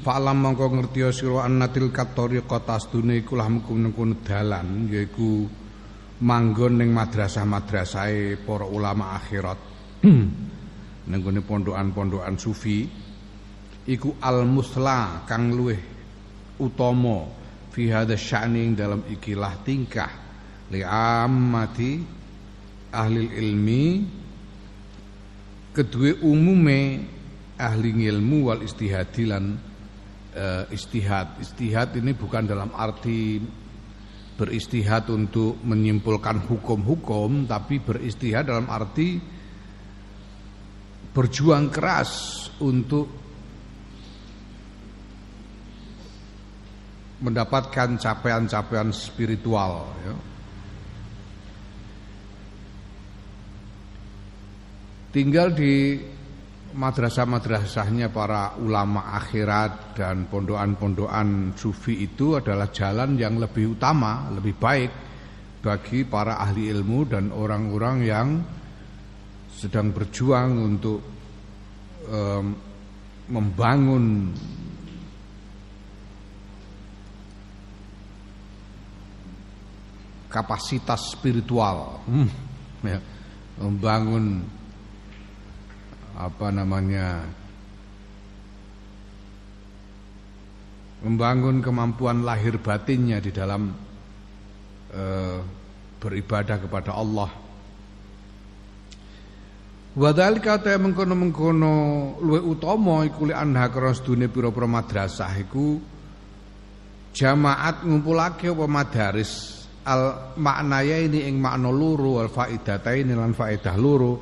Fa'lam 0.06 0.38
mongko 0.38 0.70
ngerti 0.70 1.02
sira 1.10 1.50
annatil 1.50 1.90
katariqata 1.90 2.78
astune 2.78 3.26
iku 3.26 3.34
lah 3.34 3.50
mengkono 3.50 3.90
dalan 4.22 4.86
yaiku 4.86 5.50
manggon 6.22 6.78
ning 6.78 6.94
madrasah-madrasahe 6.94 8.38
para 8.46 8.70
ulama 8.70 9.18
akhirat. 9.18 9.58
ning 11.10 11.42
pondokan-pondokan 11.42 12.38
sufi 12.38 12.86
iku 13.90 14.14
al-musla 14.22 15.26
kang 15.26 15.50
luweh 15.50 15.98
utama 16.60 17.26
fi 17.72 17.88
hadza 17.88 18.14
sya'ni 18.14 18.76
dalam 18.76 19.02
ikilah 19.08 19.64
tingkah 19.64 20.12
li 20.70 20.84
ammati 20.84 21.92
ahli 22.92 23.26
ilmi 23.40 23.84
kedua 25.74 26.20
umume 26.22 26.80
ahli 27.58 27.90
ilmu 28.08 28.38
wal 28.52 28.62
istihadi 28.64 29.24
lan 29.28 29.44
uh, 30.34 30.64
istihad. 30.72 31.38
Istihad 31.42 31.94
ini 31.98 32.16
bukan 32.16 32.48
dalam 32.48 32.72
arti 32.74 33.38
beristihad 34.40 35.04
untuk 35.12 35.60
menyimpulkan 35.60 36.48
hukum-hukum 36.48 37.44
tapi 37.44 37.76
beristihad 37.84 38.48
dalam 38.48 38.72
arti 38.72 39.20
berjuang 41.12 41.68
keras 41.68 42.48
untuk 42.64 43.19
mendapatkan 47.20 48.00
capaian-capaian 48.00 48.88
spiritual 48.96 49.92
ya. 50.04 50.14
tinggal 55.10 55.52
di 55.52 55.98
madrasah-madrasahnya 56.70 58.14
para 58.14 58.54
ulama 58.62 59.10
akhirat 59.18 59.98
dan 59.98 60.30
pondokan-pondokan 60.30 61.58
sufi 61.58 62.06
itu 62.06 62.38
adalah 62.38 62.70
jalan 62.70 63.18
yang 63.18 63.42
lebih 63.42 63.74
utama, 63.74 64.30
lebih 64.30 64.54
baik 64.54 64.92
bagi 65.60 66.06
para 66.06 66.38
ahli 66.38 66.70
ilmu 66.70 66.98
dan 67.10 67.34
orang-orang 67.34 67.96
yang 68.06 68.28
sedang 69.50 69.90
berjuang 69.90 70.50
untuk 70.56 70.98
um, 72.06 72.46
membangun 73.28 74.32
kapasitas 80.30 81.12
spiritual, 81.12 82.00
hmm, 82.06 82.28
ya, 82.86 82.98
membangun 83.58 84.46
apa 86.14 86.48
namanya 86.54 87.26
membangun 91.00 91.64
kemampuan 91.64 92.22
lahir 92.22 92.60
batinnya 92.60 93.18
di 93.24 93.32
dalam 93.32 93.72
e, 94.92 95.04
beribadah 95.96 96.56
kepada 96.60 96.92
Allah. 96.92 97.30
Wadhalika 99.90 100.62
ta 100.62 100.78
mengkono-mengkono 100.78 101.72
luwe 102.22 102.38
utama 102.38 103.02
iku 103.02 103.26
li 103.26 103.34
anha 103.34 103.66
krana 103.74 103.90
sedune 103.90 104.30
pira-pira 104.30 104.70
madrasah 104.70 105.34
iku 105.42 105.82
jamaat 107.10 107.82
ngumpulake 107.82 108.54
apa 108.54 108.66
madaris 108.70 109.59
al 109.86 110.34
maknaya 110.36 111.00
ini 111.00 111.28
ing 111.30 111.40
makna 111.40 111.72
loro 111.72 112.20
al 112.20 112.28
faidataini 112.28 113.16
lan 113.16 113.32
faidah 113.32 113.76
loro 113.80 114.12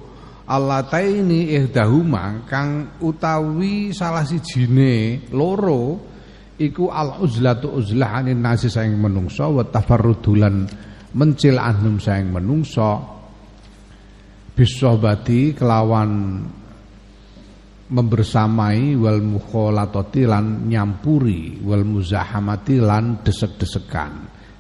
allataini 0.49 1.53
ihdahuma 1.59 2.47
kang 2.49 3.01
utawi 3.03 3.91
salah 3.91 4.25
sijine 4.25 5.27
loro 5.35 5.99
iku 6.57 6.91
al 6.91 7.21
uzlatu 7.21 7.75
uzlah 7.75 8.23
anin 8.23 8.41
nasi 8.41 8.71
saing 8.71 8.97
menungso 8.97 9.51
wa 9.51 9.67
tafarrudulan 9.67 10.67
mencil 11.15 11.57
anhum 11.57 11.97
saing 12.03 12.29
menungso. 12.29 13.17
Bisohbati 14.59 15.55
kelawan 15.55 16.11
membersamai 17.89 18.99
wal 18.99 19.23
mukholatoti 19.23 20.27
lan 20.27 20.67
nyampuri 20.67 21.63
wal 21.63 21.87
muzahamati 21.87 22.83
lan 22.83 23.23
desek-desekan 23.23 24.13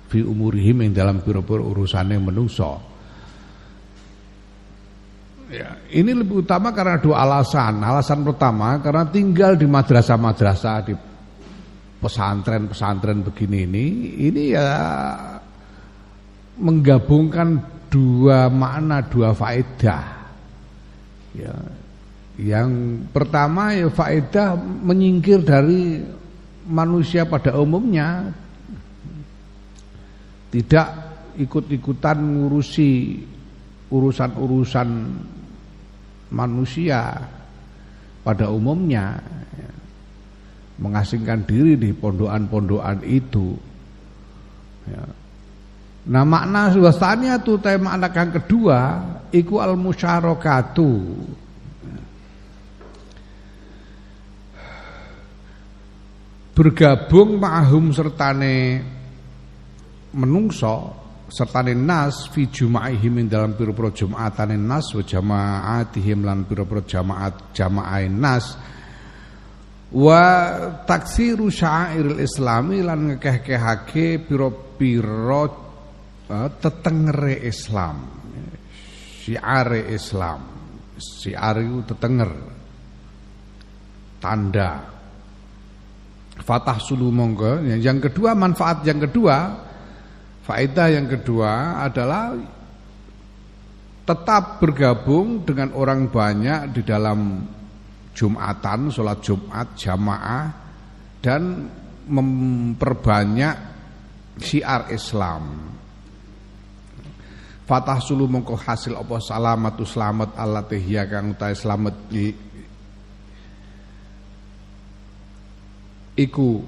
fi 0.08 0.24
umurihim 0.24 0.88
yang 0.88 0.92
dalam 0.96 1.16
pira-pira 1.20 1.60
urusane 1.60 2.16
menungso 2.16 2.88
Ya, 5.48 5.80
ini 5.88 6.12
lebih 6.12 6.44
utama 6.44 6.76
karena 6.76 7.00
dua 7.00 7.24
alasan. 7.24 7.80
Alasan 7.80 8.20
pertama 8.20 8.76
karena 8.84 9.08
tinggal 9.08 9.56
di 9.56 9.64
madrasah-madrasah 9.64 10.76
di 10.84 10.92
pesantren-pesantren 12.04 13.24
begini 13.24 13.64
ini, 13.64 13.86
ini 14.28 14.42
ya 14.52 14.68
menggabungkan 16.60 17.64
dua 17.88 18.52
makna, 18.52 19.00
dua 19.08 19.32
faedah. 19.32 20.04
Ya, 21.32 21.56
yang 22.36 23.00
pertama 23.08 23.72
ya 23.72 23.88
faedah 23.88 24.52
menyingkir 24.60 25.48
dari 25.48 26.04
manusia 26.68 27.24
pada 27.24 27.56
umumnya, 27.56 28.36
tidak 30.48 30.88
ikut-ikutan 31.38 32.18
ngurusi 32.18 33.20
urusan-urusan 33.88 34.88
manusia 36.28 37.24
pada 38.20 38.52
umumnya 38.52 39.16
ya, 39.56 39.72
mengasingkan 40.82 41.44
diri 41.48 41.80
di 41.80 41.90
pondokan-pondokan 41.96 43.00
itu. 43.04 43.56
Ya. 44.88 45.04
Nah 46.08 46.24
makna 46.24 46.72
suasanya 46.72 47.40
tu 47.40 47.60
tema 47.60 47.92
anak 47.96 48.16
yang 48.16 48.30
kedua 48.40 48.78
iku 49.28 49.60
al 49.60 49.76
musyarakatu. 49.76 50.92
Bergabung 56.56 57.38
ma'hum 57.38 57.94
sertane 57.94 58.82
menungso 60.18 61.06
sertane 61.28 61.76
nas 61.76 62.26
fi 62.32 62.48
jumaihim 62.48 63.20
ing 63.20 63.26
dalam 63.28 63.52
pira-pira 63.52 63.92
jumatane 63.92 64.56
nas 64.56 64.96
wa 64.96 65.04
jamaatihim 65.04 66.24
lan 66.24 66.48
pira-pira 66.48 66.82
jamaat 66.82 67.52
jamaain 67.52 68.16
nas. 68.16 68.56
Wa 69.88 70.24
taksiru 70.84 71.48
syairil 71.48 72.20
islami 72.20 72.84
lan 72.84 73.14
ngekeh-kehake 73.14 74.24
pira-pira 74.24 75.44
uh, 76.28 76.48
tetengere 76.60 77.40
Islam. 77.44 77.96
Syiare 79.24 79.88
Islam. 79.92 80.40
Syiar 80.96 81.56
itu 81.60 81.84
tetenger. 81.88 82.32
Tanda. 84.20 84.72
Fatah 86.40 86.78
sulu 86.80 87.08
monggo. 87.12 87.60
Yang 87.64 88.08
kedua 88.12 88.36
manfaat 88.36 88.84
yang 88.84 89.04
kedua 89.08 89.67
Faedah 90.48 90.88
yang 90.88 91.04
kedua 91.04 91.84
adalah 91.84 92.32
tetap 94.08 94.64
bergabung 94.64 95.44
dengan 95.44 95.76
orang 95.76 96.08
banyak 96.08 96.72
di 96.72 96.80
dalam 96.80 97.44
Jumatan, 98.16 98.88
sholat 98.88 99.20
Jumat, 99.20 99.76
jamaah 99.76 100.48
dan 101.20 101.68
memperbanyak 102.08 103.56
syiar 104.40 104.88
Islam. 104.88 105.68
Fatah 107.68 108.00
sulu 108.00 108.24
mongko 108.24 108.56
hasil 108.56 108.96
apa 108.96 109.20
salamatu 109.20 109.84
selamat 109.84 110.32
Allah 110.40 110.64
tehya 110.64 111.04
kang 111.04 111.36
utai 111.36 111.52
selamat 111.52 112.08
iku 116.16 116.64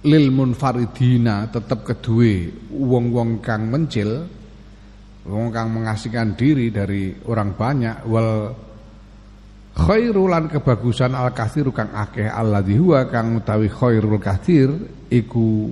lil 0.00 0.32
munfaridina 0.32 1.52
tetap 1.52 1.84
kedue 1.84 2.48
wong-wong 2.72 3.44
kang 3.44 3.68
mencil 3.68 4.24
wong 5.28 5.52
kang 5.52 5.68
mengasingkan 5.76 6.32
diri 6.32 6.72
dari 6.72 7.12
orang 7.28 7.52
banyak 7.52 7.96
wal 8.08 8.48
khairulan 9.76 10.48
kebagusan 10.48 11.12
al 11.12 11.36
kathir 11.36 11.68
kang 11.76 11.92
akeh 11.92 12.24
alladzi 12.24 12.80
huwa 12.80 13.04
kang 13.12 13.44
utawi 13.44 13.68
khairul 13.68 14.16
kathir 14.16 14.72
iku 15.12 15.68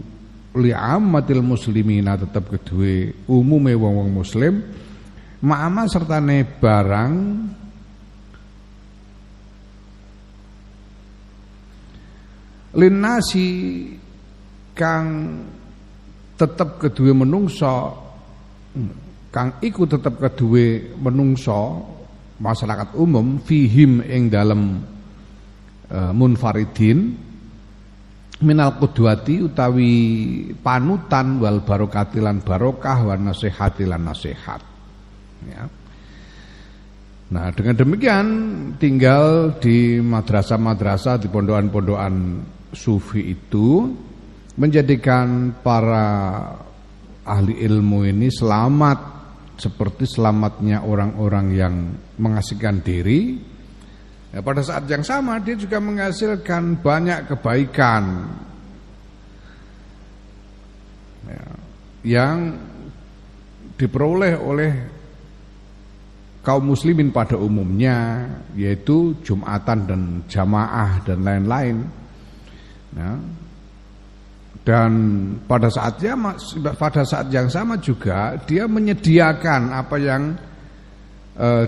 li 0.61 0.73
ammatil 0.77 1.41
muslimina 1.41 2.21
tetap 2.21 2.53
kedue 2.53 3.25
umume 3.33 3.73
wong-wong 3.73 4.13
muslim 4.13 4.61
ma'ama 5.41 5.89
sertane 5.89 6.45
barang 6.45 7.15
linasi 12.77 13.49
kang 14.79 15.07
tetep 16.39 16.79
kedua 16.79 17.11
menungso 17.19 17.99
kang 19.35 19.59
iku 19.59 19.91
tetep 19.91 20.23
kedua 20.23 20.95
menungso 21.03 21.83
masyarakat 22.39 22.95
umum 22.95 23.43
fihim 23.43 24.07
ing 24.07 24.31
dalam 24.31 24.79
uh, 25.91 26.13
munfaridin 26.15 27.19
minal 28.39 28.79
kudwati 28.79 29.43
utawi 29.43 29.93
panutan 30.63 31.43
wal 31.43 31.67
barokatilan 31.67 32.39
barokah 32.47 33.03
wan 33.03 33.27
nasihatilan 33.27 33.99
nasihat 33.99 34.63
ya. 35.43 35.67
Nah 37.29 37.53
dengan 37.53 37.77
demikian 37.77 38.27
tinggal 38.81 39.59
di 39.59 40.01
madrasah-madrasah 40.01 41.21
di 41.21 41.29
pondokan-pondokan 41.29 42.15
sufi 42.73 43.35
itu 43.35 43.93
menjadikan 44.59 45.55
para 45.63 46.07
ahli 47.23 47.63
ilmu 47.63 48.03
ini 48.11 48.27
selamat 48.27 48.99
seperti 49.55 50.07
selamatnya 50.07 50.83
orang-orang 50.83 51.47
yang 51.55 51.75
mengasihkan 52.19 52.83
diri 52.83 53.39
ya, 54.35 54.43
pada 54.43 54.63
saat 54.63 54.91
yang 54.91 55.07
sama 55.07 55.39
dia 55.39 55.55
juga 55.55 55.79
menghasilkan 55.79 56.83
banyak 56.83 57.31
kebaikan 57.31 58.03
ya, 61.31 61.45
yang 62.03 62.37
diperoleh 63.79 64.35
oleh 64.35 64.73
kaum 66.43 66.75
muslimin 66.75 67.15
pada 67.15 67.39
umumnya 67.39 68.27
yaitu 68.59 69.15
Jumatan 69.23 69.79
dan 69.87 70.03
jamaah 70.27 70.99
dan 71.07 71.23
lain-lain. 71.23 71.77
Ya. 72.99 73.15
Dan 74.69 74.93
pada 75.49 75.73
saatnya 75.73 76.13
pada 76.77 77.01
saat 77.01 77.33
yang 77.33 77.49
sama 77.49 77.81
juga 77.81 78.37
dia 78.45 78.69
menyediakan 78.69 79.73
apa 79.73 79.97
yang 79.97 80.37
eh, 81.41 81.65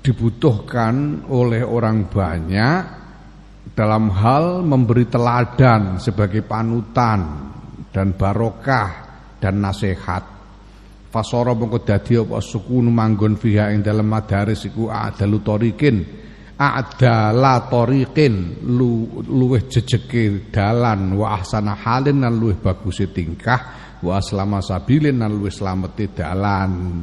dibutuhkan 0.00 1.28
oleh 1.28 1.60
orang 1.60 2.08
banyak 2.08 2.80
dalam 3.76 4.08
hal 4.08 4.64
memberi 4.64 5.04
teladan 5.04 6.00
sebagai 6.00 6.40
panutan 6.48 7.20
dan 7.92 8.16
barokah 8.16 8.90
dan 9.36 9.60
nasihat. 9.60 10.24
Fasara 11.12 11.52
mengko 11.52 11.84
dadi 11.84 12.16
apa 12.24 12.40
sukun 12.40 12.88
manggon 12.88 13.36
fiha 13.36 13.68
ing 13.68 13.84
dalem 13.84 14.08
madaris 14.08 14.64
iku 14.64 14.88
adalu 14.88 15.44
tarikin 15.44 16.23
a'dala 16.54 17.66
tariqin 17.66 18.62
lu, 18.70 19.10
luweh 19.26 19.66
jejeke 19.66 20.54
dalan 20.54 21.18
wa 21.18 21.34
ahsana 21.34 21.74
halin 21.74 22.22
lan 22.22 22.34
luweh 22.38 22.54
bagus 22.62 23.02
tingkah 23.10 23.60
wa 23.98 24.22
aslama 24.22 24.62
sabilin 24.62 25.18
lan 25.18 25.34
luweh 25.34 25.50
slamete 25.50 26.14
dalan. 26.14 27.02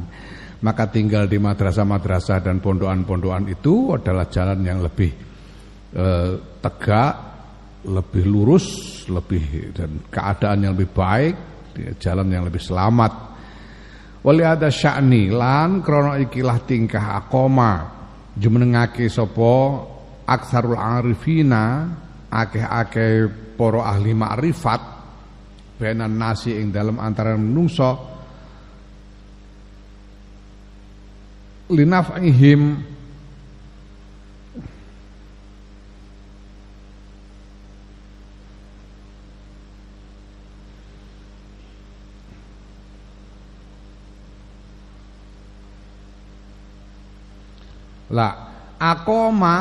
Maka 0.62 0.86
tinggal 0.94 1.26
di 1.26 1.42
madrasah-madrasah 1.42 2.38
dan 2.38 2.62
pondokan-pondokan 2.62 3.50
itu 3.50 3.98
adalah 3.98 4.30
jalan 4.30 4.62
yang 4.62 4.78
lebih 4.78 5.10
eh, 5.90 6.32
tegak 6.62 7.14
lebih 7.82 8.24
lurus 8.30 8.66
lebih 9.10 9.74
dan 9.74 10.06
keadaan 10.06 10.62
yang 10.62 10.72
lebih 10.78 10.94
baik 10.94 11.34
jalan 11.98 12.30
yang 12.30 12.46
lebih 12.46 12.62
selamat. 12.62 13.12
Wali 14.22 14.46
ada 14.46 14.70
sya'ni 14.70 15.34
lan 15.34 15.82
krono 15.82 16.14
ikilah 16.14 16.62
tingkah 16.62 17.18
akoma 17.18 18.01
jumenengake 18.36 19.08
sapa 19.08 19.84
aksarul 20.26 20.78
arifina 20.78 21.92
akeh-akeh 22.32 23.28
para 23.56 23.80
ahli 23.92 24.12
makrifat 24.16 24.80
benan 25.76 26.14
nasi 26.16 26.56
ing 26.56 26.70
dalam 26.70 26.96
antara 26.96 27.34
menungso 27.36 27.90
linafihim 31.72 32.91
Lah 48.12 48.32
akoma 48.76 49.56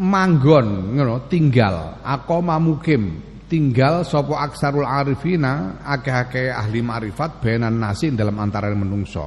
manggon 0.00 0.96
ngono 0.96 1.28
tinggal. 1.28 2.00
Akoma 2.00 2.56
mukim 2.56 3.30
tinggal 3.50 4.06
sopo 4.06 4.38
aksarul 4.38 4.86
arifina 4.86 5.82
akeh-akeh 5.82 6.54
ahli 6.54 6.80
ma'rifat 6.80 7.42
benan 7.42 7.82
nasi 7.82 8.14
dalam 8.14 8.38
antara 8.38 8.70
menungso. 8.72 9.26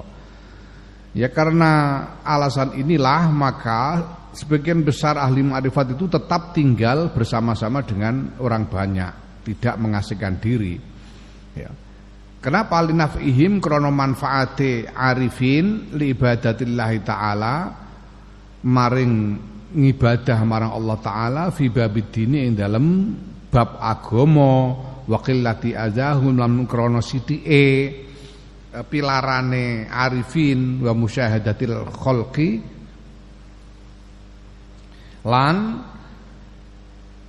Ya 1.13 1.29
karena 1.29 2.01
alasan 2.25 2.73
inilah 2.73 3.29
maka 3.29 3.81
sebagian 4.33 4.81
besar 4.81 5.19
ahli 5.19 5.45
ma'rifat 5.45 5.93
itu 5.93 6.09
tetap 6.09 6.57
tinggal 6.57 7.13
bersama-sama 7.13 7.85
dengan 7.85 8.33
orang 8.41 8.65
banyak 8.65 9.11
tidak 9.45 9.75
mengasihkan 9.77 10.39
diri. 10.39 10.79
Ya. 11.53 11.69
Kenapa? 12.41 12.81
Linafihim 12.81 13.61
krono 13.61 13.93
manfaate 13.93 14.89
arifin 14.89 15.93
li 15.95 16.11
ibadatillahi 16.11 16.97
ta'ala 17.05 17.55
maring 18.63 19.13
ngibadah 19.73 20.39
marang 20.45 20.71
Allah 20.77 20.97
taala 21.01 21.43
fi 21.49 21.67
babidini 21.67 22.45
ing 22.45 22.53
dalem 22.53 22.87
bab 23.49 23.81
agama 23.81 24.51
wa 25.03 25.17
qillati 25.19 25.73
azahum 25.73 26.37
lam 26.37 26.63
krana 26.69 27.01
sithike 27.01 27.65
pilarane 28.87 29.85
arifin 29.89 30.81
wa 30.81 30.93
musyahadatil 30.97 31.77
khalqi. 31.93 32.49
Lan 35.23 35.57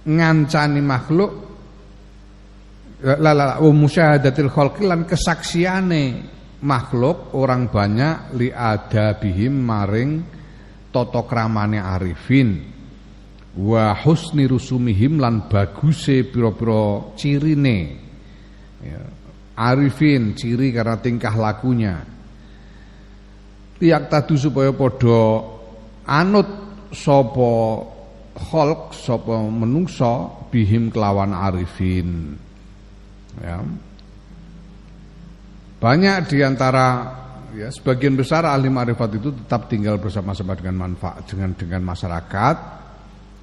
ngancani 0.05 0.81
makhluk 0.83 1.33
la 3.05 3.33
la 3.37 3.45
wa 3.61 3.73
musyahadatil 3.73 4.50
khalqi 4.50 4.83
lan 4.88 5.05
kesaksiane 5.05 6.05
makhluk 6.64 7.37
orang 7.37 7.69
banyak 7.69 8.35
li 8.41 8.49
adabihim 8.49 9.55
maring 9.61 10.11
tata 10.95 11.27
kramane 11.27 11.83
arifin. 11.83 12.71
Wa 13.59 13.95
husni 14.07 14.47
rusumihim 14.47 15.19
lan 15.19 15.51
baguse 15.51 16.23
pira-pira 16.27 17.11
cirine. 17.19 17.79
Ya, 18.83 19.03
arifin 19.59 20.39
ciri 20.39 20.71
karena 20.71 20.99
tingkah 20.99 21.35
lakunya. 21.35 22.03
Tiak 23.79 24.07
tadu 24.07 24.39
supaya 24.39 24.71
padha 24.71 25.43
anut 26.07 26.47
sapa 26.95 27.51
kholq 28.35 28.95
sapa 28.95 29.35
menungso 29.51 30.47
bihim 30.51 30.91
kelawan 30.91 31.35
arifin. 31.35 32.39
Ya. 33.43 33.63
Banyak 35.83 36.31
di 36.31 36.39
antara 36.41 37.23
ya 37.54 37.70
sebagian 37.70 38.18
besar 38.18 38.42
ahli 38.42 38.66
marifat 38.66 39.16
itu 39.16 39.30
tetap 39.30 39.70
tinggal 39.70 39.96
bersama-sama 40.02 40.58
dengan 40.58 40.90
manfaat 40.90 41.23
dengan 41.30 41.54
dengan 41.54 41.82
masyarakat. 41.87 42.56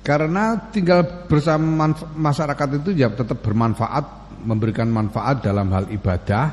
Karena 0.02 0.58
tinggal 0.74 1.30
bersama 1.30 1.94
masyarakat 2.18 2.82
itu 2.82 2.98
ya 2.98 3.14
tetap 3.14 3.38
bermanfaat 3.46 4.34
memberikan 4.42 4.90
manfaat 4.90 5.46
dalam 5.46 5.70
hal 5.70 5.86
ibadah 5.94 6.46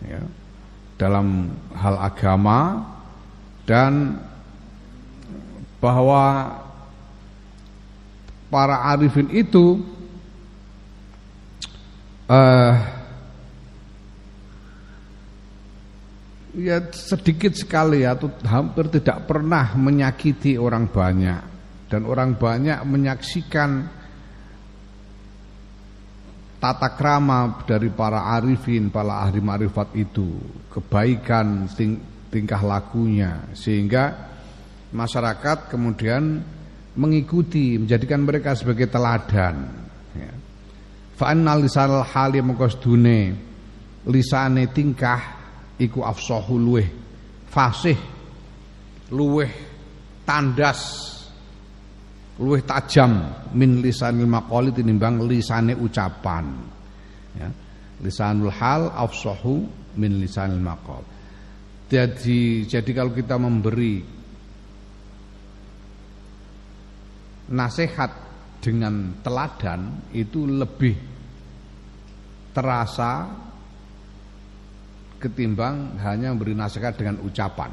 ya, 0.00 0.20
dalam 0.96 1.52
hal 1.76 1.96
agama 2.00 2.80
dan 3.68 4.16
bahwa 5.76 6.56
para 8.48 8.96
arifin 8.96 9.28
itu 9.28 9.84
uh, 12.32 12.99
ya 16.56 16.82
sedikit 16.90 17.54
sekali 17.54 18.02
atau 18.02 18.30
hampir 18.42 18.90
tidak 18.90 19.30
pernah 19.30 19.74
menyakiti 19.78 20.58
orang 20.58 20.90
banyak 20.90 21.40
dan 21.90 22.02
orang 22.06 22.38
banyak 22.38 22.78
menyaksikan 22.86 24.00
tata 26.60 26.92
krama 26.92 27.64
dari 27.64 27.88
para 27.88 28.36
arifin, 28.36 28.92
para 28.92 29.24
ahli 29.24 29.40
marifat 29.40 29.96
itu, 29.96 30.38
kebaikan 30.68 31.66
ting 31.72 31.98
tingkah 32.30 32.62
lakunya 32.62 33.50
sehingga 33.58 34.30
masyarakat 34.94 35.66
kemudian 35.66 36.38
mengikuti, 36.94 37.74
menjadikan 37.80 38.22
mereka 38.22 38.54
sebagai 38.54 38.86
teladan. 38.86 39.66
Ya. 40.14 40.30
Fa'annal 41.16 41.66
lisanal 41.66 42.06
hali 42.06 42.38
mengkosdune 42.44 43.34
lisane 44.06 44.68
tingkah 44.70 45.39
iku 45.80 46.04
afsahu 46.04 46.60
luweh. 46.60 46.88
Fasih 47.50 47.98
luweh 49.10 49.50
tandas 50.22 51.08
luwih 52.38 52.62
tajam 52.62 53.26
min 53.56 53.82
lisanil 53.82 54.28
maqali 54.28 54.70
tinimbang 54.70 55.24
lisane 55.24 55.74
ucapan. 55.74 56.46
Ya 57.34 57.50
lisanul 58.00 58.52
hal 58.52 58.88
afsahu 58.96 59.68
min 60.00 60.12
lisanil 60.20 60.60
maqal 60.60 61.04
jadi 61.90 62.64
jadi 62.64 62.90
kalau 62.96 63.12
kita 63.12 63.36
memberi 63.36 64.00
nasihat 67.50 68.10
dengan 68.60 69.20
teladan 69.20 70.10
itu 70.14 70.46
lebih 70.46 70.96
terasa 72.54 73.26
ketimbang 75.20 76.00
hanya 76.00 76.32
memberi 76.32 76.56
nasihat 76.56 76.96
dengan 76.96 77.20
ucapan 77.20 77.70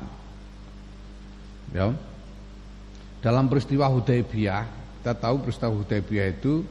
ya 1.71 1.95
dalam 3.17 3.49
peristiwa 3.49 3.89
Hudaybiyah, 3.89 4.63
kita 5.01 5.13
tahu 5.17 5.41
peristiwa 5.41 5.73
Hudaybiyah 5.73 6.27
itu 6.37 6.61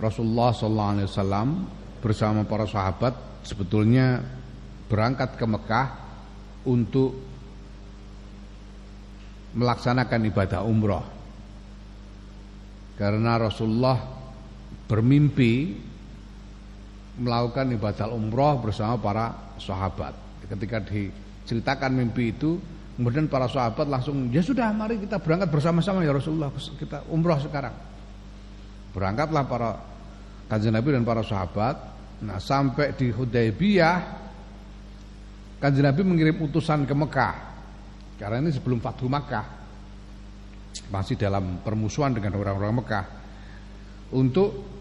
Rasulullah 0.00 0.56
SAW 0.56 1.68
bersama 2.00 2.48
para 2.48 2.64
sahabat 2.64 3.12
sebetulnya 3.44 4.24
berangkat 4.88 5.36
ke 5.36 5.44
Mekah 5.44 5.88
untuk 6.64 7.12
melaksanakan 9.52 10.20
ibadah 10.32 10.64
umroh. 10.64 11.04
Karena 12.96 13.36
Rasulullah 13.36 14.00
bermimpi 14.88 15.76
melakukan 17.18 17.68
ibadah 17.76 18.08
umroh 18.08 18.60
bersama 18.62 18.96
para 18.96 19.56
sahabat. 19.60 20.16
Ketika 20.48 20.80
diceritakan 20.84 21.92
mimpi 21.92 22.32
itu, 22.32 22.60
Kemudian 22.92 23.24
para 23.24 23.48
sahabat 23.48 23.88
langsung, 23.88 24.28
ya 24.28 24.44
sudah 24.44 24.68
mari 24.68 25.00
kita 25.00 25.16
berangkat 25.16 25.48
bersama-sama 25.48 26.04
ya 26.04 26.12
Rasulullah, 26.12 26.52
kita 26.76 27.08
umroh 27.08 27.40
sekarang. 27.40 27.72
Berangkatlah 28.92 29.48
para 29.48 29.70
kanjeng 30.52 30.76
Nabi 30.76 30.92
dan 30.92 31.02
para 31.02 31.24
sahabat. 31.24 31.80
Nah 32.20 32.36
sampai 32.36 32.92
di 32.92 33.08
Hudaybiyah, 33.08 33.96
kanjeng 35.56 35.88
Nabi 35.88 36.04
mengirim 36.04 36.36
utusan 36.44 36.84
ke 36.84 36.92
Mekah. 36.92 37.34
Karena 38.20 38.44
ini 38.44 38.52
sebelum 38.52 38.76
Fathu 38.78 39.08
Makkah, 39.08 39.46
masih 40.92 41.16
dalam 41.16 41.64
permusuhan 41.64 42.12
dengan 42.12 42.36
orang-orang 42.36 42.84
Mekah. 42.84 43.04
Untuk 44.12 44.71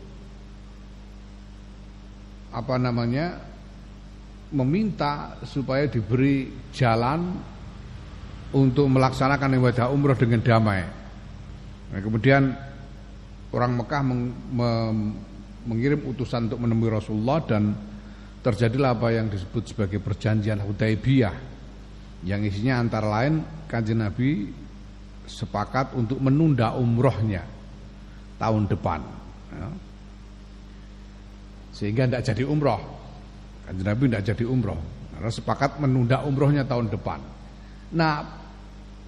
apa 2.52 2.76
namanya 2.76 3.40
meminta 4.52 5.40
supaya 5.48 5.88
diberi 5.88 6.52
jalan 6.76 7.40
untuk 8.52 8.92
melaksanakan 8.92 9.56
ibadah 9.56 9.88
umroh 9.88 10.16
dengan 10.20 10.44
damai. 10.44 10.84
Nah, 11.92 12.00
kemudian 12.04 12.52
orang 13.56 13.72
Mekah 13.80 14.02
meng, 14.04 14.22
me, 14.52 14.70
mengirim 15.68 16.04
utusan 16.04 16.52
untuk 16.52 16.60
menemui 16.60 16.92
Rasulullah 16.92 17.40
dan 17.48 17.72
terjadilah 18.44 18.98
apa 18.98 19.16
yang 19.16 19.32
disebut 19.32 19.72
sebagai 19.72 20.04
perjanjian 20.04 20.60
Hudaybiyah 20.60 21.36
yang 22.28 22.44
isinya 22.44 22.84
antara 22.84 23.08
lain 23.08 23.40
kanjeng 23.72 24.04
Nabi 24.04 24.52
sepakat 25.30 25.96
untuk 25.96 26.20
menunda 26.20 26.76
umrohnya 26.76 27.46
tahun 28.36 28.68
depan 28.68 29.00
ya. 29.54 29.70
Sehingga 31.72 32.08
tidak 32.08 32.24
jadi 32.28 32.44
umroh 32.48 32.82
kanjeng 33.68 33.88
Nabi 33.88 34.04
tidak 34.12 34.24
jadi 34.36 34.46
umroh 34.48 34.80
karena 35.16 35.32
sepakat 35.32 35.72
menunda 35.80 36.24
umrohnya 36.24 36.64
tahun 36.68 36.92
depan 36.92 37.20
nah 37.92 38.42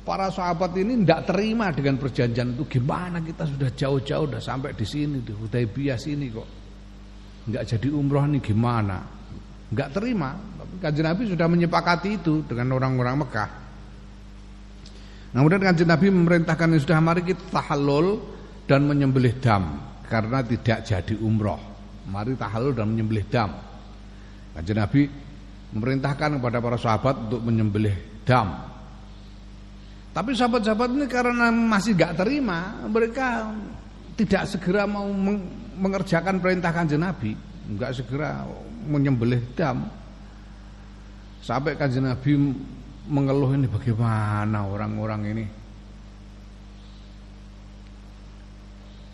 Para 0.04 0.28
sahabat 0.28 0.76
ini 0.76 1.08
tidak 1.08 1.32
terima 1.32 1.72
dengan 1.72 1.96
perjanjian 1.96 2.60
itu. 2.60 2.68
Gimana 2.68 3.24
kita 3.24 3.48
sudah 3.48 3.72
jauh-jauh 3.72 4.28
sudah 4.28 4.44
sampai 4.44 4.76
di 4.76 4.84
sini 4.84 5.24
di 5.24 5.32
Hudaybiyah 5.32 5.96
sini 5.96 6.28
kok. 6.28 6.48
Enggak 7.48 7.64
jadi 7.72 7.88
umroh 7.88 8.28
nih 8.28 8.44
gimana? 8.44 9.00
Enggak 9.72 9.96
terima. 9.96 10.36
Tapi 10.36 10.76
Kanjeng 10.84 11.08
Nabi 11.08 11.24
sudah 11.32 11.48
menyepakati 11.48 12.10
itu 12.20 12.44
dengan 12.44 12.76
orang-orang 12.76 13.16
Mekah. 13.24 13.50
Nah, 15.32 15.38
kemudian 15.40 15.64
Kanjeng 15.72 15.88
Nabi 15.88 16.08
memerintahkan 16.12 16.68
yang 16.76 16.82
sudah 16.84 17.00
mari 17.00 17.24
kita 17.24 17.44
tahallul 17.48 18.20
dan 18.68 18.84
menyembelih 18.84 19.40
dam 19.40 19.88
karena 20.12 20.44
tidak 20.44 20.84
jadi 20.84 21.16
umroh. 21.24 21.73
Mari 22.08 22.36
tahallul 22.36 22.76
dan 22.76 22.92
menyembelih 22.92 23.26
dam. 23.32 23.54
Kanjeng 24.54 24.78
Nabi 24.78 25.02
memerintahkan 25.74 26.38
kepada 26.38 26.58
para 26.62 26.78
sahabat 26.78 27.16
untuk 27.28 27.42
menyembelih 27.48 27.96
dam 28.28 28.74
tapi 30.14 30.38
sahabat-sahabat 30.38 30.94
ini 30.94 31.06
karena 31.10 31.50
masih 31.50 31.98
gak 31.98 32.22
terima, 32.22 32.86
mereka 32.86 33.50
tidak 34.14 34.46
segera 34.46 34.86
mau 34.86 35.10
mengerjakan 35.74 36.38
perintah 36.38 36.70
kanjeng 36.70 37.02
Nabi, 37.02 37.34
nggak 37.74 37.92
segera 37.98 38.46
menyembelih 38.86 39.42
dam. 39.58 39.90
Sampai 41.42 41.74
kanjeng 41.74 42.06
Nabi 42.06 42.38
mengeluh 43.10 43.58
ini 43.58 43.66
bagaimana 43.66 44.70
orang-orang 44.70 45.22
ini. 45.34 45.46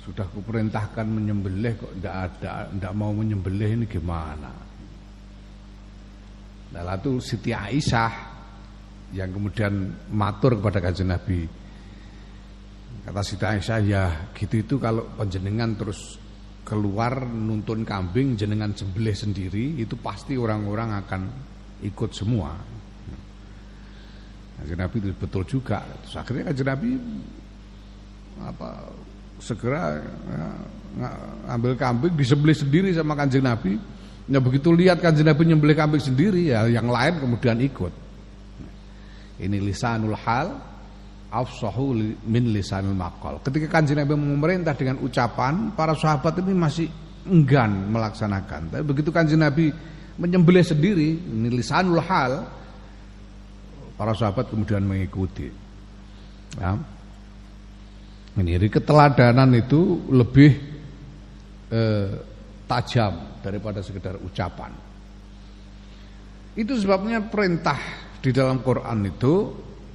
Sudah 0.09 0.25
kuperintahkan 0.25 1.05
menyembelih 1.05 1.77
kok 1.77 1.93
tidak 2.01 2.15
ada, 2.17 2.65
tidak 2.73 2.93
mau 2.97 3.13
menyembelih 3.13 3.77
ini 3.77 3.85
gimana? 3.85 4.49
Nah, 6.73 6.81
lalu 6.81 7.21
Siti 7.21 7.53
Aisyah 7.53 8.13
yang 9.13 9.29
kemudian 9.29 9.73
matur 10.09 10.57
kepada 10.57 10.81
kanjeng 10.81 11.13
Nabi. 11.13 11.45
Kata 13.05 13.21
Siti 13.21 13.45
Aisyah 13.45 13.79
ya 13.85 14.03
gitu 14.33 14.65
itu 14.65 14.75
kalau 14.81 15.13
penjenengan 15.13 15.77
terus 15.77 16.17
keluar 16.65 17.25
nuntun 17.29 17.85
kambing 17.85 18.33
jenengan 18.33 18.73
sembelih 18.73 19.13
sendiri 19.13 19.77
itu 19.77 19.93
pasti 19.97 20.37
orang-orang 20.37 20.89
akan 21.05 21.21
ikut 21.85 22.09
semua. 22.17 22.57
Kanjeng 24.57 24.77
Nabi 24.81 24.95
itu 25.05 25.13
betul 25.13 25.45
juga. 25.45 25.85
Terus 26.01 26.17
akhirnya 26.17 26.49
kanjeng 26.49 26.69
Nabi 26.69 26.89
apa 28.39 28.69
segera 29.39 29.99
ya, 29.99 30.47
ambil 31.49 31.73
kambing 31.79 32.13
disembelih 32.13 32.55
sendiri 32.55 32.89
sama 32.93 33.15
kanjeng 33.15 33.43
Nabi. 33.43 33.79
Ya 34.29 34.37
begitu 34.37 34.69
lihat 34.69 35.01
kanjeng 35.01 35.25
Nabi 35.25 35.49
nyembelih 35.49 35.73
kambing 35.73 36.03
sendiri 36.03 36.53
ya 36.53 36.69
yang 36.69 36.85
lain 36.85 37.17
kemudian 37.17 37.57
ikut. 37.63 37.91
Ini 39.39 39.57
lisanul 39.63 40.13
hal 40.19 40.51
afsahu 41.31 41.95
min 42.27 42.43
lisanul 42.53 42.97
maqal. 42.97 43.39
Ketika 43.41 43.79
kanjeng 43.79 44.01
Nabi 44.03 44.13
memerintah 44.17 44.75
dengan 44.75 44.99
ucapan, 45.01 45.73
para 45.73 45.95
sahabat 45.95 46.41
ini 46.43 46.53
masih 46.53 46.87
enggan 47.29 47.89
melaksanakan. 47.93 48.73
Tapi 48.73 48.83
begitu 48.83 49.09
kanjeng 49.13 49.41
Nabi 49.41 49.71
menyembelih 50.19 50.65
sendiri, 50.65 51.15
ini 51.15 51.47
lisanul 51.53 52.03
hal, 52.03 52.43
para 53.95 54.11
sahabat 54.11 54.51
kemudian 54.51 54.83
mengikuti. 54.83 55.47
Ya. 56.59 56.75
Ini 58.37 58.69
keteladanan 58.69 59.49
itu 59.57 60.05
lebih 60.13 60.51
eh, 61.73 62.09
tajam 62.69 63.41
daripada 63.41 63.81
sekedar 63.81 64.21
ucapan. 64.21 64.69
Itu 66.53 66.77
sebabnya 66.77 67.25
perintah 67.25 67.79
di 68.19 68.29
dalam 68.29 68.61
Quran 68.61 69.09
itu 69.09 69.33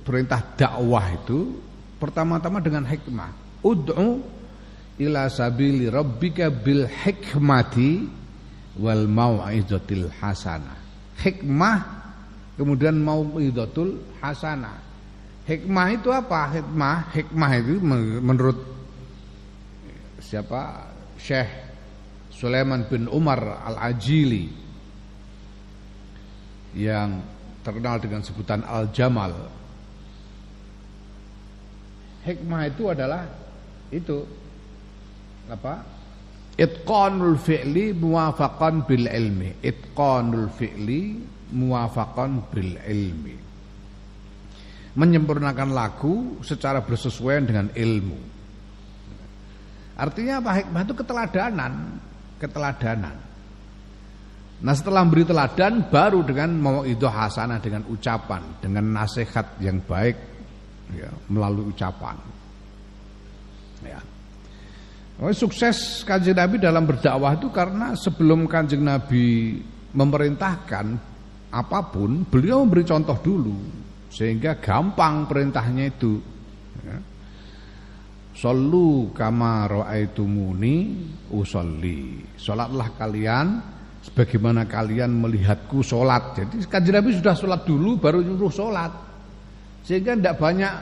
perintah 0.05 0.43
dakwah 0.59 1.07
itu 1.14 1.61
pertama-tama 2.00 2.61
dengan 2.61 2.85
hikmah. 2.85 3.62
Ud'u 3.64 4.21
ila 5.00 5.29
sabili 5.33 5.88
rabbika 5.88 6.53
bil 6.53 6.85
hikmati 6.85 8.05
wal 8.76 9.09
mau'izatil 9.09 10.12
hasanah. 10.21 10.79
Hikmah 11.21 11.76
kemudian 12.61 13.00
mau'izatul 13.00 14.05
hasanah. 14.21 14.84
Hikmah 15.44 15.86
itu 15.92 16.08
apa? 16.08 16.56
Hikmah, 16.56 16.96
hikmah 17.12 17.50
itu 17.60 17.76
menurut 18.24 18.58
siapa? 20.16 20.88
Syekh 21.20 21.48
Sulaiman 22.32 22.88
bin 22.88 23.06
Umar 23.12 23.40
Al-Ajili 23.64 24.48
yang 26.74 27.22
terkenal 27.60 28.00
dengan 28.00 28.24
sebutan 28.24 28.64
Al-Jamal. 28.64 29.32
Hikmah 32.24 32.62
itu 32.72 32.88
adalah 32.88 33.28
itu 33.92 34.24
apa? 35.52 35.84
Itqanul 36.56 37.36
fi'li 37.36 37.92
muwafaqan 37.92 38.88
bil 38.88 39.06
ilmi. 39.12 39.60
Itqanul 39.60 40.48
fi'li 40.56 41.20
muwafaqan 41.52 42.48
bil 42.48 42.80
ilmi. 42.80 43.43
Menyempurnakan 44.94 45.74
lagu 45.74 46.38
secara 46.46 46.78
bersesuaian 46.78 47.42
dengan 47.42 47.66
ilmu. 47.74 48.18
Artinya 49.94 50.42
apa? 50.42 50.50
Hikmah 50.62 50.82
itu 50.86 50.94
keteladanan, 50.94 51.72
keteladanan. 52.38 53.16
Nah 54.64 54.74
setelah 54.74 55.02
memberi 55.02 55.26
teladan 55.26 55.90
baru 55.90 56.22
dengan 56.22 56.50
mau 56.56 56.86
itu 56.86 57.04
hasanah 57.04 57.58
dengan 57.58 57.84
ucapan, 57.90 58.62
dengan 58.62 58.96
nasihat 58.96 59.58
yang 59.58 59.82
baik 59.82 60.16
ya, 60.94 61.10
melalui 61.30 61.74
ucapan. 61.74 62.16
Ya. 63.82 64.00
Oh, 65.20 65.30
sukses 65.30 66.02
kanjeng 66.02 66.34
Nabi 66.34 66.58
dalam 66.58 66.86
berdakwah 66.86 67.38
itu 67.38 67.46
karena 67.54 67.94
sebelum 67.94 68.50
kanjeng 68.50 68.82
Nabi 68.82 69.62
memerintahkan 69.94 70.86
apa 71.54 71.80
pun, 71.86 72.26
beliau 72.26 72.66
memberi 72.66 72.82
contoh 72.82 73.14
dulu 73.22 73.84
sehingga 74.14 74.62
gampang 74.62 75.26
perintahnya 75.26 75.90
itu. 75.90 76.23
Ya. 76.87 76.99
Sallu 78.35 79.11
kama 79.11 79.66
ra'aitumuni 79.66 81.02
usolli. 81.35 82.23
Salatlah 82.38 82.94
kalian 82.94 83.47
sebagaimana 84.06 84.71
kalian 84.71 85.18
melihatku 85.18 85.83
salat. 85.83 86.38
Jadi 86.38 86.62
kanjeng 86.71 86.94
Nabi 86.94 87.11
sudah 87.18 87.35
salat 87.35 87.66
dulu 87.66 87.99
baru 87.99 88.23
nyuruh 88.23 88.54
salat. 88.54 88.94
Sehingga 89.83 90.14
tidak 90.14 90.38
banyak 90.38 90.75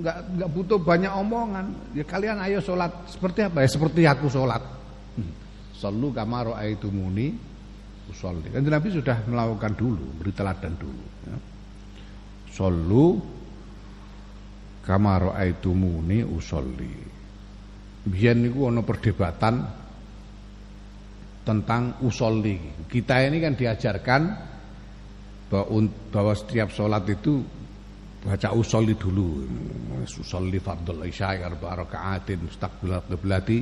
nggak 0.00 0.16
nggak 0.36 0.50
butuh 0.52 0.80
banyak 0.80 1.12
omongan. 1.12 1.66
Ya 1.92 2.04
kalian 2.08 2.40
ayo 2.40 2.64
sholat 2.64 2.92
seperti 3.04 3.44
apa 3.44 3.64
ya? 3.64 3.68
Seperti 3.68 4.00
aku 4.08 4.32
sholat. 4.32 4.64
Hmm. 5.16 5.32
Sallu 5.76 6.08
kama 6.12 6.52
ra'aitumuni 6.52 7.36
usolli. 8.08 8.48
Kan 8.48 8.64
Nabi 8.64 8.88
sudah 8.88 9.28
melakukan 9.28 9.72
dulu, 9.76 10.06
beri 10.20 10.32
teladan 10.32 10.74
dulu. 10.76 11.04
Sallu 12.60 13.16
kama 14.84 15.16
ra'aitumuni 15.16 16.20
usolli. 16.28 16.92
Biyen 18.04 18.44
niku 18.44 18.68
ana 18.68 18.84
perdebatan 18.84 19.64
tentang 21.40 22.04
usolli. 22.04 22.84
Kita 22.84 23.24
ini 23.24 23.40
kan 23.40 23.56
diajarkan 23.56 24.22
bahwa, 25.48 26.32
setiap 26.36 26.68
sholat 26.68 27.08
itu 27.08 27.40
baca 28.20 28.52
usolli 28.52 28.92
dulu 28.92 29.48
usolli 30.04 30.60
fardul 30.60 31.08
isya 31.08 31.40
arba 31.40 31.80
rakaatin 31.80 32.44
mustaqbil 32.44 32.92
qiblati 33.08 33.58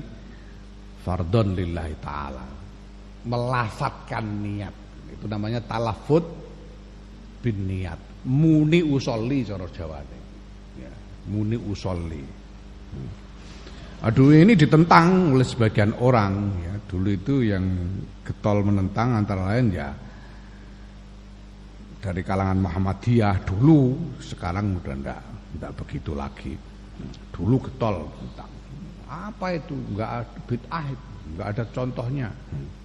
fardun 1.07 1.55
lillahi 1.55 1.95
taala 2.03 2.43
melafatkan 3.23 4.27
niat 4.43 4.75
itu 5.15 5.31
namanya 5.31 5.63
talafut 5.63 6.27
bin 7.39 7.71
niat 7.71 8.08
muni 8.27 8.83
usolli 8.83 9.47
cara 9.47 9.67
jawane. 9.71 10.19
Ya, 10.81 10.91
muni 11.31 11.55
usolli. 11.55 12.25
Aduh 13.99 14.31
ini 14.31 14.55
ditentang 14.55 15.35
oleh 15.35 15.47
sebagian 15.47 15.95
orang 16.03 16.35
ya. 16.63 16.75
Dulu 16.89 17.09
itu 17.13 17.45
yang 17.45 17.65
getol 18.25 18.65
menentang 18.65 19.19
antara 19.19 19.55
lain 19.55 19.67
ya 19.75 19.91
dari 21.99 22.23
kalangan 22.23 22.63
Muhammadiyah 22.63 23.43
dulu 23.43 23.99
sekarang 24.23 24.79
udah 24.79 24.95
enggak 24.95 25.23
enggak 25.59 25.73
begitu 25.77 26.15
lagi. 26.15 26.55
Dulu 27.35 27.59
getol 27.59 28.07
tentang. 28.07 28.51
Apa 29.11 29.59
itu? 29.59 29.75
Enggak 29.75 30.11
ada 30.25 30.39
bid'ah 30.47 30.87
enggak 31.35 31.47
ada 31.53 31.65
contohnya. 31.75 32.29
ya. 32.31 32.78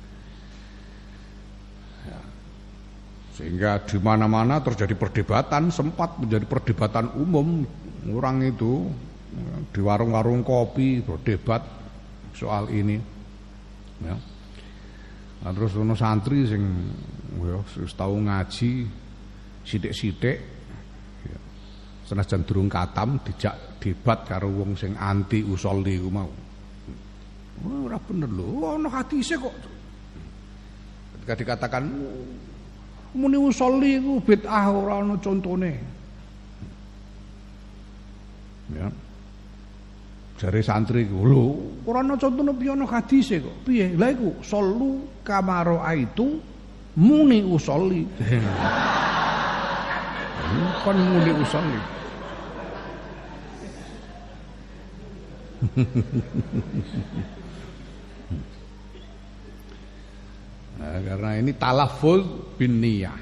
Sehingga 3.33 3.81
di 3.81 3.97
mana-mana 3.97 4.61
terjadi 4.61 4.93
perdebatan 4.93 5.73
sempat 5.73 6.21
menjadi 6.21 6.45
perdebatan 6.45 7.17
umum 7.17 7.65
orang 8.13 8.45
itu 8.45 8.85
di 9.73 9.81
warung-warung 9.81 10.45
kopi 10.45 11.01
berdebat 11.01 11.65
soal 12.37 12.69
ini 12.69 12.97
ya. 14.05 14.15
Nah, 15.43 15.51
terus 15.51 15.75
ono 15.75 15.97
santri 15.97 16.47
sing 16.47 16.63
ya 17.41 17.59
tahu 17.97 18.15
ngaji 18.23 18.71
sithik-sithik 19.65 20.37
ya. 21.25 21.39
senajan 22.07 22.47
durung 22.47 22.69
katam 22.71 23.19
dijak 23.25 23.81
debat 23.81 24.23
karo 24.23 24.47
wong 24.47 24.77
sing 24.77 24.93
anti 24.95 25.41
usolli 25.43 25.99
ku 25.99 26.09
mau. 26.13 26.31
Ora 27.63 27.97
bener 28.01 28.29
lho, 28.31 28.77
ana 28.77 28.89
hadise 28.89 29.35
kok. 29.35 29.55
Ketika 31.17 31.33
dikatakan 31.35 31.83
muni 33.13 33.37
usolli 33.37 34.01
iku 34.01 34.19
bid'ah 34.21 34.71
ora 34.73 34.97
ana 35.01 35.17
contone. 35.17 35.79
Ya. 38.73 38.91
Jare 40.41 40.63
santri 40.65 41.05
ku, 41.07 41.25
lho, 41.25 41.57
ora 41.85 41.99
ana 42.01 42.17
contone 42.17 42.53
piye 42.57 42.71
ana 42.73 42.85
hadise 42.89 43.41
kok. 43.41 43.53
Piye? 43.65 43.95
Lah 43.97 44.09
iku 44.09 44.33
sallu 44.41 45.07
kamaro 45.21 45.85
itu 45.93 46.41
muni 46.97 47.43
usolli. 47.45 48.07
Kon 50.83 50.97
muni 50.99 51.31
usolli. 51.33 51.79
nah, 60.83 60.99
karena 60.99 61.31
ini 61.39 61.51
talaful 61.55 62.51
bin 62.59 62.83
niyah. 62.83 63.19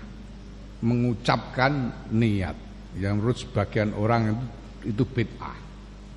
Mengucapkan 0.82 1.94
niat. 2.10 2.58
Yang 2.98 3.14
menurut 3.22 3.38
sebagian 3.38 3.94
orang 3.94 4.34
itu 4.34 4.46
itu 4.90 5.04
bid'ah. 5.06 5.58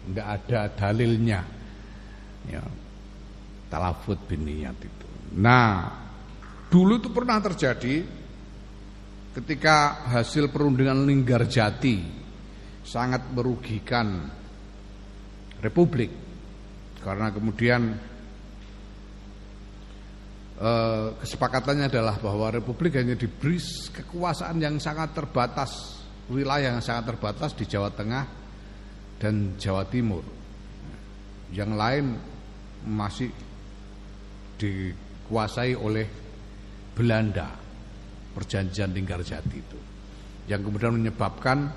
Tidak 0.08 0.26
ada 0.26 0.60
dalilnya. 0.72 1.40
Ya 2.48 2.64
talafut 3.68 4.16
bin 4.24 4.48
niat 4.48 4.76
itu. 4.80 5.08
Nah 5.36 5.92
dulu 6.72 6.96
itu 6.96 7.12
pernah 7.12 7.38
terjadi 7.44 8.02
ketika 9.34 10.06
hasil 10.14 10.48
perundingan 10.48 11.04
Linggarjati 11.04 11.96
sangat 12.86 13.28
merugikan 13.34 14.30
Republik. 15.58 16.12
Karena 17.00 17.28
kemudian 17.32 17.96
eh, 20.60 21.06
kesepakatannya 21.18 21.90
adalah 21.90 22.18
bahwa 22.18 22.50
Republik 22.54 22.98
hanya 22.98 23.18
diberi 23.18 23.58
kekuasaan 23.90 24.60
yang 24.62 24.78
sangat 24.78 25.14
terbatas 25.16 26.02
wilayah 26.30 26.76
yang 26.76 26.84
sangat 26.84 27.14
terbatas 27.14 27.52
di 27.52 27.64
Jawa 27.68 27.92
Tengah 27.92 28.24
dan 29.20 29.56
Jawa 29.60 29.84
Timur. 29.88 30.24
Yang 31.52 31.72
lain 31.76 32.04
masih 32.88 33.30
dikuasai 34.58 35.76
oleh 35.76 36.06
Belanda 36.94 37.50
perjanjian 38.34 38.90
Linggarjati 38.90 39.56
itu. 39.56 39.78
Yang 40.50 40.60
kemudian 40.68 40.94
menyebabkan 40.96 41.72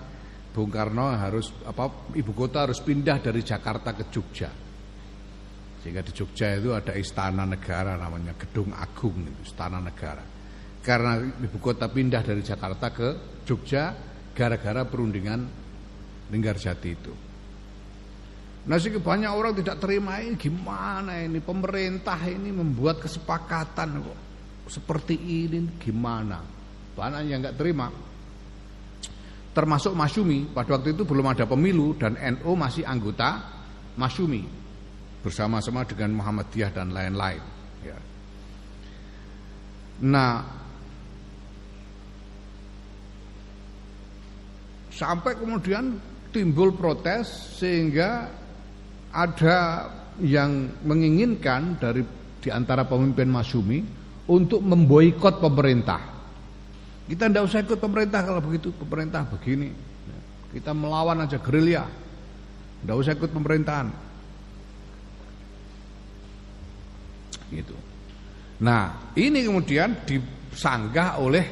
Bung 0.51 0.73
Karno 0.73 1.13
harus 1.13 1.53
apa 1.69 2.09
ibu 2.17 2.33
kota 2.33 2.65
harus 2.65 2.81
pindah 2.81 3.21
dari 3.21 3.45
Jakarta 3.45 3.93
ke 3.93 4.09
Jogja 4.09 4.66
sehingga 5.81 6.01
di 6.01 6.11
Jogja 6.13 6.57
itu 6.57 6.73
ada 6.73 6.93
istana 6.97 7.45
negara 7.45 7.95
namanya 7.95 8.33
Gedung 8.35 8.73
Agung 8.73 9.23
itu 9.23 9.41
istana 9.45 9.77
negara 9.77 10.23
karena 10.81 11.19
ibu 11.19 11.57
kota 11.59 11.91
pindah 11.91 12.23
dari 12.23 12.41
Jakarta 12.41 12.89
ke 12.89 13.07
Jogja 13.45 13.93
gara-gara 14.33 14.83
perundingan 14.87 15.65
Linggarjati 16.27 16.89
itu 16.91 17.13
Nah 18.67 18.75
sih 18.75 18.91
banyak 18.91 19.31
orang 19.31 19.55
tidak 19.55 19.79
terima 19.79 20.19
ini 20.19 20.35
gimana 20.35 21.23
ini 21.23 21.39
pemerintah 21.39 22.19
ini 22.27 22.51
membuat 22.51 22.99
kesepakatan 22.99 24.03
kok 24.03 24.19
seperti 24.67 25.15
ini 25.15 25.79
gimana? 25.79 26.43
Banyak 26.91 27.21
yang 27.31 27.39
nggak 27.47 27.55
terima. 27.55 27.87
Termasuk 29.55 29.95
Masyumi, 29.95 30.51
pada 30.51 30.75
waktu 30.75 30.93
itu 30.93 31.07
belum 31.07 31.31
ada 31.31 31.47
pemilu 31.47 31.95
dan 31.95 32.19
NU 32.19 32.51
masih 32.59 32.83
anggota 32.83 33.39
Masyumi 33.95 34.66
bersama-sama 35.21 35.83
dengan 35.83 36.17
Muhammadiyah 36.17 36.71
dan 36.71 36.93
lain-lain. 36.93 37.41
Ya. 37.83 37.97
Nah, 40.05 40.45
sampai 44.93 45.37
kemudian 45.37 45.97
timbul 46.29 46.73
protes 46.73 47.57
sehingga 47.57 48.29
ada 49.13 49.89
yang 50.21 50.69
menginginkan 50.85 51.77
dari 51.77 52.01
di 52.41 52.49
antara 52.49 52.85
pemimpin 52.85 53.29
Masyumi 53.29 53.79
untuk 54.29 54.61
memboikot 54.61 55.41
pemerintah. 55.41 56.01
Kita 57.07 57.31
tidak 57.31 57.47
usah 57.47 57.63
ikut 57.63 57.79
pemerintah 57.79 58.19
kalau 58.21 58.43
begitu, 58.43 58.69
pemerintah 58.75 59.23
begini. 59.23 59.71
Kita 60.51 60.75
melawan 60.75 61.23
aja 61.23 61.39
gerilya. 61.39 61.87
Tidak 62.83 62.95
usah 62.95 63.15
ikut 63.15 63.31
pemerintahan. 63.31 64.06
Gitu. 67.49 67.75
Nah, 68.63 69.13
ini 69.13 69.45
kemudian 69.45 70.03
disanggah 70.03 71.21
oleh 71.21 71.45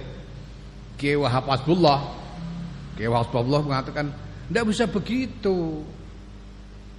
Kiai 0.98 1.20
Wahab. 1.20 1.52
Kiai 2.96 3.10
Wahab 3.12 3.32
mengatakan, 3.46 4.10
tidak 4.50 4.66
bisa 4.70 4.86
begitu. 4.90 5.86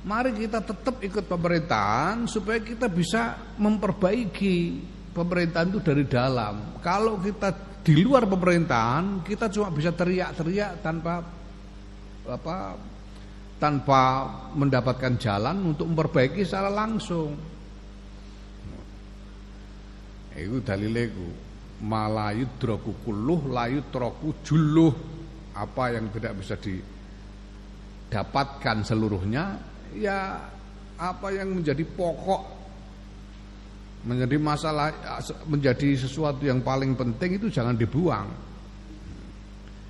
Mari 0.07 0.31
kita 0.39 0.63
tetap 0.63 1.03
ikut 1.03 1.27
pemerintahan 1.27 2.31
supaya 2.31 2.63
kita 2.63 2.87
bisa 2.87 3.35
memperbaiki 3.59 4.79
pemerintahan 5.11 5.75
itu 5.75 5.81
dari 5.83 6.05
dalam. 6.07 6.79
Kalau 6.79 7.19
kita 7.19 7.51
di 7.83 7.99
luar 8.07 8.23
pemerintahan, 8.31 9.27
kita 9.27 9.51
cuma 9.51 9.75
bisa 9.75 9.91
teriak-teriak 9.91 10.79
tanpa 10.79 11.27
apa 12.27 12.79
tanpa 13.57 14.03
mendapatkan 14.55 15.17
jalan 15.19 15.75
untuk 15.75 15.91
memperbaiki 15.91 16.45
secara 16.47 16.71
langsung. 16.71 17.56
Itu 20.37 20.61
dalileku 20.61 21.33
malayu 21.81 22.44
droku 22.61 22.92
kuluh 23.05 23.44
layu 23.49 23.83
troku 23.88 24.35
juluh. 24.44 24.92
Apa 25.57 25.96
yang 25.96 26.12
tidak 26.12 26.37
bisa 26.37 26.53
didapatkan 26.61 28.85
seluruhnya 28.85 29.57
ya 29.96 30.37
apa 31.01 31.33
yang 31.33 31.57
menjadi 31.57 31.81
pokok. 31.85 32.57
Menjadi 34.07 34.38
masalah 34.38 34.94
menjadi 35.49 35.96
sesuatu 35.99 36.46
yang 36.46 36.62
paling 36.62 36.94
penting 36.94 37.35
itu 37.40 37.51
jangan 37.51 37.75
dibuang. 37.75 38.31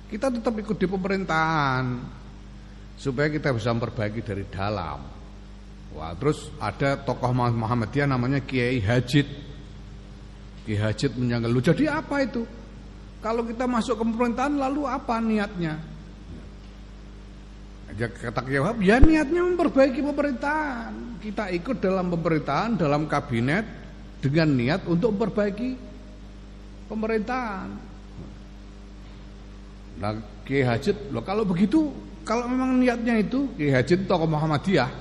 Kita 0.07 0.31
tetap 0.31 0.55
ikut 0.55 0.79
di 0.79 0.87
pemerintahan 0.87 1.99
supaya 2.95 3.27
kita 3.29 3.51
bisa 3.51 3.75
memperbaiki 3.75 4.23
dari 4.23 4.47
dalam. 4.47 5.03
Wah 5.93 6.15
terus 6.15 6.49
ada 6.57 6.97
tokoh 6.97 7.29
Muhammadiyah 7.35 8.07
namanya 8.09 8.41
Kiai 8.41 8.81
Hajid 8.81 9.46
Ki 10.67 10.75
Hajat 10.75 11.15
menyangkal, 11.15 11.47
lu 11.47 11.63
jadi 11.63 12.03
apa 12.03 12.27
itu? 12.27 12.43
Kalau 13.23 13.47
kita 13.47 13.63
masuk 13.63 13.95
ke 13.95 14.03
pemerintahan 14.03 14.59
lalu 14.59 14.83
apa 14.83 15.15
niatnya? 15.23 15.79
Ya 17.95 18.11
kata 18.11 18.43
jawab, 18.51 18.83
ya 18.83 18.99
niatnya 18.99 19.47
memperbaiki 19.47 20.03
pemerintahan. 20.03 21.23
Kita 21.23 21.47
ikut 21.55 21.79
dalam 21.79 22.11
pemerintahan, 22.11 22.75
dalam 22.75 23.07
kabinet 23.07 23.63
dengan 24.19 24.51
niat 24.53 24.83
untuk 24.91 25.15
memperbaiki 25.15 25.79
pemerintahan. 26.91 27.69
Nah, 30.03 30.13
Ki 30.43 30.61
Hajat, 30.67 31.09
loh 31.15 31.23
kalau 31.23 31.47
begitu, 31.47 31.89
kalau 32.27 32.45
memang 32.45 32.75
niatnya 32.75 33.23
itu, 33.23 33.47
Ki 33.55 33.71
Hajat 33.71 34.03
tokoh 34.03 34.29
Muhammadiyah, 34.29 34.91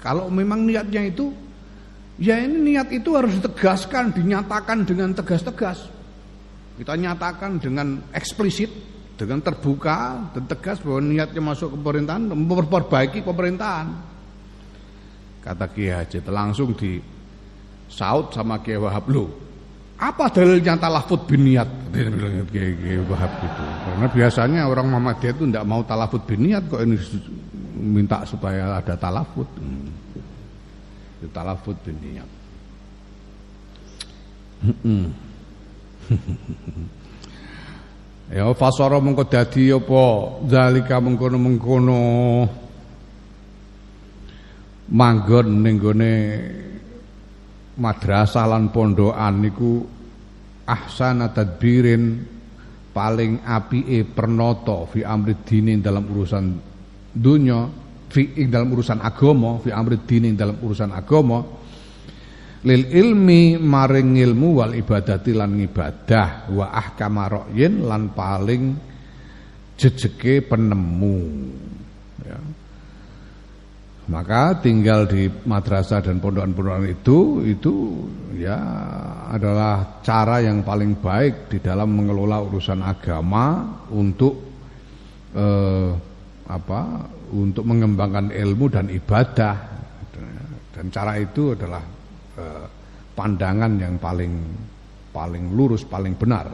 kalau 0.00 0.32
memang 0.32 0.64
niatnya 0.64 1.12
itu 1.12 1.43
Ya 2.14 2.38
ini 2.38 2.74
niat 2.74 2.94
itu 2.94 3.18
harus 3.18 3.34
ditegaskan, 3.42 4.14
dinyatakan 4.14 4.86
dengan 4.86 5.10
tegas-tegas. 5.10 5.90
Kita 6.78 6.94
nyatakan 6.94 7.58
dengan 7.58 7.98
eksplisit, 8.14 8.70
dengan 9.18 9.42
terbuka 9.42 10.30
dan 10.30 10.46
tegas 10.46 10.78
bahwa 10.82 11.02
niatnya 11.02 11.42
masuk 11.42 11.74
ke 11.74 11.78
pemerintahan, 11.82 12.22
memperbaiki 12.30 13.18
pemerintahan. 13.26 13.86
Kata 15.42 15.66
Kiai 15.74 16.06
Haji 16.06 16.18
langsung 16.30 16.70
di 16.78 17.02
saut 17.90 18.30
sama 18.30 18.62
Kiai 18.62 18.78
Wahab 18.78 19.06
lo. 19.10 19.26
Apa 19.98 20.30
dalilnya 20.30 20.74
talafut 20.78 21.26
bin 21.26 21.50
niat? 21.50 21.66
Kiai 22.50 22.98
Wahab 23.10 23.32
gitu. 23.42 23.62
Karena 23.62 24.06
biasanya 24.06 24.60
orang 24.70 24.86
Muhammadiyah 24.86 25.34
itu 25.34 25.44
tidak 25.50 25.66
mau 25.66 25.82
talafut 25.82 26.22
bin 26.26 26.46
niat 26.46 26.62
kok 26.70 26.82
ini 26.82 26.94
minta 27.74 28.22
supaya 28.22 28.78
ada 28.78 28.94
talafut. 28.94 29.46
Hmm 29.58 30.04
talafut 31.32 31.76
bin 31.84 31.96
ya 38.32 38.48
fasara 38.56 38.96
mengko 39.00 39.24
dadi 39.28 39.68
apa? 39.68 40.04
Zalika 40.48 41.00
mengkono-mengkono. 41.00 42.00
Manggon 44.84 45.64
ning 45.64 45.80
gone 45.80 46.12
madrasah 47.80 48.44
lan 48.44 48.68
pondokan 48.68 49.40
niku 49.40 49.80
ahsana 50.68 51.32
tadbirin 51.32 52.20
paling 52.92 53.40
apike 53.42 54.04
pernata 54.12 54.84
fi 54.86 55.02
amri 55.02 55.40
dini 55.40 55.80
dalam 55.80 56.04
urusan 56.04 56.44
dunia 57.16 57.64
fi 58.14 58.46
dalam 58.46 58.70
urusan 58.70 59.02
agama 59.02 59.58
fi 59.58 59.74
amri 59.74 59.98
dini 60.06 60.30
dalam 60.38 60.62
urusan 60.62 60.94
agama 60.94 61.42
lil 62.62 62.82
ilmi 62.86 63.58
maring 63.58 64.14
ilmu 64.14 64.62
wal 64.62 64.72
ibadati 64.78 65.34
lan 65.34 65.58
ibadah 65.58 66.48
wa 66.54 66.70
ahkama 66.70 67.26
ra'yin 67.26 67.82
lan 67.82 68.14
paling 68.14 68.62
jejeke 69.74 70.46
penemu 70.46 71.18
ya. 72.22 72.38
maka 74.08 74.62
tinggal 74.62 75.10
di 75.10 75.26
madrasah 75.26 75.98
dan 75.98 76.22
pondokan-pondokan 76.22 76.88
itu 76.88 77.42
itu 77.44 77.74
ya 78.38 78.56
adalah 79.34 80.00
cara 80.00 80.38
yang 80.40 80.62
paling 80.62 81.02
baik 81.02 81.50
di 81.50 81.58
dalam 81.58 81.90
mengelola 81.90 82.38
urusan 82.46 82.80
agama 82.80 83.66
untuk 83.90 84.40
eh, 85.34 85.90
apa 86.44 86.80
untuk 87.34 87.66
mengembangkan 87.66 88.30
ilmu 88.30 88.66
dan 88.70 88.86
ibadah. 88.88 89.54
Dan 90.74 90.90
cara 90.90 91.18
itu 91.18 91.54
adalah 91.54 91.82
eh, 92.38 92.66
pandangan 93.14 93.72
yang 93.78 93.94
paling 93.98 94.34
paling 95.14 95.44
lurus 95.54 95.86
paling 95.86 96.14
benar. 96.18 96.50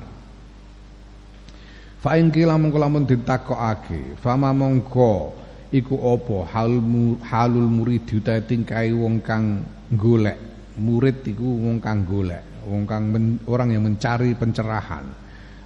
Fa 2.00 2.16
in 2.16 2.32
kila 2.32 2.56
mongko 2.56 2.78
lamun 2.80 3.04
ditakokake 3.04 4.16
fama 4.20 4.56
mongko 4.56 5.36
iku 5.68 6.16
apa 6.16 6.38
hal 6.48 6.80
halul 7.28 7.68
murid 7.68 8.08
utahe 8.08 8.44
tingkai 8.44 8.92
wong 8.92 9.20
kang 9.20 9.64
golek. 9.92 10.36
Murid 10.80 11.24
iku 11.28 11.44
wong 11.44 11.76
kang 11.80 12.08
golek 12.08 12.50
wong 12.64 12.84
kang 12.84 13.12
orang 13.48 13.72
yang 13.72 13.84
mencari 13.84 14.36
pencerahan. 14.36 15.04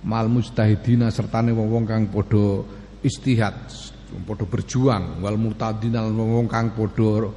Mal 0.05 0.29
mustahidina 0.29 1.09
sertane 1.09 1.57
wong-wong 1.57 1.89
kang 1.89 2.05
padha 2.13 2.61
istihad 3.01 3.57
padha 4.25 4.45
berjuang 4.47 5.25
wal 5.25 5.37
murtadinal 5.39 6.11
wong 6.13 6.47
kang 6.47 6.73
padha 6.77 7.31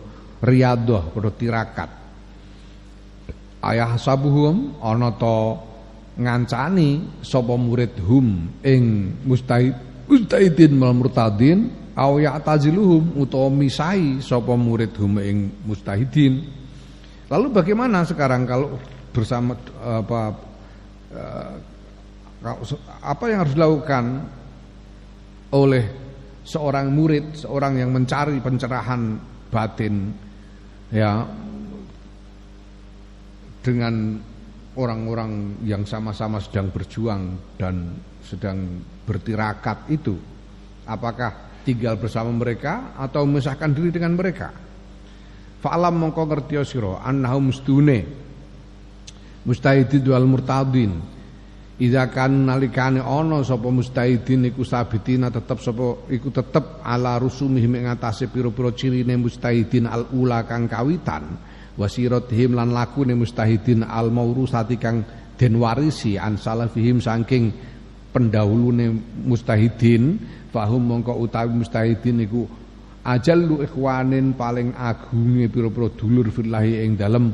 riyadhah 0.43 1.03
tirakat. 1.33 1.89
Ayah 3.57 3.97
sabuhum 3.97 4.77
ana 4.79 5.09
ta 5.17 5.57
ngancani 6.17 7.21
sapa 7.25 7.53
murid 7.57 7.97
hum 8.05 8.49
ing 8.61 9.13
mustahid 9.25 9.73
mustahidin 10.05 10.73
mal 10.77 10.93
murtadin 10.93 11.69
aw 11.97 12.21
ya'taziluhum 12.21 13.17
utawa 13.17 13.49
misai 13.49 14.21
sapa 14.21 14.53
murid 14.53 14.93
hum 14.97 15.17
ing 15.21 15.49
mustahidin. 15.65 16.45
Lalu 17.27 17.47
bagaimana 17.51 18.05
sekarang 18.05 18.45
kalau 18.45 18.77
bersama 19.11 19.57
apa 19.81 20.21
eh, 21.11 21.53
apa 23.01 23.23
yang 23.27 23.39
harus 23.41 23.57
dilakukan 23.57 24.05
oleh 25.51 26.06
seorang 26.47 26.87
murid, 26.95 27.35
seorang 27.35 27.83
yang 27.83 27.91
mencari 27.91 28.39
pencerahan 28.39 29.19
batin 29.51 30.15
ya 30.87 31.27
dengan 33.59 34.15
orang-orang 34.79 35.59
yang 35.67 35.83
sama-sama 35.83 36.39
sedang 36.39 36.71
berjuang 36.71 37.35
dan 37.59 37.99
sedang 38.23 38.79
bertirakat 39.03 39.91
itu 39.91 40.15
apakah 40.87 41.59
tinggal 41.67 41.99
bersama 41.99 42.31
mereka 42.31 42.95
atau 42.95 43.27
memisahkan 43.27 43.75
diri 43.75 43.91
dengan 43.91 44.15
mereka? 44.15 44.55
Fa'alam 45.59 45.99
mongko 45.99 46.23
ngerti 46.31 46.63
sira 46.63 47.03
annahum 47.03 47.51
mustune 47.51 48.07
mustahidin 49.43 50.05
wal 50.07 50.23
murtadin 50.23 51.16
Ida 51.77 52.09
kan 52.09 52.49
nalikane 52.49 53.05
ana 53.05 53.45
sapa 53.45 53.69
mustahidin 53.69 54.49
iku 54.49 54.65
sabitina 54.65 55.29
tetep 55.29 55.61
sapa 55.61 56.09
iku 56.09 56.33
tetep 56.33 56.81
ala 56.81 57.21
rusumihim 57.21 57.77
ing 57.77 57.85
atase 57.85 58.33
pira-pira 58.33 58.73
cirine 58.73 59.13
mustahidin 59.13 59.85
al 59.85 60.09
ula 60.09 60.41
kang 60.49 60.65
kawitan. 60.65 61.37
Wasiratihim 61.77 62.57
lan 62.57 62.73
lakune 62.73 63.13
mustahidin 63.13 63.85
al 63.85 64.09
maurusati 64.09 64.81
kang 64.81 65.05
den 65.37 65.61
warisi 65.61 66.17
an 66.17 66.41
salafihim 66.41 66.97
saking 66.97 67.53
pendahulune 68.09 68.97
mustahidin 69.29 70.17
fahum 70.49 70.81
mongko 70.81 71.13
utawi 71.13 71.61
mustahidin 71.61 72.25
iku 72.25 72.49
ajallu 73.05 73.61
ikhwanin 73.61 74.33
paling 74.33 74.73
agunge 74.73 75.45
pira-pira 75.45 75.93
dulur 75.93 76.33
fillahi 76.33 76.81
ing 76.89 76.97
dalem 76.97 77.29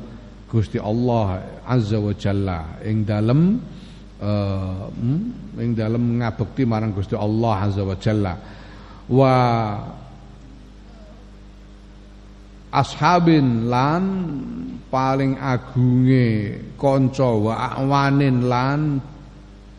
Gusti 0.51 0.77
Allah 0.77 1.63
azza 1.63 1.95
wa 1.95 2.11
jalla. 2.11 2.77
Ing 2.83 3.07
dalem 3.07 3.57
uh, 4.21 4.89
ing 5.57 5.71
dalam 5.73 6.21
ngabekti 6.21 6.67
marang 6.67 6.93
Gusti 6.93 7.17
Allah 7.17 7.55
azza 7.63 7.81
wa 7.81 7.95
jalla. 7.97 8.33
Wa 9.09 9.33
ashabin 12.73 13.69
lan 13.69 14.03
paling 14.89 15.37
agunge 15.37 16.29
kanca 16.77 17.29
wa 17.29 17.53
awanin 17.77 18.45
lan 18.49 18.79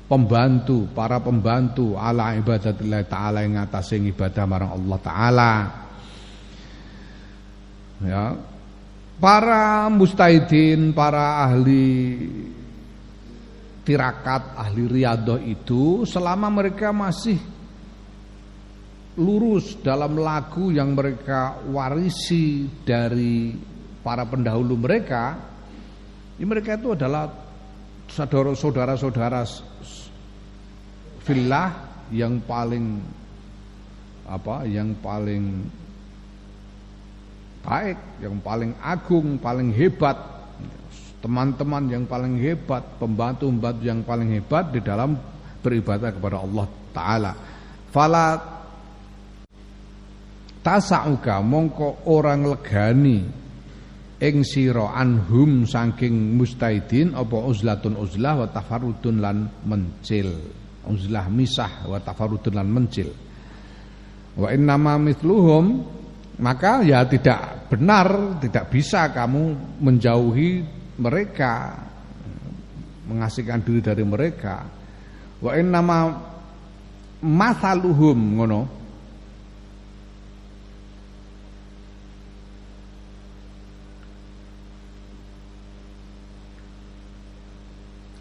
pembantu 0.07 0.87
para 0.95 1.19
pembantu 1.19 1.99
ala 1.99 2.39
ibadatillah 2.39 3.03
taala 3.11 3.43
ing 3.43 3.59
atase 3.59 3.99
ibadah 3.99 4.45
marang 4.47 4.73
Allah 4.79 4.99
taala. 5.03 5.53
Ya. 8.05 8.25
Para 9.15 9.89
mustahidin 9.89 10.91
para 10.91 11.47
ahli 11.47 12.27
tirakat 13.85 14.57
ahli 14.57 14.89
riadoh 14.89 15.39
itu 15.39 16.09
selama 16.09 16.49
mereka 16.49 16.91
masih 16.91 17.37
lurus 19.15 19.79
dalam 19.79 20.19
lagu 20.19 20.75
yang 20.75 20.97
mereka 20.97 21.63
warisi 21.71 22.67
dari 22.83 23.55
para 24.03 24.27
pendahulu 24.27 24.75
mereka, 24.75 25.39
ya 26.35 26.45
mereka 26.45 26.75
itu 26.75 26.93
adalah 26.93 27.31
saudara-saudara 28.11 29.47
filah 31.25 31.71
yang 32.13 32.43
paling 32.45 33.01
apa 34.29 34.65
yang 34.69 34.93
paling 34.99 35.65
baik, 37.65 37.97
yang 38.21 38.37
paling 38.45 38.77
agung, 38.83 39.41
paling 39.41 39.73
hebat, 39.73 40.17
teman-teman 41.25 41.89
yang 41.89 42.05
paling 42.05 42.37
hebat, 42.37 43.01
pembantu-pembantu 43.01 43.81
yang 43.81 44.05
paling 44.05 44.29
hebat 44.37 44.69
di 44.69 44.85
dalam 44.85 45.17
beribadah 45.65 46.13
kepada 46.13 46.37
Allah 46.45 46.67
Taala. 46.93 47.33
Fala 47.89 48.27
tasauka 50.61 51.41
mongko 51.41 52.13
orang 52.13 52.45
legani 52.45 53.25
ing 54.21 54.37
sira 54.45 54.93
anhum 54.93 55.65
saking 55.65 56.37
mustaidin 56.37 57.17
apa 57.17 57.41
uzlatun 57.41 57.97
uzlah 57.97 58.45
wa 58.45 58.49
tafarrudun 58.49 59.17
lan 59.21 59.49
mencil 59.65 60.29
uzlah 60.89 61.29
misah 61.33 61.89
wa 61.89 62.01
tafarrudun 62.01 62.53
lan 62.57 62.69
mencil 62.69 63.09
wa 64.41 64.49
innama 64.49 64.97
mithluhum 64.97 65.85
maka 66.35 66.83
ya 66.83 67.07
tidak 67.07 67.71
benar, 67.71 68.41
tidak 68.43 68.67
bisa 68.67 69.07
kamu 69.15 69.55
menjauhi 69.79 70.67
mereka, 70.99 71.79
mengasihkan 73.09 73.61
diri 73.61 73.81
dari 73.85 74.05
mereka. 74.07 74.65
Wa 75.43 75.57
nama 75.61 76.15
masaluhum 77.21 78.19
ngono. 78.41 78.61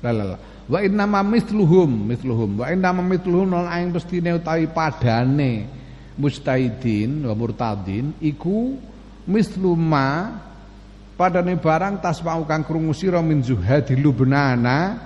Lalala. 0.04 0.36
Wa 0.64 0.80
inna 0.84 1.04
ma 1.08 1.24
mithluhum 1.24 2.08
mithluhum 2.08 2.60
wa 2.60 2.68
inna 2.72 2.92
ma 2.96 3.04
mithluhum 3.04 3.52
lan 3.52 3.68
aing 3.68 3.92
pestine 3.92 4.36
utawi 4.36 4.68
padane 4.72 5.68
mustahidin 6.16 7.28
wa 7.28 7.36
murtadin 7.36 8.16
iku 8.24 8.80
misluma 9.28 10.40
padane 11.24 11.56
barang 11.56 12.04
tasma'u 12.04 12.44
kang 12.44 12.68
krungu 12.68 12.92
sira 12.92 13.24
min 13.24 13.40
zuhadi 13.40 13.96
lubnana 13.96 15.00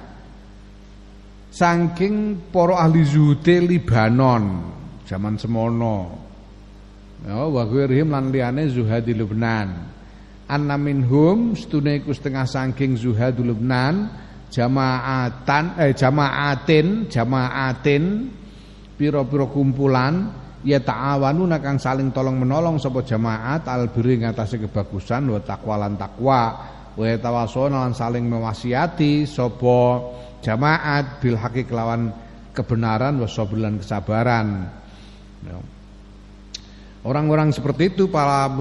saking 1.54 2.50
para 2.50 2.82
ahli 2.82 3.06
zuhute 3.06 3.62
Libanon 3.62 4.74
zaman 5.08 5.40
semono. 5.40 5.98
Ya 7.26 7.48
wa 7.48 7.64
ghairihim 7.66 8.14
lan 8.14 8.30
liyane 8.30 8.70
zuhadi 8.70 9.16
Lubnan. 9.16 9.96
Anna 10.48 10.80
minhum 10.80 11.58
stune 11.58 12.00
iku 12.04 12.14
setengah 12.14 12.46
saking 12.46 13.00
zuhadi 13.00 13.42
Lubnan 13.42 14.12
jamaatan 14.48 15.76
eh 15.82 15.92
jamaatin 15.92 17.12
jamaatin 17.12 18.32
pira-pira 18.96 19.44
kumpulan 19.52 20.32
ya 20.66 20.82
ta'awanuna 20.82 21.62
kang 21.62 21.78
saling 21.78 22.10
tolong 22.10 22.38
menolong 22.42 22.82
sapa 22.82 23.06
jamaat 23.06 23.68
albiri 23.70 24.22
ngatasi 24.24 24.66
kebagusan 24.66 25.30
wa 25.30 25.42
taqwa 25.42 25.76
lan 25.86 25.94
takwa 26.00 26.42
wa 26.98 27.06
tawasona 27.06 27.86
lan 27.86 27.94
saling 27.94 28.26
mewasiati 28.26 29.30
sapa 29.30 30.02
jamaat 30.42 31.22
bil 31.22 31.38
haqi 31.38 31.70
kelawan 31.70 32.10
kebenaran 32.58 33.22
wa 33.22 33.28
kesabaran 33.78 34.48
ya. 35.46 35.58
Orang-orang 37.08 37.56
seperti 37.56 37.96
itu 37.96 38.12
para 38.12 38.52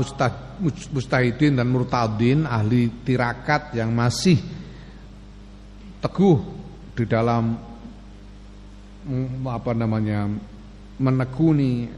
mustahidin 0.94 1.58
dan 1.58 1.66
murtadin 1.66 2.46
ahli 2.46 3.02
tirakat 3.02 3.74
yang 3.74 3.90
masih 3.90 4.38
teguh 5.98 6.38
di 6.94 7.04
dalam 7.10 7.58
mm, 9.02 9.42
apa 9.50 9.74
namanya 9.74 10.30
menekuni 10.96 11.88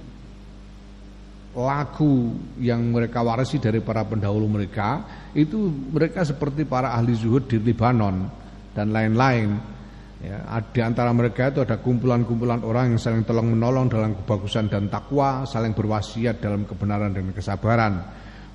lagu 1.58 2.38
yang 2.62 2.94
mereka 2.94 3.24
warisi 3.24 3.58
dari 3.58 3.82
para 3.82 4.06
pendahulu 4.06 4.46
mereka 4.46 5.02
itu 5.34 5.70
mereka 5.90 6.22
seperti 6.22 6.62
para 6.62 6.94
ahli 6.94 7.18
zuhud 7.18 7.50
di 7.50 7.58
Lebanon 7.58 8.30
dan 8.76 8.94
lain-lain. 8.94 9.78
Ya, 10.18 10.42
di 10.74 10.82
antara 10.82 11.14
mereka 11.14 11.54
itu 11.54 11.62
ada 11.62 11.78
kumpulan-kumpulan 11.78 12.66
orang 12.66 12.94
yang 12.94 12.98
saling 12.98 13.22
tolong 13.22 13.54
menolong 13.54 13.86
dalam 13.86 14.18
kebagusan 14.18 14.66
dan 14.66 14.90
takwa 14.90 15.46
saling 15.46 15.78
berwasiat 15.78 16.42
dalam 16.42 16.66
kebenaran 16.66 17.14
dan 17.14 17.30
kesabaran. 17.30 18.02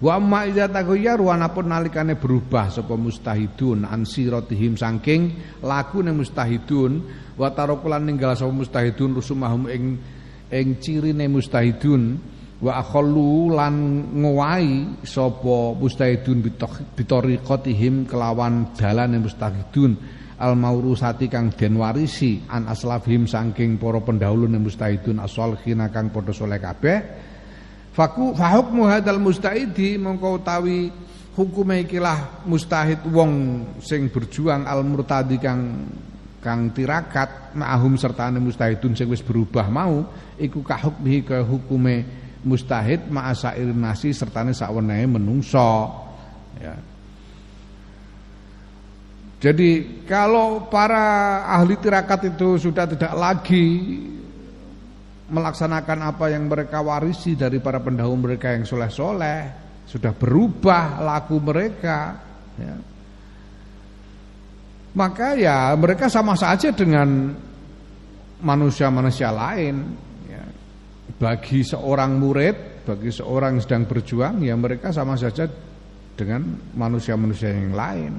Wa 0.03 0.19
amma 0.19 0.43
iza 0.43 0.67
taghayyaru 0.67 1.31
anapun 1.31 1.71
nalikane 1.71 2.19
berubah 2.19 2.67
sapa 2.67 2.99
mustahidun 2.99 3.87
an 3.87 4.03
siratihim 4.03 4.75
saking 4.75 5.39
lagu 5.63 6.03
mustahidun. 6.03 6.99
Wa 7.39 7.55
tarokulan 7.55 8.11
ninggal 8.11 8.35
sapa 8.35 8.51
mustahidun 8.51 9.15
rusumahum 9.15 9.71
ing 9.71 9.83
ing 10.53 10.77
cirine 10.77 11.25
mustahidun 11.25 12.21
wa 12.61 12.77
akhallu 12.77 13.57
lan 13.57 13.75
ngowahi 14.13 15.01
sapa 15.01 15.73
mustahidun 15.73 16.45
bitoriqatihim 16.93 18.05
kelawan 18.05 18.71
dalane 18.77 19.17
mustahidun 19.17 19.97
al 20.37 20.53
maurusati 20.53 21.25
kang 21.27 21.49
den 21.57 21.81
warisi 21.81 22.45
an 22.53 22.69
aslafhim 22.69 23.25
saking 23.25 23.81
para 23.81 23.97
pendahulu 23.99 24.45
mustahidun 24.47 25.17
as-shalihin 25.19 25.81
kang 25.89 26.13
padha 26.13 26.31
saleh 26.35 26.61
kabeh. 26.61 26.97
Faku 27.93 28.33
fahukmu 28.33 28.89
hadal 28.89 29.21
mustahidi 29.21 30.01
mongko 30.01 30.41
utawi 30.41 30.89
hukume 31.37 31.85
ikilah 31.85 32.45
mustahid 32.49 33.01
wong 33.05 33.61
sing 33.77 34.09
berjuang 34.09 34.65
al 34.65 34.81
murtadi 34.81 35.37
kang 35.37 35.85
kang 36.43 36.75
tirakat 36.75 37.55
ma'ahum 37.55 37.95
sertane 37.95 38.37
mustahidun 38.43 38.93
sing 38.93 39.07
wis 39.07 39.23
berubah 39.23 39.71
mau 39.71 40.03
iku 40.35 40.59
kahukmihi 40.59 41.23
ke 41.23 41.37
hukume 41.39 42.03
mustahid 42.43 43.07
ma'asairin 43.07 43.79
nasi 43.79 44.11
sertane 44.11 44.51
sakwenehe 44.51 45.07
menungso. 45.07 46.03
Ya. 46.59 46.75
Jadi 49.43 50.03
kalau 50.07 50.71
para 50.71 51.43
ahli 51.47 51.75
tirakat 51.75 52.31
itu 52.35 52.55
sudah 52.55 52.87
tidak 52.87 53.11
lagi 53.11 53.99
melaksanakan 55.27 55.99
apa 56.15 56.31
yang 56.31 56.47
mereka 56.47 56.79
warisi 56.79 57.35
dari 57.35 57.59
para 57.59 57.83
pendahulu 57.83 58.31
mereka 58.31 58.55
yang 58.55 58.63
soleh-soleh, 58.63 59.41
sudah 59.83 60.15
berubah 60.15 61.03
laku 61.03 61.43
mereka, 61.43 62.23
ya, 62.55 62.75
maka 64.93 65.33
ya 65.33 65.73
mereka 65.73 66.05
sama 66.09 66.37
saja 66.37 66.69
dengan 66.69 67.33
manusia-manusia 68.43 69.33
lain. 69.33 69.97
Ya. 70.29 70.43
Bagi 71.17 71.65
seorang 71.65 72.17
murid, 72.21 72.85
bagi 72.85 73.09
seorang 73.09 73.57
yang 73.57 73.63
sedang 73.63 73.83
berjuang, 73.89 74.43
ya 74.45 74.53
mereka 74.53 74.93
sama 74.93 75.17
saja 75.17 75.49
dengan 76.13 76.45
manusia-manusia 76.77 77.49
yang 77.49 77.73
lain. 77.73 78.13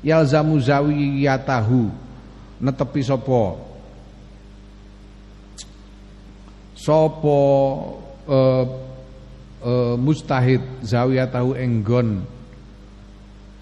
Yalzamu 0.00 0.56
zawiyatahu 0.60 2.08
netepi 2.60 3.00
sopo 3.04 3.56
sopo 6.76 7.40
uh, 8.24 8.64
uh, 9.60 9.96
mustahid 10.00 10.64
zawiyatahu 10.80 11.52
enggon 11.56 12.24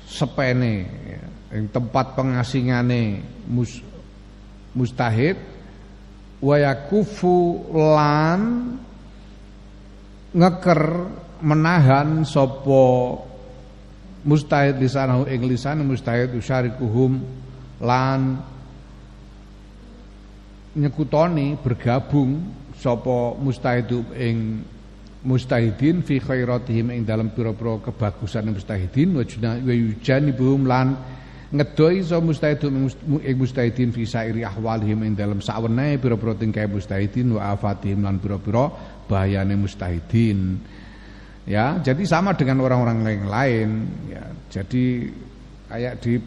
sepene 0.06 0.86
ya 1.10 1.27
yang 1.52 1.66
tempat 1.72 2.12
pengasingane 2.12 3.24
mus, 3.48 3.80
mustahid. 4.76 5.36
Wayakufu 6.38 7.66
lan 7.74 8.40
ngeker 10.30 10.82
menahan 11.42 12.22
sopo 12.22 13.18
mustahid 14.22 14.78
lisanahu 14.78 15.26
ing 15.26 15.50
lisan 15.50 15.82
mustahid 15.82 16.30
usyarikuhum 16.38 17.18
lan 17.82 18.38
nyekutoni 20.78 21.58
bergabung 21.58 22.38
sopo 22.78 23.34
mustahid 23.34 23.90
ing 24.14 24.62
mustahidin 25.26 26.06
fi 26.06 26.22
khairatihim 26.22 26.94
ing 26.94 27.02
dalam 27.02 27.34
pira-pira 27.34 27.82
kebagusan 27.82 28.54
mustahidin. 28.54 29.18
Wa 29.18 29.26
yujanibuhum 29.74 30.62
lan 30.70 30.94
ngedoi 31.48 32.04
so 32.04 32.20
mustahidun 32.20 32.92
ing 33.24 33.36
mustahidin 33.40 33.88
fi 33.88 34.04
sairi 34.04 34.44
ahwalihim 34.44 35.00
ing 35.08 35.12
dalam 35.16 35.40
sawenehe 35.40 35.96
pira-pira 35.96 36.36
tingkah 36.36 36.68
mustahidin 36.68 37.40
wa 37.40 37.56
afatihim 37.56 38.04
lan 38.04 38.20
pira-pira 38.20 38.68
bahayane 39.08 39.56
mustahidin. 39.56 40.60
Ya 41.48 41.80
jadi 41.80 42.04
sama 42.04 42.36
dengan 42.36 42.60
orang-orang 42.60 43.00
lain 43.00 43.22
lain. 43.24 43.70
Ya 44.12 44.24
jadi 44.52 45.08
kayak 45.72 45.94
di 46.04 46.20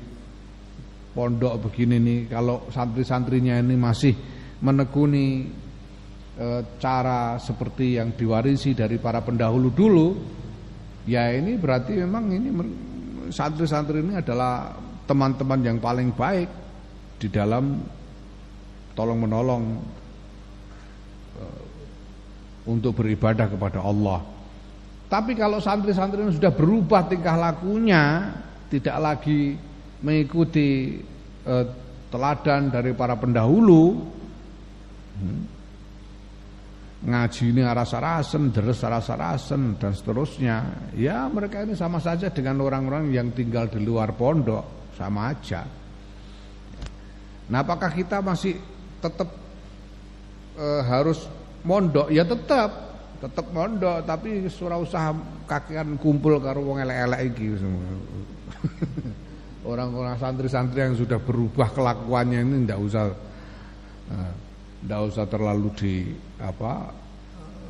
pondok 1.13 1.69
begini 1.69 2.01
nih 2.01 2.19
kalau 2.33 2.65
santri-santrinya 2.73 3.61
ini 3.61 3.77
masih 3.77 4.17
menekuni 4.65 5.45
e, 6.33 6.47
cara 6.81 7.37
seperti 7.37 8.01
yang 8.01 8.17
diwarisi 8.17 8.73
dari 8.73 8.97
para 8.97 9.21
pendahulu 9.21 9.69
dulu, 9.69 10.07
ya 11.05 11.29
ini 11.29 11.61
berarti 11.61 11.93
memang 12.01 12.23
ini 12.33 12.49
santri-santri 13.29 14.01
ini 14.01 14.17
adalah 14.17 14.73
teman-teman 15.05 15.59
yang 15.61 15.77
paling 15.81 16.13
baik 16.13 16.49
di 17.17 17.27
dalam 17.29 17.81
tolong 18.97 19.19
menolong 19.21 19.63
e, 21.37 21.43
untuk 22.69 23.01
beribadah 23.01 23.49
kepada 23.49 23.81
Allah. 23.81 24.21
Tapi 25.11 25.35
kalau 25.35 25.59
santri-santri 25.59 26.23
sudah 26.31 26.55
berubah 26.55 27.03
tingkah 27.11 27.35
lakunya, 27.35 28.31
tidak 28.71 28.95
lagi 28.95 29.59
mengikuti 29.99 31.03
eh, 31.43 31.65
teladan 32.07 32.71
dari 32.71 32.95
para 32.95 33.19
pendahulu, 33.19 33.99
hmm, 35.19 35.41
ngaji 37.11 37.43
ini 37.51 37.59
rasa-rasen, 37.59 38.55
deres 38.55 38.79
rasa-rasen 38.79 39.75
dan 39.75 39.91
seterusnya. 39.91 40.57
Ya 40.95 41.27
mereka 41.27 41.67
ini 41.67 41.75
sama 41.75 41.99
saja 41.99 42.31
dengan 42.31 42.63
orang-orang 42.63 43.11
yang 43.11 43.35
tinggal 43.35 43.67
di 43.67 43.83
luar 43.83 44.15
pondok, 44.15 44.80
sama 45.01 45.33
aja. 45.33 45.65
Nah 47.49 47.65
apakah 47.65 47.89
kita 47.89 48.21
masih 48.21 48.61
tetap 49.01 49.33
e, 50.53 50.65
harus 50.85 51.25
mondok? 51.65 52.13
Ya 52.13 52.21
tetap, 52.21 52.69
tetap 53.17 53.49
mondok 53.49 54.05
tapi 54.05 54.45
surah 54.45 54.77
usaha 54.77 55.09
kakian 55.49 55.97
kumpul 55.97 56.37
karo 56.37 56.61
wong 56.61 56.85
elek-elek 56.85 57.33
iki 57.33 57.45
orang-orang 59.71 60.17
santri-santri 60.17 60.81
yang 60.81 60.97
sudah 60.97 61.21
berubah 61.21 61.69
kelakuannya 61.69 62.41
ini 62.41 62.65
ndak 62.65 62.81
usah 62.81 63.13
ndak 64.81 64.99
uh, 65.01 65.09
usah 65.09 65.25
terlalu 65.29 65.69
di 65.77 65.93
apa 66.41 66.89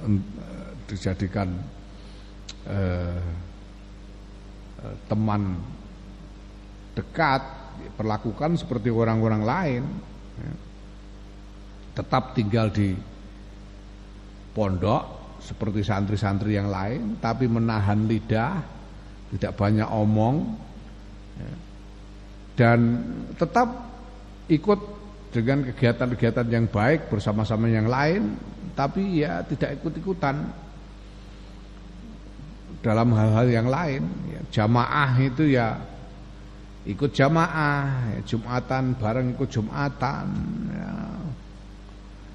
uh, 0.08 0.72
dijadikan 0.88 1.52
uh, 2.72 3.20
teman 5.12 5.60
dekat 6.95 7.41
perlakukan 7.95 8.60
seperti 8.60 8.91
orang-orang 8.91 9.43
lain 9.43 9.84
ya. 10.38 10.54
tetap 12.01 12.36
tinggal 12.36 12.67
di 12.71 12.95
pondok 14.51 15.39
seperti 15.41 15.82
santri-santri 15.82 16.56
yang 16.60 16.69
lain 16.69 17.17
tapi 17.17 17.47
menahan 17.47 18.06
lidah 18.06 18.62
tidak 19.32 19.56
banyak 19.56 19.88
omong 19.88 20.56
ya. 21.39 21.54
dan 22.60 22.80
tetap 23.39 23.91
ikut 24.51 24.80
dengan 25.32 25.63
kegiatan-kegiatan 25.63 26.47
yang 26.51 26.67
baik 26.67 27.08
bersama-sama 27.08 27.71
yang 27.71 27.88
lain 27.88 28.36
tapi 28.75 29.23
ya 29.23 29.39
tidak 29.47 29.80
ikut-ikutan 29.80 30.43
dalam 32.84 33.13
hal-hal 33.15 33.47
yang 33.47 33.67
lain 33.71 34.04
ya, 34.27 34.41
jamaah 34.62 35.12
itu 35.21 35.56
ya 35.56 35.80
ikut 36.89 37.12
jamaah 37.13 38.17
jumatan 38.26 38.98
bareng 38.98 39.38
ikut 39.38 39.50
jumatan 39.54 40.28
ya, 40.74 40.94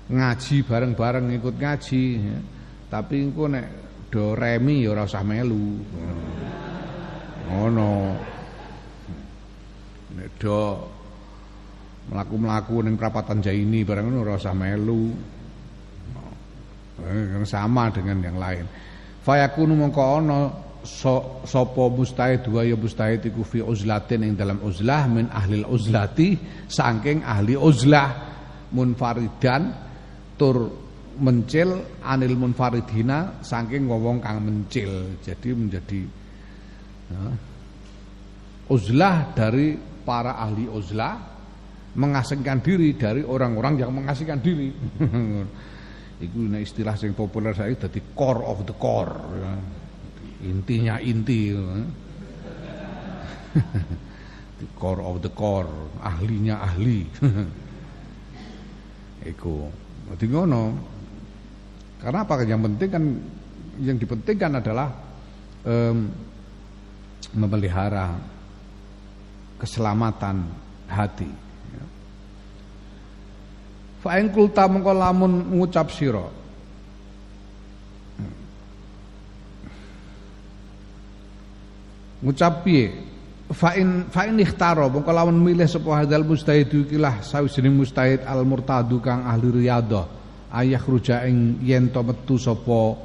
ngaji 0.06 0.56
bareng-bareng 0.62 1.26
ikut 1.34 1.54
ngaji 1.58 2.04
ya 2.22 2.38
tapi 2.86 3.26
engko 3.26 3.50
nek 3.50 3.66
do 4.10 4.32
remi 4.38 4.86
ya 4.86 4.94
ora 4.94 5.04
usah 5.06 5.26
melu. 5.26 5.82
Ngono. 7.50 7.92
Nek 10.16 10.28
do 10.38 10.58
mlaku-mlaku 12.06 12.86
ning 12.86 12.94
prapatan 12.94 13.42
Jaini 13.42 13.82
ngono 13.82 14.22
ora 14.22 14.38
usah 14.38 14.54
melu. 14.54 15.12
Eh, 16.96 17.44
sama 17.44 17.92
dengan 17.92 18.24
yang 18.24 18.38
lain. 18.40 18.64
Fayakunu 19.20 19.76
mongko 19.76 20.00
ana 20.00 20.48
so, 20.86 21.42
sapa 21.42 21.90
mustahid 21.90 22.46
wa 22.46 22.62
ya 22.62 22.78
mustahid 22.78 23.26
iku 23.26 23.42
fi 23.42 23.58
uzlatin 23.60 24.22
ing 24.22 24.32
dalam 24.38 24.62
uzlah 24.62 25.10
min 25.10 25.26
ahli 25.28 25.66
uzlati 25.66 26.38
saking 26.70 27.26
ahli 27.26 27.58
uzlah 27.58 28.08
munfaridan 28.70 29.74
tur 30.38 30.70
mencil 31.18 32.00
anil 32.04 32.36
munfaridina 32.36 33.40
saking 33.42 33.88
wong 33.88 34.22
kang 34.22 34.40
mencil. 34.44 35.16
Jadi 35.24 35.48
menjadi 35.52 36.00
ya, 37.10 37.24
uzlah 38.70 39.32
dari 39.32 39.74
para 40.06 40.38
ahli 40.38 40.70
uzlah 40.70 41.14
mengasingkan 41.96 42.60
diri 42.60 42.92
dari 42.94 43.24
orang-orang 43.24 43.80
yang 43.80 43.90
mengasingkan 43.90 44.38
diri. 44.38 44.68
Iku 46.24 46.48
istilah 46.56 46.96
yang 46.96 47.12
populer 47.12 47.52
saya 47.52 47.76
jadi 47.76 48.00
core 48.16 48.44
of 48.44 48.64
the 48.64 48.72
core. 48.76 49.16
Ya. 49.36 49.52
Intinya 50.46 51.02
inti. 51.02 51.50
The 54.56 54.64
core 54.72 55.04
of 55.04 55.20
the 55.20 55.28
core, 55.28 55.68
ahlinya 56.00 56.64
ahli. 56.64 57.04
Iku. 59.36 59.68
Dadi 60.08 60.26
ngono. 60.32 60.72
Karena 62.00 62.24
apa? 62.24 62.40
Yang 62.40 62.64
penting 62.64 62.88
kan 62.88 63.04
yang 63.84 64.00
dipentingkan 64.00 64.56
adalah 64.56 64.88
um, 65.68 66.08
memelihara 67.36 68.16
keselamatan 69.60 70.48
hati. 70.88 71.28
Ya. 71.76 71.84
Fa 74.00 74.16
in 74.16 74.32
kulta 74.32 74.64
mengko 74.72 74.96
lamun 74.96 75.60
ngucap 75.60 75.92
sira 75.92 76.45
ngucap 82.26 82.66
piye? 82.66 82.86
Fa 83.46 83.78
in 83.78 84.10
fa 84.10 84.26
in 84.26 84.42
ikhtaro 84.42 84.90
mengko 84.90 85.14
lamun 85.14 85.38
milih 85.38 85.70
sapa 85.70 86.02
hadzal 86.02 86.26
mustahid 86.26 86.66
ikilah 86.66 87.22
sawijining 87.22 87.78
mustahid 87.78 88.26
al 88.26 88.42
murtadu 88.42 88.98
kang 88.98 89.22
ahli 89.22 89.62
riyadhah 89.62 90.02
ayah 90.50 90.82
ruja 90.82 91.22
ing 91.30 91.62
yen 91.62 91.94
to 91.94 92.02
metu 92.02 92.34
sapa 92.42 92.98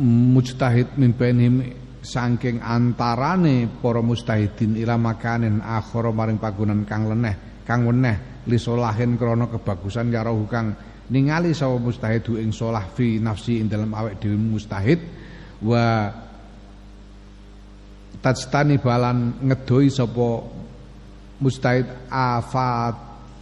mujtahid 0.00 0.96
mimpenim 0.96 1.76
saking 2.00 2.64
antarane 2.64 3.68
para 3.84 4.00
mustahidin 4.00 4.80
ila 4.80 4.96
makanen 4.96 5.60
akhara 5.60 6.08
maring 6.08 6.40
pagunan 6.40 6.88
kang 6.88 7.04
leneh 7.04 7.60
kang 7.68 7.84
weneh 7.84 8.40
li 8.48 8.56
solahin 8.56 9.20
krana 9.20 9.44
kebagusan 9.52 10.08
karo 10.08 10.40
kang 10.48 10.72
ningali 11.10 11.52
sapa 11.52 11.76
mustahidu 11.76 12.38
ing 12.38 12.54
solah 12.54 12.86
fi 12.94 13.18
nafsi 13.18 13.58
ing 13.60 13.66
dalam 13.68 13.90
awek 13.92 14.22
dhewe 14.22 14.38
mustahid. 14.38 14.98
Wa 15.60 16.08
tajtani 18.20 18.76
balan 18.76 19.40
ngedoi 19.40 19.88
sapa 19.88 20.44
mustahid 21.40 21.88
afat 22.12 22.96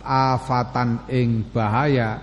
afatan 0.08 1.04
ing 1.10 1.44
bahaya 1.50 2.22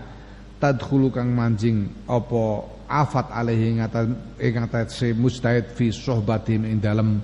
tadkhulu 0.57 1.11
kang 1.11 1.35
manjing 1.35 1.91
apa 2.07 2.63
afat 2.87 3.27
alaihi 3.35 3.75
ing 3.75 4.55
atase 4.55 5.11
mustahid 5.13 5.67
fi 5.75 5.91
sohbatin 5.91 6.63
ing 6.63 6.79
dalem 6.79 7.19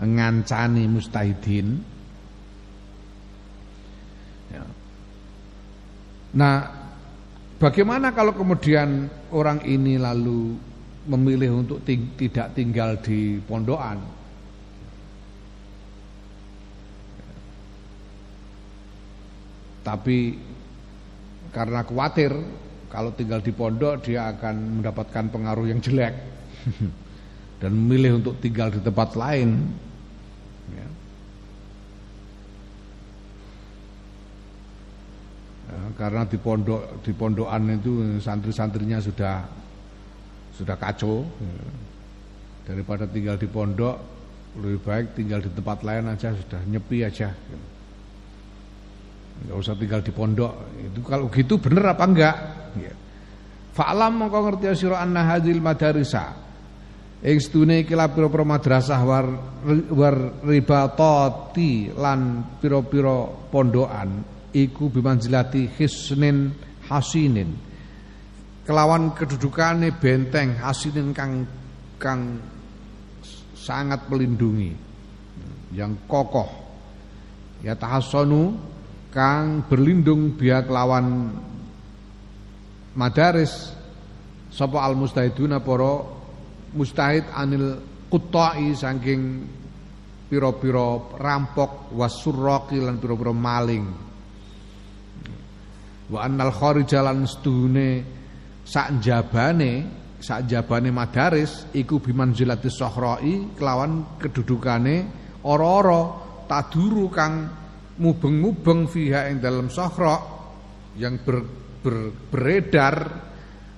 ngancani 0.00 0.88
mustahidin 0.88 1.68
ya. 4.48 4.64
Nah 6.40 6.56
bagaimana 7.60 8.16
kalau 8.16 8.32
kemudian 8.32 9.12
orang 9.28 9.60
ini 9.68 10.00
lalu 10.00 10.56
memilih 11.04 11.60
untuk 11.60 11.84
ting 11.84 12.16
tidak 12.16 12.56
tinggal 12.56 12.96
di 13.04 13.36
pondokan 13.44 14.19
tapi 19.90 20.38
karena 21.50 21.82
khawatir 21.82 22.30
kalau 22.86 23.10
tinggal 23.10 23.42
di 23.42 23.50
pondok 23.50 24.06
dia 24.06 24.30
akan 24.30 24.78
mendapatkan 24.78 25.26
pengaruh 25.34 25.66
yang 25.66 25.82
jelek 25.82 26.14
dan 27.60 27.74
memilih 27.74 28.22
untuk 28.22 28.38
tinggal 28.38 28.70
di 28.70 28.78
tempat 28.78 29.18
lain 29.18 29.66
ya. 30.70 30.86
Ya, 35.70 35.80
karena 35.98 36.22
di 36.22 36.38
pondok 36.38 37.02
di 37.02 37.10
pondokan 37.10 37.74
itu 37.74 38.22
santri-santrinya 38.22 39.02
sudah 39.02 39.42
sudah 40.54 40.78
kacau 40.78 41.26
ya. 41.26 41.54
daripada 42.70 43.10
tinggal 43.10 43.34
di 43.34 43.50
pondok 43.50 43.98
lebih 44.54 44.82
baik 44.86 45.06
tinggal 45.18 45.42
di 45.42 45.50
tempat 45.50 45.82
lain 45.82 46.10
aja 46.10 46.30
sudah 46.30 46.62
nyepi 46.70 47.02
aja 47.02 47.34
nggak 49.46 49.56
usah 49.56 49.74
tinggal 49.76 50.04
di 50.04 50.12
pondok 50.12 50.76
itu 50.80 51.00
kalau 51.04 51.26
gitu 51.32 51.56
bener 51.56 51.96
apa 51.96 52.04
enggak 52.04 52.36
Ya. 52.78 52.94
Fa'lam 53.74 54.14
mongko 54.14 54.38
ngerti 54.46 54.78
sira 54.78 55.02
anna 55.02 55.26
hadil 55.26 55.58
madarisa. 55.58 56.38
Ing 57.20 57.42
stune 57.42 57.82
iki 57.82 57.98
pira-pira 57.98 58.46
madrasah 58.46 59.02
war 59.02 59.26
war 59.90 60.16
ribatati 60.46 61.90
lan 61.98 62.46
pira-pira 62.62 63.26
pondokan 63.50 64.22
iku 64.54 64.86
bimanzilati 64.86 65.66
hisnin 65.74 66.54
hasinin. 66.86 67.70
kelawan 68.70 69.10
kedudukane 69.18 69.90
benteng 69.98 70.62
asinin 70.62 71.10
kang 71.10 71.42
kang 71.98 72.38
sangat 73.56 74.06
melindungi 74.06 74.70
yang 75.74 76.06
kokoh 76.06 76.46
ya 77.66 77.74
tahasonu 77.74 78.54
kang 79.10 79.66
berlindung 79.66 80.38
biak 80.38 80.70
lawan 80.70 81.34
madaris 82.94 83.74
sapa 84.50 84.82
al 84.82 84.94
mustahiduna 84.98 85.62
para 85.62 86.02
mustahid 86.74 87.26
anil 87.34 87.78
kutai 88.10 88.74
saking 88.74 89.46
pira-pira 90.30 91.18
rampok 91.18 91.90
wasurraqi 91.94 92.78
lan 92.78 93.02
pira-pira 93.02 93.34
maling. 93.34 93.86
Wa 96.10 96.26
annal 96.26 96.54
kharijalan 96.54 97.26
stune 97.26 97.90
sak 98.62 99.02
jabane 99.02 99.86
sak 100.22 100.46
jabane 100.46 100.94
madaris 100.94 101.70
iku 101.74 101.98
bimanzilati 101.98 102.70
sohrai 102.70 103.58
kelawan 103.58 104.18
kedudukane 104.18 104.96
ora-ora 105.46 106.02
taduru 106.46 107.06
kang 107.10 107.59
mubeng-mubeng 107.98 108.86
fiha 108.86 109.26
ing 109.32 109.42
dalam 109.42 109.66
sohra 109.66 110.16
yang 110.94 111.18
ber, 111.24 111.42
ber, 111.82 112.14
beredar 112.30 112.96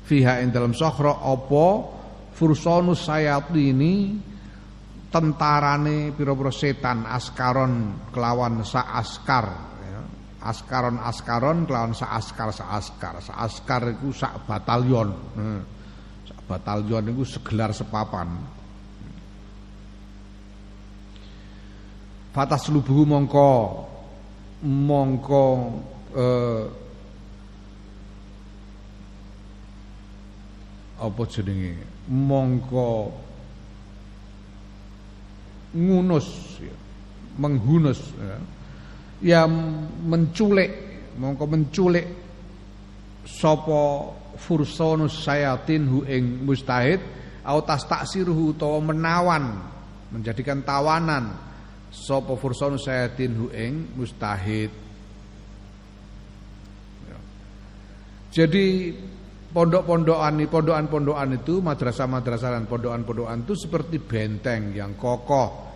fiha 0.04 0.44
ing 0.44 0.52
dalam 0.52 0.76
sohra 0.76 1.24
apa 1.24 1.66
fursonus 2.36 3.08
sayatini 3.08 3.94
tentarane 5.12 6.16
pira-pira 6.16 6.48
setan 6.48 7.04
askaron 7.04 8.08
kelawan 8.08 8.64
sa 8.64 8.96
askar 8.96 9.46
ya. 9.84 10.00
askaron 10.48 10.96
askaron 11.04 11.68
kelawan 11.68 11.92
sa 11.92 12.16
askar 12.16 12.48
sa 12.48 12.72
askar 12.72 13.20
sa 13.20 13.44
askar 13.44 13.92
iku 13.92 14.08
sak 14.08 14.48
batalion 14.48 15.12
hmm. 15.12 15.60
sak 16.24 16.40
batalion 16.48 17.04
iku 17.12 17.22
segelar 17.28 17.76
sepapan 17.76 18.60
Fatas 22.32 22.72
lubuhu 22.72 23.04
mongko 23.04 23.52
mongko 24.62 25.44
eh, 26.14 26.64
apa 31.02 31.22
jenenge? 31.26 31.74
Mongko 32.06 32.90
ngunus 35.72 36.28
ya, 36.60 36.76
menghunus 37.40 38.00
ya, 38.20 38.36
ya 39.22 39.42
menculik 40.04 40.70
mongko 41.16 41.44
menculik 41.48 42.06
sapa 43.24 44.12
fursonus 44.36 45.24
sayatin 45.24 45.88
hu 45.88 45.98
ing 46.04 46.44
mustahid 46.44 47.00
au 47.42 47.58
taksiruhu 47.64 48.52
utawa 48.54 48.78
menawan 48.84 49.44
menjadikan 50.12 50.60
tawanan 50.60 51.32
sapa 51.92 52.34
sayatin 52.80 53.36
hu 53.36 53.46
ing 53.52 53.92
mustahid 53.94 54.72
ya. 57.04 57.18
jadi 58.32 58.96
pondok-pondokan 59.52 60.40
pondokan-pondokan 60.48 61.36
itu 61.36 61.60
madrasah-madrasah 61.60 62.56
dan 62.56 62.64
pondokan-pondokan 62.64 63.44
itu 63.44 63.54
seperti 63.68 64.00
benteng 64.00 64.72
yang 64.72 64.96
kokoh 64.96 65.70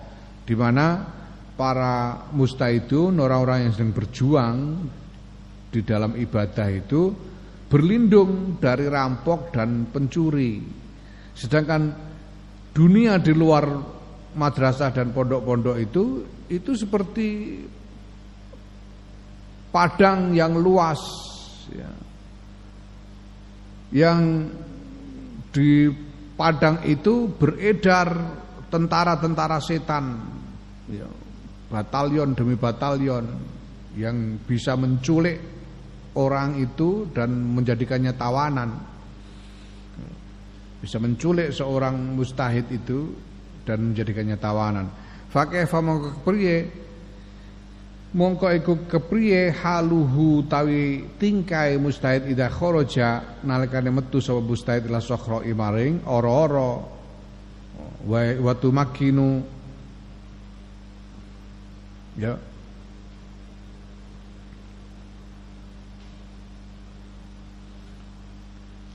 di 0.48 0.56
mana 0.56 1.04
para 1.56 2.26
mustahidun 2.32 3.16
orang-orang 3.20 3.68
yang 3.68 3.72
sedang 3.76 3.92
berjuang 3.92 4.56
di 5.72 5.80
dalam 5.84 6.16
ibadah 6.16 6.68
itu 6.72 7.12
berlindung 7.66 8.62
dari 8.62 8.86
rampok 8.86 9.50
dan 9.50 9.90
pencuri. 9.90 10.62
Sedangkan 11.34 11.92
dunia 12.70 13.18
di 13.18 13.32
luar 13.34 13.64
madrasah 14.36 14.92
dan 14.92 15.16
pondok-pondok 15.16 15.76
itu 15.80 16.22
itu 16.52 16.76
seperti 16.76 17.58
padang 19.72 20.36
yang 20.36 20.54
luas 20.54 21.00
ya. 21.72 21.90
Yang 23.86 24.20
di 25.56 25.88
padang 26.36 26.84
itu 26.84 27.32
beredar 27.32 28.12
tentara-tentara 28.68 29.56
setan 29.62 30.20
ya, 30.90 31.06
batalion 31.72 32.36
demi 32.36 32.58
batalion 32.58 33.24
yang 33.96 34.36
bisa 34.44 34.76
menculik 34.76 35.40
orang 36.16 36.60
itu 36.60 37.08
dan 37.12 37.32
menjadikannya 37.56 38.12
tawanan. 38.16 38.70
Bisa 40.76 41.00
menculik 41.00 41.56
seorang 41.56 42.16
mustahid 42.16 42.68
itu 42.68 43.16
dan 43.66 43.90
menjadikannya 43.90 44.38
tawanan 44.38 44.86
fakaifa 45.34 45.82
mongko 45.82 46.22
mongko 48.16 48.48
iku 48.56 48.72
kepriye 48.88 49.52
haluhu 49.52 50.48
tawi 50.48 51.04
tingkai 51.20 51.76
mustahid 51.76 52.24
idza 52.30 52.48
kharaja 52.48 53.42
nalikane 53.44 53.92
metu 53.92 54.24
sapa 54.24 54.40
mustahid 54.40 54.88
la 54.88 55.04
sokhra 55.04 55.44
imaring 55.44 56.00
ora-ora 56.08 56.80
wa 58.06 58.54
makinu 58.72 59.44
ya 62.16 62.32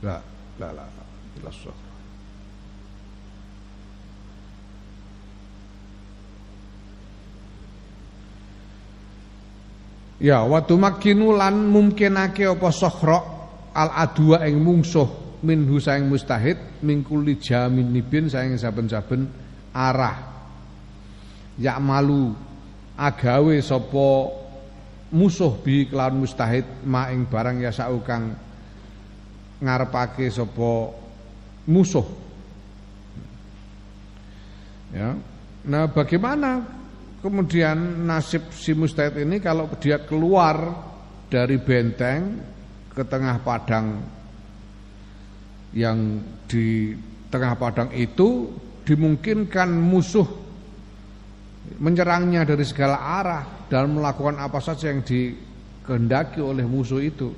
la 0.02 0.18
la 0.58 0.70
la 0.74 0.86
la 1.46 1.52
sokhra 1.54 1.81
Ya 10.22 10.46
watu 10.46 10.78
makinu 10.78 11.34
lan 11.34 11.66
mungkinake 11.66 12.46
apa 12.46 12.70
sokhra 12.70 13.20
al 13.74 13.90
adwa 13.90 14.46
ing 14.46 14.62
mungsuh 14.62 15.10
minhu 15.42 15.82
saing 15.82 16.06
mustahid 16.06 16.62
mingkuli 16.86 17.42
jamin 17.42 17.90
nibin 17.90 18.30
saing 18.30 18.54
saben-saben 18.54 19.26
arah. 19.74 20.30
Ya 21.58 21.82
malu 21.82 22.38
agawe 22.94 23.58
sapa 23.66 24.30
musuh 25.10 25.58
bi 25.58 25.90
kelawan 25.90 26.22
mustahid 26.22 26.70
ma 26.86 27.10
ing 27.10 27.26
barang 27.26 27.58
ya 27.58 27.74
saukang 27.74 28.38
ngarepake 29.58 30.30
sapa 30.30 30.94
musuh. 31.66 32.06
Ya 34.94 35.18
nah 35.66 35.90
bagaimana 35.90 36.81
Kemudian 37.22 38.10
nasib 38.10 38.50
si 38.50 38.74
mustahid 38.74 39.14
ini 39.22 39.38
kalau 39.38 39.70
dia 39.78 40.02
keluar 40.02 40.58
dari 41.30 41.62
benteng 41.62 42.42
ke 42.90 43.06
tengah 43.06 43.38
padang 43.46 44.02
yang 45.72 46.18
di 46.50 46.98
tengah 47.32 47.56
padang 47.56 47.94
itu 47.94 48.52
dimungkinkan 48.84 49.70
musuh 49.70 50.28
menyerangnya 51.78 52.44
dari 52.44 52.66
segala 52.66 52.98
arah 53.22 53.44
dan 53.70 53.94
melakukan 53.94 54.42
apa 54.42 54.60
saja 54.60 54.92
yang 54.92 55.06
dikehendaki 55.06 56.42
oleh 56.42 56.66
musuh 56.66 57.00
itu. 57.00 57.32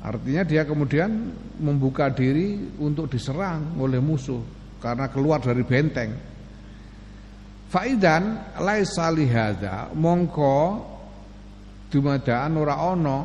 Artinya 0.00 0.42
dia 0.44 0.64
kemudian 0.64 1.32
membuka 1.60 2.08
diri 2.08 2.56
untuk 2.80 3.08
diserang 3.12 3.76
oleh 3.76 4.00
musuh 4.00 4.40
karena 4.80 5.08
keluar 5.12 5.40
dari 5.40 5.62
benteng. 5.64 6.29
Faidan 7.70 8.58
laisa 8.58 9.14
lihada 9.14 9.94
mongko 9.94 10.82
dumadaan 11.86 12.58
ora 12.58 12.74
ana 12.82 13.18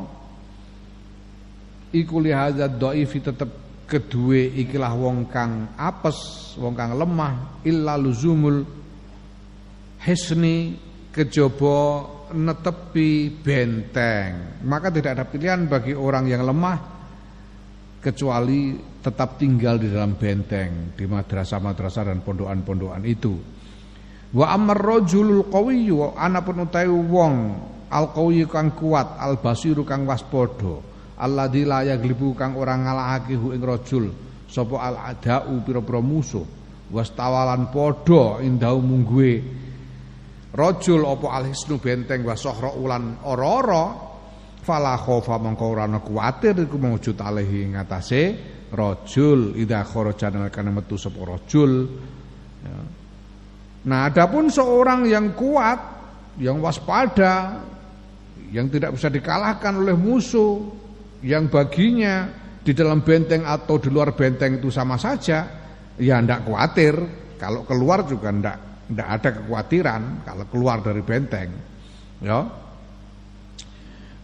iku 1.90 2.22
lihada 2.22 2.70
dhaifi 2.70 3.18
tetep 3.26 3.50
kedue 3.90 4.50
ikilah 4.66 4.94
wong 4.94 5.26
kang 5.30 5.74
apes, 5.74 6.54
wong 6.62 6.74
kang 6.78 6.94
lemah 6.94 7.62
illa 7.66 7.98
luzumul 7.98 8.62
hisni 10.02 10.78
kejaba 11.10 12.06
netepi 12.30 13.30
benteng. 13.42 14.62
Maka 14.66 14.94
tidak 14.94 15.18
ada 15.18 15.24
pilihan 15.26 15.66
bagi 15.70 15.94
orang 15.94 16.26
yang 16.26 16.46
lemah 16.46 16.78
kecuali 18.02 18.78
tetap 19.02 19.38
tinggal 19.38 19.78
di 19.78 19.90
dalam 19.90 20.18
benteng 20.18 20.94
di 20.94 21.06
madrasah-madrasah 21.06 22.10
dan 22.10 22.22
pondokan-pondokan 22.22 23.02
itu. 23.06 23.55
Wa 24.34 24.52
amar 24.52 24.78
rajulul 24.82 25.46
qawiyyu 25.46 26.18
anapun 26.18 26.66
utawi 26.66 26.90
wong 26.90 27.34
al 27.90 28.10
qawiyyu 28.10 28.50
kang 28.50 28.74
kuat 28.74 29.14
al 29.22 29.38
basiru 29.38 29.86
kang 29.86 30.02
waspada 30.02 30.82
alladzi 31.22 31.62
la 31.62 31.86
yaglibu 31.86 32.34
kang 32.34 32.58
ora 32.58 32.74
ngalahake 32.74 33.38
hu 33.38 33.54
ing 33.54 33.62
rajul 33.62 34.10
sapa 34.50 34.76
al 34.82 34.96
adau 35.14 35.62
pira-pira 35.62 36.02
musuh 36.02 36.42
wastawalan 36.90 37.70
padha 37.70 38.42
indau 38.42 38.82
mungguwe 38.82 39.32
rajul 40.52 41.06
apa 41.06 41.26
al 41.30 41.44
hisnu 41.46 41.78
benteng 41.78 42.26
wa 42.26 42.34
sahra 42.34 42.74
ulan 42.74 43.22
ora-ora 43.22 43.84
fala 44.66 44.98
khofa 44.98 45.38
mongko 45.38 45.64
ora 45.70 45.86
ana 45.86 46.02
kuwatir 46.02 46.58
iku 46.66 46.76
maujud 46.82 47.14
alaihi 47.22 47.70
ngatasé 47.70 48.22
rajul. 48.74 49.54
Idza 49.54 49.86
kharaja 49.86 50.34
kana 50.50 50.70
metu 50.74 50.98
sapa 50.98 51.22
rajul. 51.22 51.86
Ya. 52.66 52.74
Nah, 53.86 54.10
adapun 54.10 54.50
seorang 54.50 55.06
yang 55.06 55.38
kuat, 55.38 55.78
yang 56.42 56.58
waspada, 56.58 57.62
yang 58.50 58.66
tidak 58.66 58.98
bisa 58.98 59.06
dikalahkan 59.06 59.78
oleh 59.78 59.94
musuh, 59.94 60.58
yang 61.22 61.46
baginya 61.46 62.26
di 62.66 62.74
dalam 62.74 63.06
benteng 63.06 63.46
atau 63.46 63.78
di 63.78 63.86
luar 63.86 64.10
benteng 64.18 64.58
itu 64.58 64.74
sama 64.74 64.98
saja, 64.98 65.46
ya 66.02 66.18
ndak 66.18 66.50
khawatir. 66.50 66.94
Kalau 67.38 67.62
keluar 67.62 68.02
juga 68.10 68.34
ndak 68.34 68.56
ndak 68.90 69.08
ada 69.18 69.28
kekhawatiran 69.38 70.02
kalau 70.26 70.44
keluar 70.50 70.82
dari 70.82 71.02
benteng. 71.06 71.50
Ya. 72.22 72.42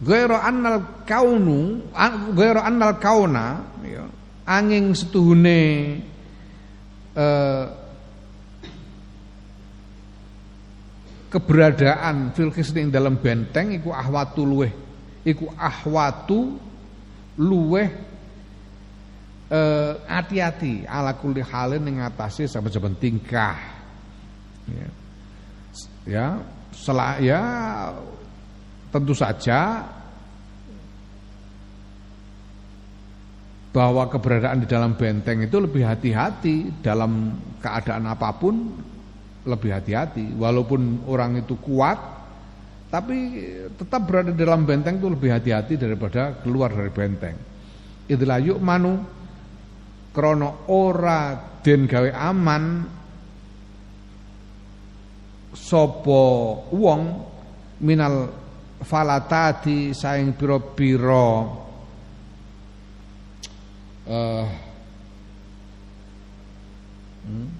Ghairu 0.03 0.35
annal 0.35 1.07
kaunu, 1.07 1.87
ghairu 2.35 2.59
annal 2.59 2.99
kauna, 2.99 3.63
ya, 3.87 4.03
angin 4.43 4.91
setuhune 4.91 5.63
eh, 7.15 7.65
keberadaan 11.33 12.29
fil 12.37 12.53
ing 12.53 12.93
dalam 12.93 13.17
benteng 13.17 13.73
iku 13.73 13.89
ahwatu 13.89 14.45
luweh. 14.45 14.69
Iku 15.25 15.49
ahwatu 15.57 16.61
luweh 17.41 17.89
eh, 19.49 19.93
hati-hati 20.05 20.85
ala 20.85 21.17
kulli 21.17 21.41
halin 21.41 21.89
ing 21.89 21.97
atase 22.05 22.45
saben-saben 22.45 22.93
tingkah. 23.01 23.57
Ya. 24.69 24.89
Ya 26.05 26.27
selah 26.73 27.17
ya 27.17 27.41
tentu 28.93 29.17
saja 29.17 29.89
bahwa 33.73 34.05
keberadaan 34.05 34.61
di 34.61 34.67
dalam 34.69 34.93
benteng 34.93 35.41
itu 35.41 35.57
lebih 35.57 35.81
hati-hati 35.81 36.85
dalam 36.85 37.33
keadaan 37.57 38.05
apa 38.05 38.29
pun 38.37 38.69
lebih 39.43 39.75
hati-hati 39.75 40.35
walaupun 40.39 41.03
orang 41.07 41.43
itu 41.43 41.59
kuat 41.59 41.99
tapi 42.87 43.41
tetap 43.73 44.05
berada 44.05 44.31
dalam 44.31 44.63
benteng 44.63 45.01
itu 45.01 45.09
lebih 45.09 45.33
hati-hati 45.33 45.75
daripada 45.75 46.39
keluar 46.39 46.71
dari 46.71 46.91
benteng 46.93 47.35
itulah 48.07 48.39
yuk 48.39 48.59
manu 48.63 49.03
krono 50.13 50.69
ora 50.69 51.35
den 51.59 51.89
gawe 51.89 52.11
aman 52.13 52.63
sopo 55.53 56.21
wong 56.69 57.01
minal 57.81 58.29
falatati 58.83 59.95
saing 59.95 60.35
piro-piro 60.35 61.31
uh, 64.07 64.45
hmm? 67.23 67.52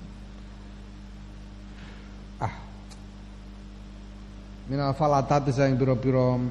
Minal 4.73 4.97
falatati 4.97 5.53
saing 5.53 5.77
piro-piro 5.77 6.41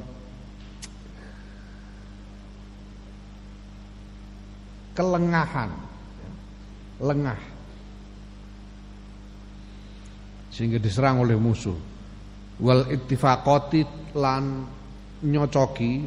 kelengahan. 4.95 5.91
Lengah. 7.03 7.41
Sehingga 10.55 10.79
diserang 10.79 11.27
oleh 11.27 11.35
musuh. 11.35 11.75
Wal 12.63 12.95
ittifaqati 12.95 14.15
lan 14.15 14.71
nyocoki 15.27 16.07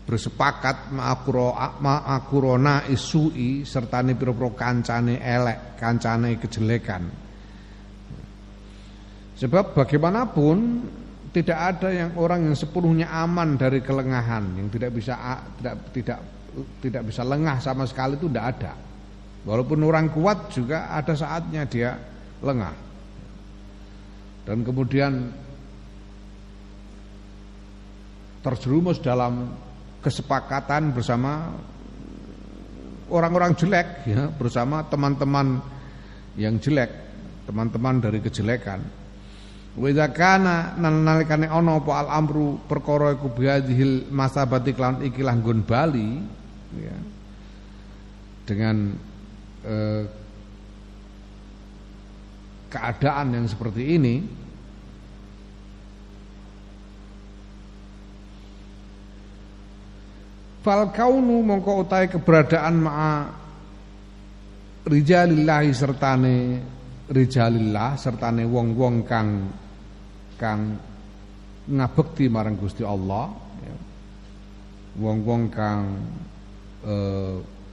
bersepakat 0.00 0.96
ma'akurona 0.96 2.88
isui 2.88 3.68
serta 3.68 4.00
pira-pira 4.00 4.48
kancane 4.56 5.20
elek, 5.20 5.76
kancane 5.76 6.40
kejelekan. 6.40 7.04
Sebab 9.36 9.76
bagaimanapun 9.76 10.58
tidak 11.34 11.58
ada 11.58 11.90
yang 11.90 12.14
orang 12.14 12.46
yang 12.46 12.54
sepenuhnya 12.54 13.10
aman 13.10 13.58
dari 13.58 13.82
kelengahan, 13.82 14.54
yang 14.54 14.70
tidak 14.70 14.94
bisa 14.94 15.18
tidak 15.58 15.74
tidak 15.90 16.18
tidak 16.78 17.02
bisa 17.10 17.26
lengah 17.26 17.58
sama 17.58 17.82
sekali 17.90 18.14
itu 18.14 18.30
tidak 18.30 18.46
ada. 18.54 18.72
Walaupun 19.42 19.82
orang 19.82 20.14
kuat 20.14 20.54
juga 20.54 20.94
ada 20.94 21.10
saatnya 21.12 21.66
dia 21.66 21.98
lengah. 22.38 22.74
Dan 24.46 24.62
kemudian 24.62 25.12
terjerumus 28.46 29.02
dalam 29.02 29.50
kesepakatan 30.04 30.94
bersama 30.94 31.50
orang-orang 33.10 33.56
jelek 33.58 34.06
ya 34.06 34.28
bersama 34.30 34.86
teman-teman 34.86 35.58
yang 36.38 36.60
jelek 36.60 36.92
teman-teman 37.48 38.04
dari 38.04 38.20
kejelekan 38.20 39.03
wa 39.74 39.86
idza 39.90 40.06
kana 40.14 40.78
nalikane 40.78 41.50
ana 41.50 41.82
apa 41.82 41.92
al 41.98 42.08
amru 42.22 42.62
perkara 42.70 43.18
iku 43.18 43.26
bihadhil 43.34 44.06
masabati 44.06 44.70
klan 44.70 45.02
iki 45.02 45.22
langgon 45.26 45.66
bali 45.66 46.22
ya. 46.78 46.96
Dengan 48.44 48.92
eh, 49.64 50.02
keadaan 52.70 53.34
yang 53.34 53.46
seperti 53.48 53.82
ini 53.98 54.14
Fal 60.64 60.88
kaunu 60.96 61.44
mongko 61.44 61.84
utai 61.84 62.08
keberadaan 62.08 62.80
ma'a 62.80 63.28
rijalillahi 64.88 65.68
sertane 65.76 66.36
rijalillah 67.04 68.00
sertane 68.00 68.48
wong-wong 68.48 69.04
kang 69.04 69.44
kang 70.44 70.76
ngabekti 71.64 72.28
marang 72.28 72.60
Gusti 72.60 72.84
Allah 72.84 73.32
ya. 73.64 73.76
wong-wong 75.00 75.42
kang 75.48 75.80
e, 76.84 76.94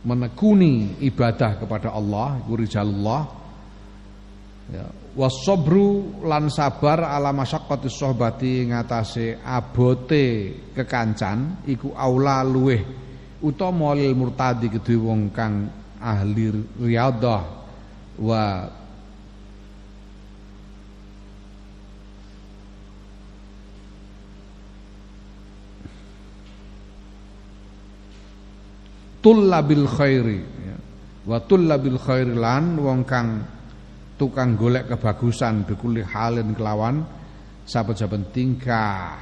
menekuni 0.08 1.04
ibadah 1.04 1.60
kepada 1.60 1.92
Allah 1.92 2.40
iku 2.40 2.56
rijalullah 2.56 3.22
ya 4.72 4.88
wasobru 5.20 6.24
lan 6.24 6.48
sabar 6.48 7.04
ala 7.12 7.36
masyaqqati 7.36 7.92
sohbati 7.92 8.72
ngatasé 8.72 9.44
abote 9.44 10.56
kekancan 10.72 11.68
iku 11.68 11.92
aula 11.92 12.40
luweh 12.48 12.80
utama 13.44 13.92
lil 13.92 14.16
murtadi 14.16 14.72
kedue 14.72 14.96
wong 14.96 15.36
kang 15.36 15.68
ahli 16.00 16.64
riyadhah 16.80 17.44
wa 18.24 18.44
tullabil 29.22 29.86
khairi. 29.86 30.42
Ya. 30.42 30.78
wa 31.30 31.38
tullabil 31.46 31.98
khairi 32.02 32.34
lan 32.34 32.82
wong 32.82 33.06
kang 33.06 33.46
tukang 34.18 34.58
golek 34.58 34.90
kebagusan 34.90 35.66
bikuli 35.66 36.02
halin 36.06 36.54
kelawan 36.58 37.06
saben-saben 37.66 38.30
tingkah. 38.34 39.18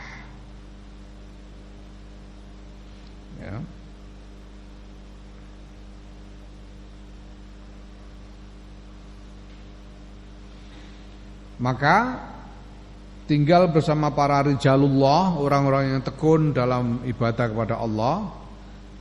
Ya. 3.40 3.60
Maka 11.60 12.16
tinggal 13.28 13.68
bersama 13.68 14.16
para 14.16 14.48
rijalullah 14.48 15.36
orang-orang 15.36 15.92
yang 15.92 16.02
tekun 16.02 16.56
dalam 16.56 17.04
ibadah 17.04 17.52
kepada 17.52 17.76
Allah 17.76 18.39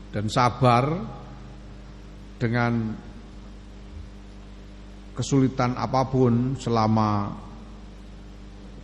dan 0.09 0.25
sabar 0.33 0.85
dengan 2.39 2.95
kesulitan 5.13 5.75
apa 5.75 6.07
pun 6.07 6.55
selama 6.57 7.35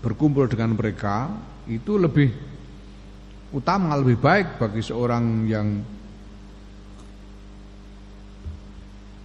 berkumpul 0.03 0.51
dengan 0.51 0.75
mereka 0.75 1.31
itu 1.71 1.97
lebih 1.97 2.29
utama 3.55 3.95
lebih 3.97 4.19
baik 4.19 4.59
bagi 4.59 4.83
seorang 4.83 5.25
yang 5.47 5.69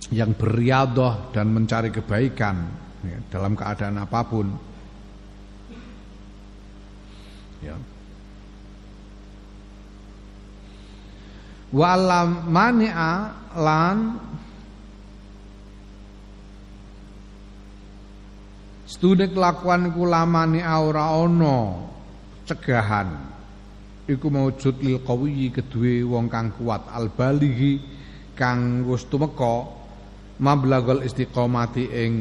yang 0.10 0.34
beriadoh 0.34 1.34
dan 1.34 1.54
mencari 1.54 1.94
kebaikan 1.94 2.56
ya, 3.06 3.18
dalam 3.30 3.54
keadaan 3.54 3.98
apa 4.02 4.22
pun. 4.26 4.48
Ya 7.60 7.78
walam 11.74 12.50
mani'a 12.50 13.14
lan 13.58 13.98
Studi 18.90 19.30
kelakuan 19.30 19.94
lamane 19.94 20.66
ora 20.66 21.14
ana 21.14 21.78
cegahan. 22.50 23.10
Iku 24.10 24.34
maujud 24.34 24.82
lil 24.82 25.06
qawiyyi 25.06 25.54
kedue 25.54 26.02
wong 26.10 26.26
kang 26.26 26.50
kuat 26.58 26.90
al 26.90 27.14
balighi 27.14 27.78
kang 28.34 28.82
wis 28.90 29.06
tumeka 29.06 29.70
mablagul 30.42 31.06
istiqomati 31.06 31.86
ing 31.86 32.14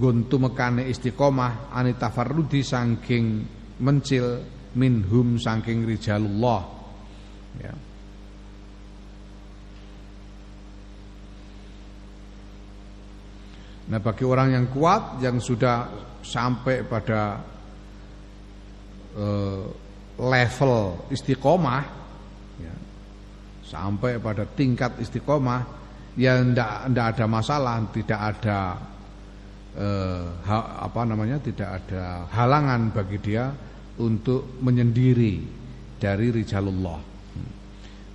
nggon 0.00 0.32
tumekane 0.32 0.88
istiqomah 0.88 1.76
ani 1.76 1.92
tafarrudi 1.92 2.64
saking 2.64 3.44
mencil 3.84 4.40
minhum 4.72 5.36
saking 5.36 5.84
rijalullah. 5.84 6.64
Ya 7.60 7.89
Nah 13.90 13.98
bagi 13.98 14.22
orang 14.22 14.54
yang 14.54 14.66
kuat 14.70 15.18
yang 15.18 15.42
sudah 15.42 15.90
sampai 16.22 16.86
pada 16.86 17.42
uh, 19.18 19.66
level 20.14 21.10
istiqomah 21.10 21.82
ya, 22.62 22.74
sampai 23.66 24.22
pada 24.22 24.46
tingkat 24.46 24.94
istiqomah 25.02 25.66
ya 26.14 26.38
ndak 26.38 27.18
ada 27.18 27.26
masalah 27.26 27.82
tidak 27.90 28.20
ada 28.20 28.78
uh, 29.74 30.24
ha, 30.46 30.86
apa 30.86 31.00
namanya 31.02 31.42
tidak 31.42 31.82
ada 31.82 32.30
halangan 32.30 32.94
bagi 32.94 33.18
dia 33.18 33.50
untuk 33.98 34.62
menyendiri 34.62 35.42
dari 35.98 36.30
rijalullah. 36.30 37.10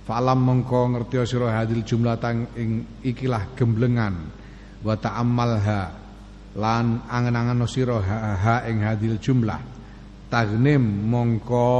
Falam 0.06 0.38
mengko 0.40 0.94
ngerti 0.94 1.18
sira 1.26 1.50
hadil 1.52 1.82
jumlah 1.82 2.16
tang 2.16 2.48
ing 2.54 3.02
ikilah 3.02 3.58
gemblengan 3.58 4.45
wa 4.86 4.94
ta'ammalha 4.94 5.80
lan 6.56 7.02
angen-angen 7.10 7.66
sira 7.66 7.98
ha 7.98 8.62
ing 8.70 8.86
hadil 8.86 9.18
jumlah. 9.18 9.60
Tagnim 10.30 11.10
mongko 11.10 11.70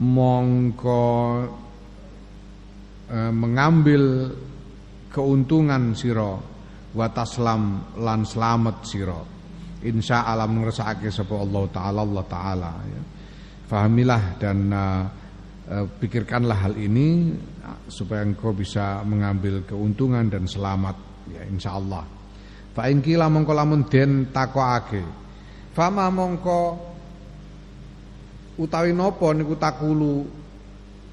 mongko 0.00 1.04
eh, 3.12 3.32
mengambil 3.32 4.32
keuntungan 5.12 5.92
sira. 5.92 6.32
Wa 6.88 7.06
taslam 7.12 7.94
lan 8.00 8.24
slamet 8.24 8.78
sira. 8.88 9.20
Insya 9.84 10.26
Allah 10.26 10.50
ngersakake 10.50 11.12
sapa 11.12 11.36
Allah 11.38 11.62
taala 11.70 12.00
Allah 12.02 12.24
taala 12.26 12.72
ya. 12.82 13.02
Fahamilah 13.68 14.40
dan 14.40 14.58
uh, 14.72 15.04
uh, 15.68 15.86
pikirkanlah 16.00 16.56
hal 16.56 16.74
ini 16.80 17.36
supaya 17.86 18.24
engkau 18.24 18.56
bisa 18.56 19.04
mengambil 19.04 19.62
keuntungan 19.68 20.24
dan 20.32 20.48
selamat 20.48 21.07
ya 21.34 21.42
insyaallah. 21.48 22.04
Fa 22.72 22.86
in 22.86 23.02
kila 23.02 23.26
mongko 23.26 23.52
lamun 23.56 23.82
den 23.90 24.30
takokake. 24.30 25.02
Fama 25.74 26.10
mongko 26.10 26.78
utawi 28.58 28.90
napa 28.90 29.30
niku 29.34 29.54
takulu 29.54 30.26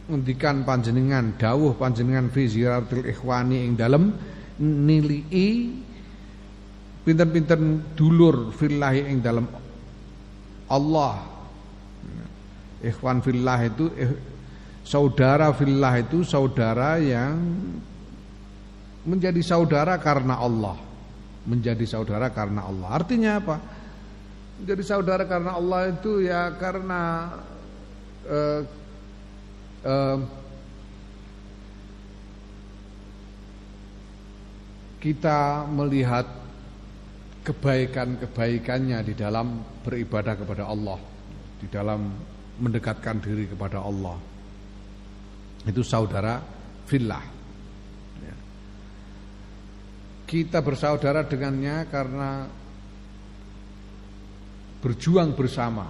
ngendikan 0.06 0.62
panjenengan 0.62 1.34
dawuh 1.38 1.74
panjenengan 1.78 2.30
fi 2.30 2.46
ziyaratil 2.46 3.10
ikhwani 3.10 3.66
ing 3.66 3.74
dalem 3.74 4.14
nilii 4.62 5.50
pinten-pinten 7.06 7.94
dulur 7.94 8.54
fillahi 8.54 9.02
ing 9.10 9.22
dalem 9.22 9.46
Allah. 10.70 11.38
Ikhwan 12.86 13.22
fillah 13.26 13.60
itu 13.66 13.90
eh, 13.98 14.14
saudara 14.86 15.50
fillah 15.58 15.94
itu 15.98 16.22
saudara 16.22 17.02
yang 17.02 17.38
menjadi 19.06 19.42
saudara 19.46 20.02
karena 20.02 20.42
Allah. 20.42 20.76
Menjadi 21.46 21.86
saudara 21.86 22.34
karena 22.34 22.66
Allah. 22.66 22.90
Artinya 22.90 23.32
apa? 23.38 23.56
Menjadi 24.60 24.84
saudara 24.84 25.24
karena 25.30 25.52
Allah 25.54 25.82
itu 25.94 26.26
ya 26.26 26.50
karena 26.58 27.02
uh, 28.26 28.62
uh, 29.86 30.18
kita 34.98 35.70
melihat 35.70 36.26
kebaikan-kebaikannya 37.46 39.06
di 39.06 39.14
dalam 39.14 39.62
beribadah 39.86 40.34
kepada 40.34 40.66
Allah, 40.66 40.98
di 41.62 41.70
dalam 41.70 42.10
mendekatkan 42.58 43.22
diri 43.22 43.46
kepada 43.46 43.86
Allah. 43.86 44.18
Itu 45.70 45.86
saudara 45.86 46.42
fillah. 46.90 47.35
Kita 50.26 50.58
bersaudara 50.66 51.22
dengannya 51.22 51.86
karena 51.86 52.50
berjuang 54.82 55.38
bersama 55.38 55.86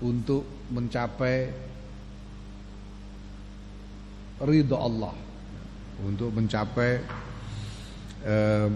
untuk 0.00 0.44
mencapai 0.72 1.52
ridho 4.44 4.76
Allah, 4.76 5.12
untuk 6.04 6.32
mencapai 6.32 7.00
eh, 8.24 8.68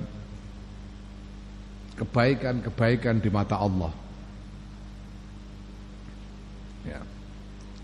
kebaikan-kebaikan 2.01 3.20
di 3.20 3.28
mata 3.28 3.61
Allah. 3.61 3.92
Ya. 6.88 7.01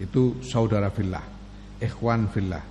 Itu 0.01 0.41
saudara 0.41 0.89
fillah, 0.89 1.25
ikhwan 1.81 2.29
fillah. 2.33 2.65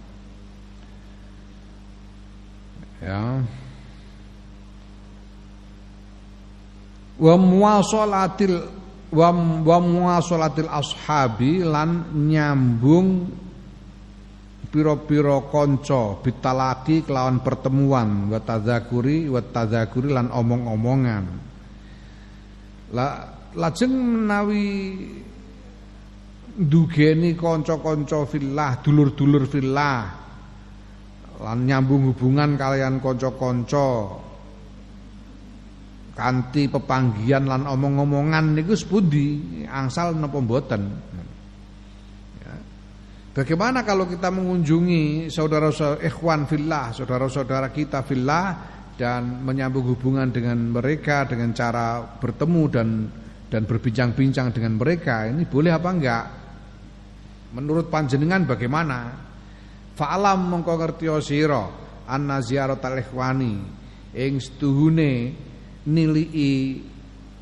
Ya. 3.06 3.46
Wa 7.16 7.36
muwasalatil 7.40 8.56
wa, 9.16 9.30
wa 9.64 9.78
muwasalatil 9.80 10.68
ashabi 10.68 11.64
lan 11.64 12.12
nyambung 12.12 13.32
piro-piro 14.76 15.48
konco 15.48 16.20
bitalaki 16.20 17.08
kelawan 17.08 17.40
pertemuan 17.40 18.28
wa 18.28 18.40
tadzakuri 18.44 19.32
wa 19.32 19.40
tadzakuri 19.40 20.12
lan 20.12 20.28
omong-omongan. 20.36 21.24
La 22.92 23.08
lajeng 23.56 23.96
menawi 23.96 24.68
dugeni 26.56 27.36
konco-konco 27.40 28.28
fillah 28.28 28.80
dulur-dulur 28.84 29.44
fillah 29.48 30.00
lan 31.40 31.58
nyambung 31.68 32.12
hubungan 32.12 32.56
kalian 32.56 33.00
konco-konco 33.00 33.88
kanti 36.16 36.72
pepanggian 36.72 37.44
lan 37.44 37.68
omong-omongan 37.68 38.56
niku 38.56 38.72
sepundi 38.72 39.62
angsal 39.68 40.16
napa 40.16 40.40
mboten 40.40 40.82
ya. 42.40 42.54
Bagaimana 43.36 43.84
kalau 43.84 44.08
kita 44.08 44.32
mengunjungi 44.32 45.28
saudara-saudara 45.28 46.00
ikhwan 46.08 46.48
fillah, 46.48 46.96
saudara-saudara 46.96 47.68
kita 47.76 48.08
fillah 48.08 48.46
dan 48.96 49.44
menyambung 49.44 49.92
hubungan 49.92 50.32
dengan 50.32 50.72
mereka 50.72 51.28
dengan 51.28 51.52
cara 51.52 52.00
bertemu 52.00 52.64
dan 52.72 52.88
dan 53.52 53.68
berbincang-bincang 53.68 54.56
dengan 54.56 54.80
mereka 54.80 55.28
ini 55.28 55.44
boleh 55.44 55.72
apa 55.76 55.90
enggak? 55.92 56.26
Menurut 57.60 57.92
panjenengan 57.92 58.48
bagaimana? 58.48 59.00
Fa'alam 59.96 60.40
mengko 60.48 60.76
ngerti 60.80 61.08
sira 61.24 61.64
anna 62.08 62.40
ziyaratal 62.40 63.00
ikhwani 63.00 63.56
ing 64.16 64.40
setuhune 64.40 65.36
nilii 65.86 66.82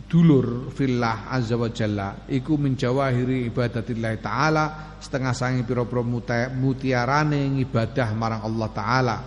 dulur 0.07 0.69
fillah 0.69 1.33
azza 1.33 1.57
wa 1.57 1.73
jalla 1.73 2.29
iku 2.29 2.53
min 2.59 2.77
jawahiri 2.77 3.49
ibadatillah 3.49 4.11
taala 4.21 4.65
setengah 5.03 5.35
sangi 5.35 5.67
pira-pira 5.67 5.99
mutiarane 6.55 7.59
ibadah 7.59 8.07
marang 8.15 8.41
Allah 8.47 8.69
taala. 8.71 9.17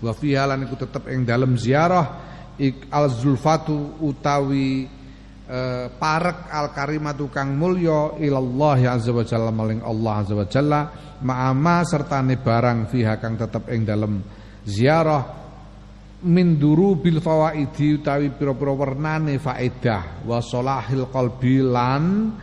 Wa 0.00 0.12
fiha 0.16 0.48
lan 0.48 0.64
iku 0.64 0.76
tetep 0.80 1.08
ing 1.12 1.28
dalem 1.28 1.60
ziarah 1.60 2.06
al 2.92 3.06
zulfatu 3.12 4.00
utawi 4.00 4.88
e, 5.44 5.58
parek 5.92 6.48
al 6.48 6.72
karimatu 6.72 7.28
kang 7.28 7.52
mulya 7.52 8.16
ilallah 8.20 8.96
azza 8.96 9.12
wa 9.12 9.24
jalla 9.24 9.52
maling 9.52 9.84
Allah 9.84 10.12
azza 10.24 10.34
wa 10.36 10.46
jalla 10.48 10.80
ma'ama 11.20 11.84
sertane 11.84 12.40
barang 12.40 12.88
fiha 12.88 13.20
kang 13.20 13.36
tetep 13.36 13.68
ing 13.72 13.84
dalem 13.84 14.20
ziarah 14.64 15.45
min 16.26 16.58
bil 16.58 17.22
fawaidi 17.22 18.02
utawi 18.02 18.34
pira-pira 18.34 18.74
wernane 18.74 19.38
faedah. 19.38 20.26
Wa 20.26 20.42
salahil 20.42 21.06
qalbi 21.06 21.62
lan 21.62 22.34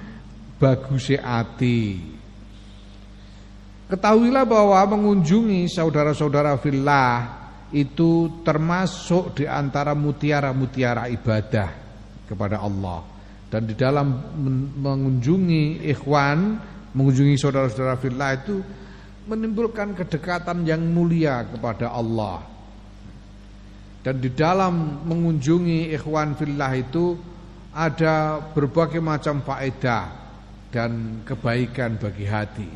baguse 0.55 1.19
ati. 1.19 1.99
Ketahuilah 3.91 4.47
bahwa 4.47 4.79
mengunjungi 4.95 5.67
saudara-saudara 5.67 6.55
fillah 6.57 7.43
itu 7.75 8.41
termasuk 8.41 9.43
di 9.43 9.45
antara 9.45 9.91
mutiara-mutiara 9.91 11.11
ibadah 11.11 11.69
kepada 12.25 12.63
Allah. 12.63 13.03
Dan 13.51 13.69
di 13.69 13.77
dalam 13.77 14.34
mengunjungi 14.81 15.86
ikhwan, 15.93 16.57
mengunjungi 16.95 17.36
saudara-saudara 17.38 17.99
fillah 18.01 18.31
itu 18.34 18.55
menimbulkan 19.29 19.93
kedekatan 19.93 20.65
yang 20.65 20.81
mulia 20.81 21.45
kepada 21.45 21.93
Allah 21.93 22.53
dan 24.04 24.20
di 24.20 24.36
dalam 24.36 25.08
mengunjungi 25.08 25.95
ikhwan 25.95 26.36
fillah 26.36 26.72
itu 26.76 27.16
ada 27.72 28.43
berbagai 28.51 28.99
macam 28.99 29.39
faedah 29.39 30.04
dan 30.68 31.24
kebaikan 31.24 31.95
bagi 31.95 32.28
hati. 32.28 32.70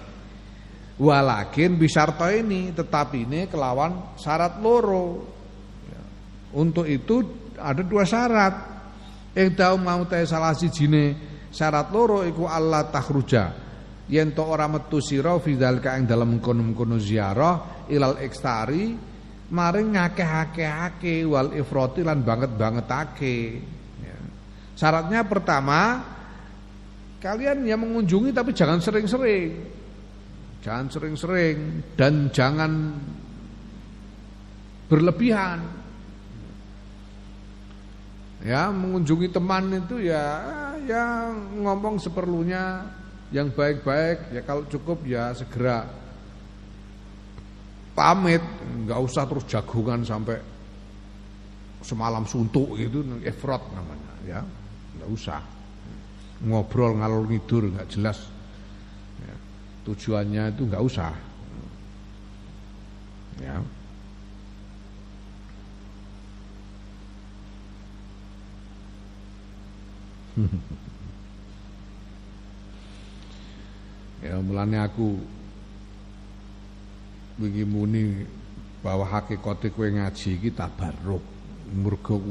Walakin 0.97 1.77
bisarto 1.77 2.25
ini 2.31 2.73
tetapi 2.73 3.27
ini 3.27 3.45
kelawan 3.51 4.17
syarat 4.17 4.57
loro. 4.63 5.35
Untuk 6.55 6.87
itu 6.87 7.21
ada 7.59 7.83
dua 7.83 8.07
syarat. 8.07 8.55
Ihdau 9.37 9.77
mau 9.77 10.01
teh 10.09 10.25
salah 10.25 10.57
sijine 10.57 11.13
syarat 11.53 11.93
loro 11.93 12.25
iku 12.25 12.49
Allah 12.49 12.89
takhruja. 12.89 13.53
Yen 14.07 14.31
to 14.31 14.41
ora 14.41 14.71
metu 14.71 15.03
sira 15.03 15.35
fi 15.43 15.59
dzalika 15.59 15.99
ing 15.99 16.07
dalem 16.07 16.39
kono-kono 16.39 16.95
ziarah 16.95 17.85
ilal 17.91 18.17
ekstari 18.23 18.95
maring 19.47 19.95
ngakeh-akehake 19.95 21.23
wal 21.23 21.55
ifrati 21.55 22.03
lan 22.03 22.23
banget-bangetake. 22.23 23.63
Ya. 24.03 24.17
Syaratnya 24.75 25.23
pertama 25.23 26.03
kalian 27.23 27.63
yang 27.63 27.81
mengunjungi 27.81 28.35
tapi 28.35 28.51
jangan 28.51 28.83
sering-sering. 28.83 29.51
Jangan 30.63 30.87
sering-sering 30.91 31.57
dan 31.95 32.27
jangan 32.35 32.97
berlebihan. 34.91 35.63
Ya, 38.43 38.69
mengunjungi 38.69 39.33
teman 39.33 39.73
itu 39.73 40.07
ya 40.07 40.45
ya 40.87 41.35
ngomong 41.35 41.99
seperlunya 41.99 42.85
yang 43.33 43.51
baik-baik 43.51 44.31
ya 44.31 44.41
kalau 44.47 44.63
cukup 44.71 45.03
ya 45.03 45.35
segera 45.35 45.83
pamit, 47.97 48.45
nggak 48.85 49.01
usah 49.01 49.25
terus 49.25 49.49
jagungan 49.49 50.05
sampai 50.05 50.37
semalam 51.81 52.29
suntuk 52.29 52.77
gitu, 52.77 53.01
efrot 53.25 53.73
namanya, 53.73 54.13
ya, 54.21 54.45
nggak 55.01 55.09
usah. 55.09 55.41
Ngobrol 56.45 57.01
ngalor 57.01 57.25
ngidur 57.25 57.65
nggak 57.73 57.89
jelas, 57.89 58.29
ya, 59.25 59.33
tujuannya 59.89 60.53
itu 60.53 60.69
nggak 60.69 60.85
usah, 60.85 61.09
ya. 63.41 63.57
ya 74.21 74.37
mulanya 74.37 74.85
aku 74.85 75.17
wingi 77.37 77.63
muni 77.65 78.25
bahwa 78.81 79.05
hakikate 79.05 79.69
kowe 79.69 79.89
ngaji 79.89 80.29
iki 80.37 80.51
tabarruk. 80.51 81.21
Mergo 81.67 82.21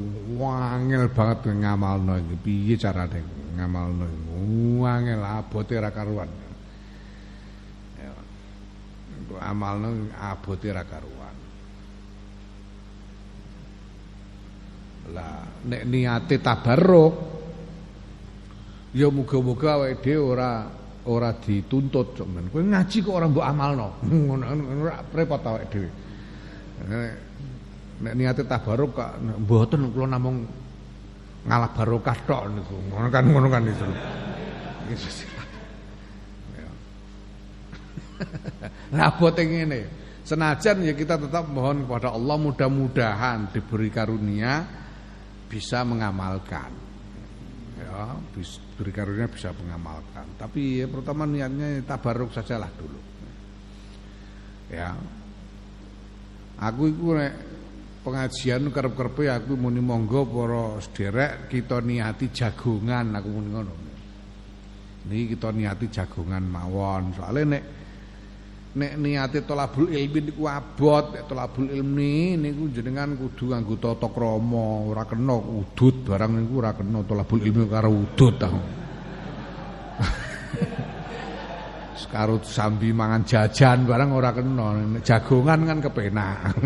wangel 0.40 1.12
banget 1.12 1.52
ngamalno 1.52 2.18
iki. 2.18 2.36
Piye 2.40 2.74
carane 2.76 3.20
ngamalno? 3.56 4.04
Wangel 4.82 5.22
abote 5.22 5.76
ra 5.76 5.90
karuan. 5.90 6.30
Ya. 8.00 8.12
Amalno 9.44 10.08
abote 10.16 10.68
ra 10.72 10.82
karuan. 10.84 11.36
Lah 15.12 15.46
nek 15.66 15.82
niate 15.86 16.42
tabarruk 16.42 17.14
ya 18.96 19.12
muga-muga 19.12 19.76
awake 19.76 20.00
dhewe 20.02 20.24
ora 20.32 20.66
ora 21.06 21.32
dituntut 21.34 22.20
men. 22.26 22.50
Kowe 22.50 22.62
ngaji 22.62 22.96
kok 23.02 23.14
ora 23.14 23.26
mbok 23.30 23.46
amalno. 23.46 23.88
Ngono 24.06 24.44
ora 24.82 25.02
repot 25.14 25.42
awake 25.46 25.66
dhewe. 25.70 25.90
Nek 27.96 28.12
niate 28.12 28.42
tabaruk 28.44 28.92
kok 28.94 29.10
mboten 29.42 29.90
kula 29.90 30.06
namung 30.06 30.44
ngalah 31.46 31.70
barokah 31.72 32.18
tok 32.26 32.42
niku. 32.52 32.76
Ngono 32.90 33.08
kan 33.08 33.24
ngono 33.26 33.48
kan 33.48 33.62
itu. 33.64 33.86
Bote 39.20 39.42
ngene. 39.44 39.80
Senajan 40.26 40.82
ya 40.82 40.90
kita 40.90 41.22
tetap 41.22 41.46
mohon 41.46 41.86
kepada 41.86 42.10
Allah 42.10 42.34
mudah-mudahan 42.34 43.54
diberi 43.54 43.94
karunia 43.94 44.66
bisa 45.46 45.86
mengamalkan. 45.86 46.85
Ya, 47.76 48.16
bisa 48.32 48.56
beri 48.80 48.88
karunia 48.88 49.28
bisa 49.28 49.52
mengamalkan. 49.52 50.24
Tapi 50.40 50.80
ya, 50.80 50.86
pertama 50.88 51.28
niatnya 51.28 51.84
tabaruk 51.84 52.32
sajalah 52.32 52.72
dulu. 52.72 53.00
Ya. 54.72 54.96
Aku 56.56 56.88
itu 56.88 57.12
pengajian 58.00 58.72
kerep-kerepe 58.72 59.28
aku 59.28 59.60
muni 59.60 59.84
monggo 59.84 60.24
para 60.24 60.80
sederek 60.80 61.52
kita 61.52 61.84
niati 61.84 62.32
jagongan 62.32 63.12
aku 63.12 63.28
muni 63.28 63.48
ngono. 63.52 63.74
Niki 65.06 65.36
kita 65.36 65.52
niati 65.52 65.92
jagongan 65.92 66.48
mawon. 66.48 67.12
Soalnya 67.12 67.60
nek 67.60 67.62
nek 68.76 69.00
niate 69.00 69.40
tolabul 69.48 69.88
ilmi 69.88 70.28
niku 70.28 70.44
abot, 70.44 71.16
nek 71.16 71.24
tolabul 71.24 71.72
ilmi 71.72 72.36
niku 72.36 72.68
jenengan 72.68 73.16
kudu 73.16 73.48
nganggo 73.48 73.80
tata 73.80 74.12
krama, 74.12 74.92
ora 74.92 75.08
kena 75.08 75.32
udut 75.32 76.04
barang 76.04 76.36
niku 76.36 76.60
ora 76.60 76.76
kena 76.76 77.00
tolabul 77.08 77.40
ilmi 77.40 77.64
karo 77.72 77.88
udut 77.88 78.36
ta. 78.36 78.52
Sekarut 82.04 82.44
sambi 82.44 82.92
mangan 82.92 83.24
jajan 83.24 83.88
barang 83.88 84.12
ora 84.12 84.36
kena, 84.36 85.00
jagongan 85.00 85.64
kan 85.64 85.80
kepenak. 85.80 86.52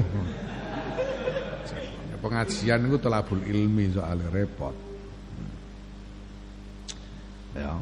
Pengajian 2.26 2.82
niku 2.84 2.98
tolabul 2.98 3.38
ilmi 3.46 3.94
soalnya 3.94 4.26
repot. 4.34 4.74
Ya. 7.54 7.78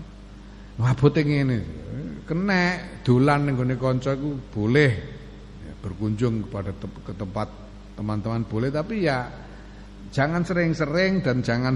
Ngabote 0.79 1.21
ngene. 1.27 1.59
Kenek 2.23 3.03
dolan 3.03 3.51
ning 3.51 3.55
gone 3.59 3.75
kanca 3.75 4.15
iku 4.15 4.39
boleh 4.53 4.93
ya, 5.65 5.73
berkunjung 5.81 6.47
kepada 6.47 6.71
te 6.77 6.87
ke 7.03 7.13
tempat 7.17 7.49
teman-teman 7.97 8.45
boleh 8.45 8.69
tapi 8.69 9.09
ya 9.09 9.27
jangan 10.15 10.45
sering-sering 10.45 11.25
dan 11.25 11.41
jangan 11.43 11.75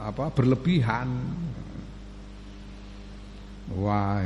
apa 0.00 0.32
berlebihan. 0.32 1.08
Wah, 3.78 4.24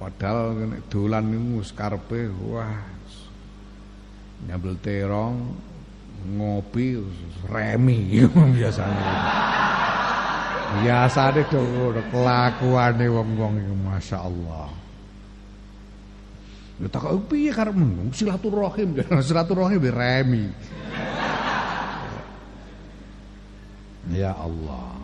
padahal 0.00 0.56
nek 0.72 0.88
dolan 0.88 1.28
niku 1.28 1.60
karepe 1.76 2.32
wah 2.48 2.74
nyambel 4.48 4.74
terong 4.80 5.36
ngopi 6.32 6.96
remi 7.44 8.24
biasanya. 8.56 9.14
Biasane 10.70 11.42
do 11.50 11.58
ngono 11.58 12.00
kelakuane 12.14 13.06
wong-wong 13.10 13.54
iku 13.58 13.74
masyaallah. 13.90 14.70
Ya 16.80 16.88
tak 16.88 17.10
piye 17.26 17.50
karepmu 17.50 18.14
silaturahim 18.14 18.94
silaturahim 19.26 19.82
remi. 19.90 20.46
Ya 24.14 24.30
Allah. 24.32 24.94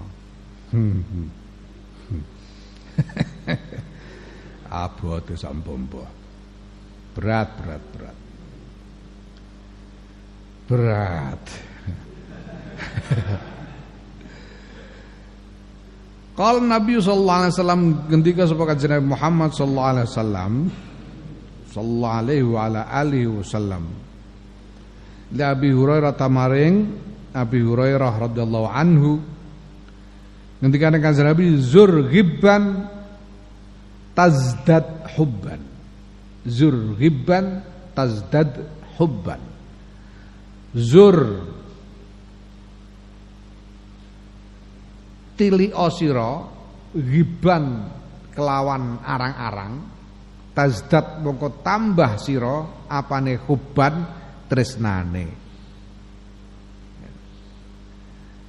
Hmm. 0.71 1.03
hmm. 1.03 1.31
Abote 4.87 5.35
sampombo. 5.35 6.07
Berat, 7.13 7.49
berat, 7.59 7.83
berat. 7.91 8.19
Berat. 10.71 11.45
Kalau 16.37 16.61
Nabi 16.61 17.01
sallallahu 17.01 17.39
alaihi 17.41 17.55
wasallam 17.57 17.83
ketika 18.13 18.45
sapa 18.45 18.65
kanjeng 18.69 19.09
Muhammad 19.09 19.57
sallallahu 19.57 19.89
alaihi 19.89 20.09
wasallam 20.13 20.53
sallallahu 21.73 22.17
alaihi 22.85 23.29
wasallam. 23.41 23.85
Li 25.33 25.41
Abi 25.43 25.73
Hurairah 25.73 26.13
tamaring 26.13 26.93
Abi 27.33 27.65
Hurairah 27.65 28.13
radhiyallahu 28.29 28.69
anhu 28.69 29.17
ketika 30.61 30.93
kanjeng 31.01 31.25
Nabi 31.25 31.57
zur 31.57 32.05
ghibban 32.05 32.85
tazdad 34.13 35.09
hubban. 35.17 35.65
Zur 36.45 37.01
ghibban 37.01 37.65
tazdad 37.97 38.61
hubban. 39.01 39.41
Zur 40.77 41.17
tili 45.37 45.71
osiro 45.71 46.51
riban 46.97 47.93
kelawan 48.33 49.05
arang-arang 49.05 49.75
tazdat 50.57 51.21
mongko 51.21 51.61
tambah 51.61 52.17
siro 52.17 52.89
apane 52.89 53.37
huban 53.45 53.95
tresnane. 54.49 55.27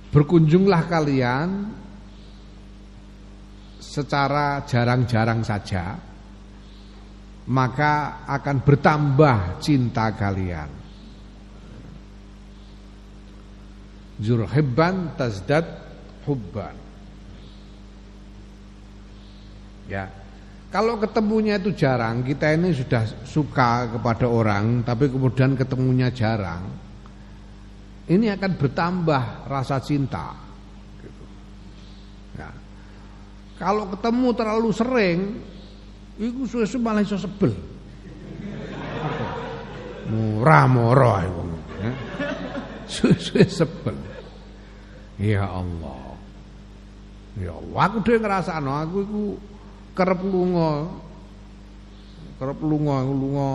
Berkunjunglah 0.08 0.88
kalian 0.88 1.50
secara 3.84 4.64
jarang-jarang 4.64 5.44
saja 5.44 6.00
maka 7.48 8.24
akan 8.28 8.58
bertambah 8.64 9.64
cinta 9.64 10.12
kalian. 10.16 10.72
Zurhibban 14.18 15.14
tazdad 15.14 15.87
hubban. 16.28 16.76
Ya. 19.88 20.12
Kalau 20.68 21.00
ketemunya 21.00 21.56
itu 21.56 21.72
jarang, 21.72 22.28
kita 22.28 22.52
ini 22.52 22.76
sudah 22.76 23.08
suka 23.24 23.88
kepada 23.88 24.28
orang, 24.28 24.84
tapi 24.84 25.08
kemudian 25.08 25.56
ketemunya 25.56 26.12
jarang, 26.12 26.68
ini 28.12 28.28
akan 28.28 28.52
bertambah 28.60 29.48
rasa 29.48 29.80
cinta. 29.80 30.36
Gitu. 31.00 31.24
Ya. 32.36 32.52
Kalau 33.56 33.88
ketemu 33.96 34.28
terlalu 34.36 34.70
sering, 34.76 35.20
itu 36.20 36.44
susu 36.52 36.84
malah 36.84 37.00
iso 37.00 37.16
sebel. 37.16 37.56
Murah 40.12 40.68
wong. 40.68 41.52
Ya. 41.84 41.92
Susu 42.88 43.40
sebel. 43.48 43.96
Ya 45.20 45.48
Allah. 45.48 46.07
Ya 47.38 47.54
Allah, 47.54 47.82
aku 47.86 47.98
dhewe 48.02 48.18
ngrasakno 48.18 48.72
aku 48.74 48.98
iku 49.06 49.24
kerep 49.94 50.20
lunga. 50.26 50.90
Kerep 52.42 52.60
lunga, 52.66 52.98
lunga 53.06 53.50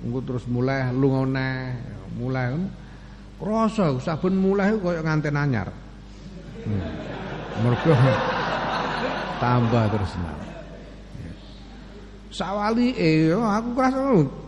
engko 0.00 0.18
terus 0.24 0.44
mulai 0.48 0.88
lunga 0.94 1.28
neh, 1.28 1.76
mulai 2.16 2.56
rasa 3.40 3.96
saben 4.00 4.38
mulai 4.38 4.74
koyo 4.78 5.02
nganten 5.02 5.36
anyar. 5.36 5.68
Hmm. 6.62 6.82
Mergo 7.60 7.92
tambah 9.42 9.84
terus 9.90 10.12
nah. 10.22 10.38
Sawali 12.30 12.94
eh 12.94 13.34
aku 13.34 13.74
krasa 13.74 13.98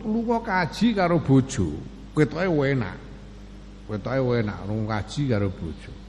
lunga 0.06 0.38
kaji 0.40 0.86
karo 0.94 1.18
bojo. 1.18 1.74
Ketoke 2.14 2.46
enak. 2.46 2.96
Ketoke 3.90 4.46
enak 4.46 4.58
lunga 4.70 5.02
kaji 5.02 5.22
karo 5.26 5.50
bojo. 5.50 6.01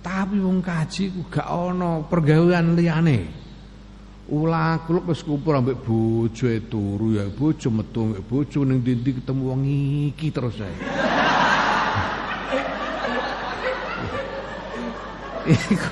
Tapi 0.00 0.40
wong 0.40 0.64
kaji 0.64 1.12
ku 1.12 1.28
gak 1.28 1.44
ana 1.44 2.00
pergawean 2.08 2.72
liyane. 2.72 3.28
Ulah 4.30 4.80
kuluk 4.86 5.10
wis 5.10 5.26
kumpul 5.26 5.58
ambek 5.58 5.82
bojoe 5.82 6.62
turu 6.70 7.18
ya 7.18 7.26
bojo 7.28 7.68
metu 7.68 8.08
ambek 8.08 8.22
bojo 8.24 8.62
ning 8.62 8.80
ndi 8.80 9.10
ketemu 9.20 9.42
wong 9.42 9.62
iki 9.66 10.30
terus 10.30 10.56
ae. 10.62 10.70
Iku 15.50 15.90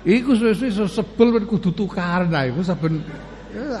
Iku 0.00 0.32
suwe-suwe 0.32 0.88
sebel 0.88 1.28
ben 1.36 1.44
kudu 1.44 1.76
tukaran 1.76 2.32
ae 2.32 2.48
iku 2.48 2.64
saben 2.64 3.04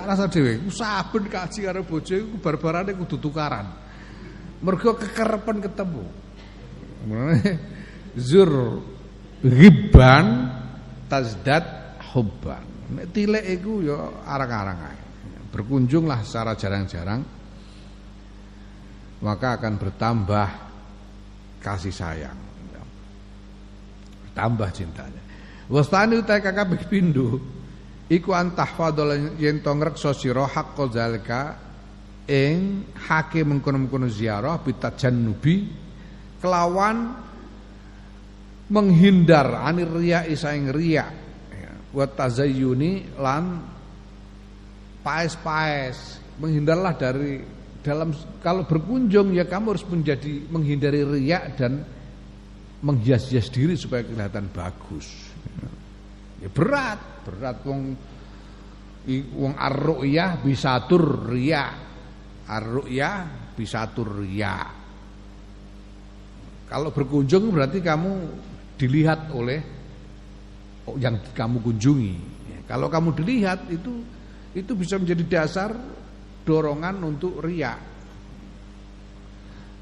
rasa 0.04 0.28
dhewe 0.28 0.60
iku 0.60 0.68
saben 0.68 1.26
kaji 1.32 1.64
karo 1.64 1.80
bojo 1.82 2.12
iku 2.12 2.36
barbarane 2.38 2.92
kudu 2.92 3.16
tukaran. 3.16 3.66
Mergo 4.60 4.94
kekerepen 4.94 5.64
ketemu. 5.64 6.04
Mulane 7.08 7.79
zur 8.18 8.80
riban 9.44 10.26
tazdad 11.06 11.98
hubban. 12.14 12.64
Nek 12.90 13.06
tilek 13.14 13.44
iku 13.60 13.82
ya 13.86 13.98
arang-arang 14.26 14.80
ae. 14.86 15.00
Berkunjunglah 15.50 16.22
secara 16.22 16.54
jarang-jarang 16.54 17.22
maka 19.20 19.48
akan 19.60 19.74
bertambah 19.76 20.48
kasih 21.60 21.94
sayang. 21.94 22.38
Tambah 24.30 24.70
cintanya. 24.72 25.22
Wastani 25.70 26.18
utai 26.18 26.42
kakabeh 26.42 26.86
pindho 26.86 27.38
iku 28.10 28.34
antahfadhal 28.34 29.38
yen 29.38 29.62
to 29.62 29.70
ngrekso 29.70 30.10
sira 30.16 30.46
haqqo 30.50 30.90
zalika 30.90 31.54
ing 32.26 32.86
hake 32.94 33.42
mengkono-mengkono 33.46 34.10
ziarah 34.10 34.58
bitajannubi 34.62 35.70
kelawan 36.42 37.29
menghindar 38.70 39.66
anir 39.66 39.90
riya 39.90 40.24
isaing 40.30 40.70
riya 40.70 41.06
wa 41.90 42.06
tazayyuni 42.06 43.18
lan 43.18 43.58
paes-paes 45.02 46.22
menghindarlah 46.38 46.94
dari 46.94 47.42
dalam 47.80 48.12
kalau 48.44 48.68
berkunjung 48.68 49.32
ya 49.32 49.48
kamu 49.48 49.76
harus 49.76 49.86
menjadi 49.88 50.46
menghindari 50.52 51.00
riak 51.02 51.56
dan 51.56 51.80
menghias-hias 52.80 53.48
diri 53.52 53.76
supaya 53.76 54.04
kelihatan 54.04 54.48
bagus. 54.52 55.08
Ya 56.40 56.48
berat, 56.48 57.24
berat 57.24 57.60
wong 57.64 57.96
wong 59.36 59.54
bisa 60.44 60.84
tur 60.88 61.28
riya. 61.28 61.88
Ar-ru'yah 62.50 63.16
bisa 63.54 63.86
tur 63.92 64.24
riya. 64.24 64.58
Kalau 66.68 66.90
berkunjung 66.90 67.50
berarti 67.50 67.78
kamu 67.82 68.12
dilihat 68.80 69.28
oleh 69.36 69.60
yang 70.96 71.20
kamu 71.36 71.60
kunjungi. 71.60 72.14
Kalau 72.64 72.88
kamu 72.88 73.12
dilihat 73.12 73.68
itu 73.68 74.00
itu 74.56 74.72
bisa 74.72 74.96
menjadi 74.96 75.24
dasar 75.28 75.76
dorongan 76.48 76.96
untuk 77.04 77.44
riak. 77.44 77.78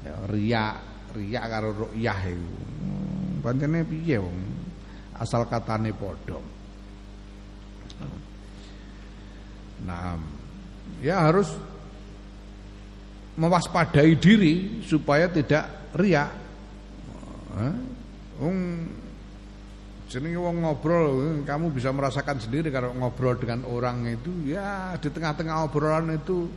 Ya, 0.03 0.15
riak, 0.27 0.75
riak 1.15 1.45
karo 1.47 1.69
ru'yah 1.71 2.19
itu. 2.27 2.49
Hmm, 2.83 3.39
pancene 3.39 3.87
piye 3.87 4.17
wong? 4.19 4.37
Asal 5.15 5.47
katane 5.47 5.91
padha. 5.95 6.39
Nah, 9.79 10.19
ya 10.99 11.23
harus 11.31 11.55
mewaspadai 13.39 14.19
diri 14.19 14.83
supaya 14.83 15.31
tidak 15.31 15.93
riak. 15.95 16.31
Wong 18.39 18.57
Jenenge 20.09 20.41
wong 20.41 20.65
ngobrol, 20.65 21.45
kamu 21.45 21.69
bisa 21.69 21.93
merasakan 21.93 22.41
sendiri 22.41 22.73
kalau 22.73 22.97
ngobrol 22.97 23.37
dengan 23.37 23.61
orang 23.69 24.09
itu 24.09 24.49
ya 24.49 24.97
di 24.97 25.05
tengah-tengah 25.05 25.69
obrolan 25.69 26.17
itu 26.17 26.49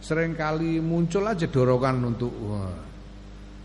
sering 0.00 0.32
kali 0.32 0.80
muncul 0.80 1.20
aja 1.28 1.44
dorongan 1.52 1.96
untuk 2.08 2.32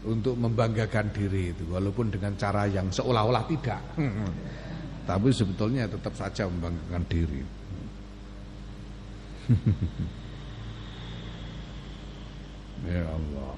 untuk 0.04 0.36
membanggakan 0.36 1.16
diri 1.16 1.56
itu 1.56 1.72
walaupun 1.72 2.12
dengan 2.12 2.36
cara 2.36 2.68
yang 2.68 2.91
seolah-olah 2.91 3.47
tidak. 3.47 3.80
Tapi 5.10 5.30
sebetulnya 5.32 5.88
tetap 5.88 6.12
saja 6.20 6.43
membanggakan 6.51 7.04
diri. 7.08 7.39
ya 12.91 13.08
Allah. 13.08 13.56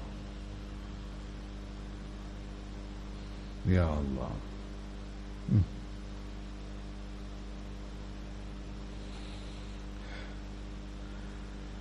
Ya 3.66 3.86
Allah. 3.86 4.32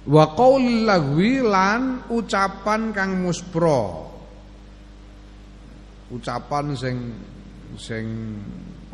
Wa 0.05 0.37
qaulil 0.37 0.85
lagwi 0.85 1.41
lan 1.41 2.05
ucapan 2.13 2.93
kang 2.93 3.25
muspro. 3.25 4.05
Ucapan 6.13 6.77
sing 6.77 6.97
sing 7.73 8.05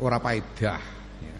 ora 0.00 0.16
paedah 0.16 0.82
ya. 1.20 1.36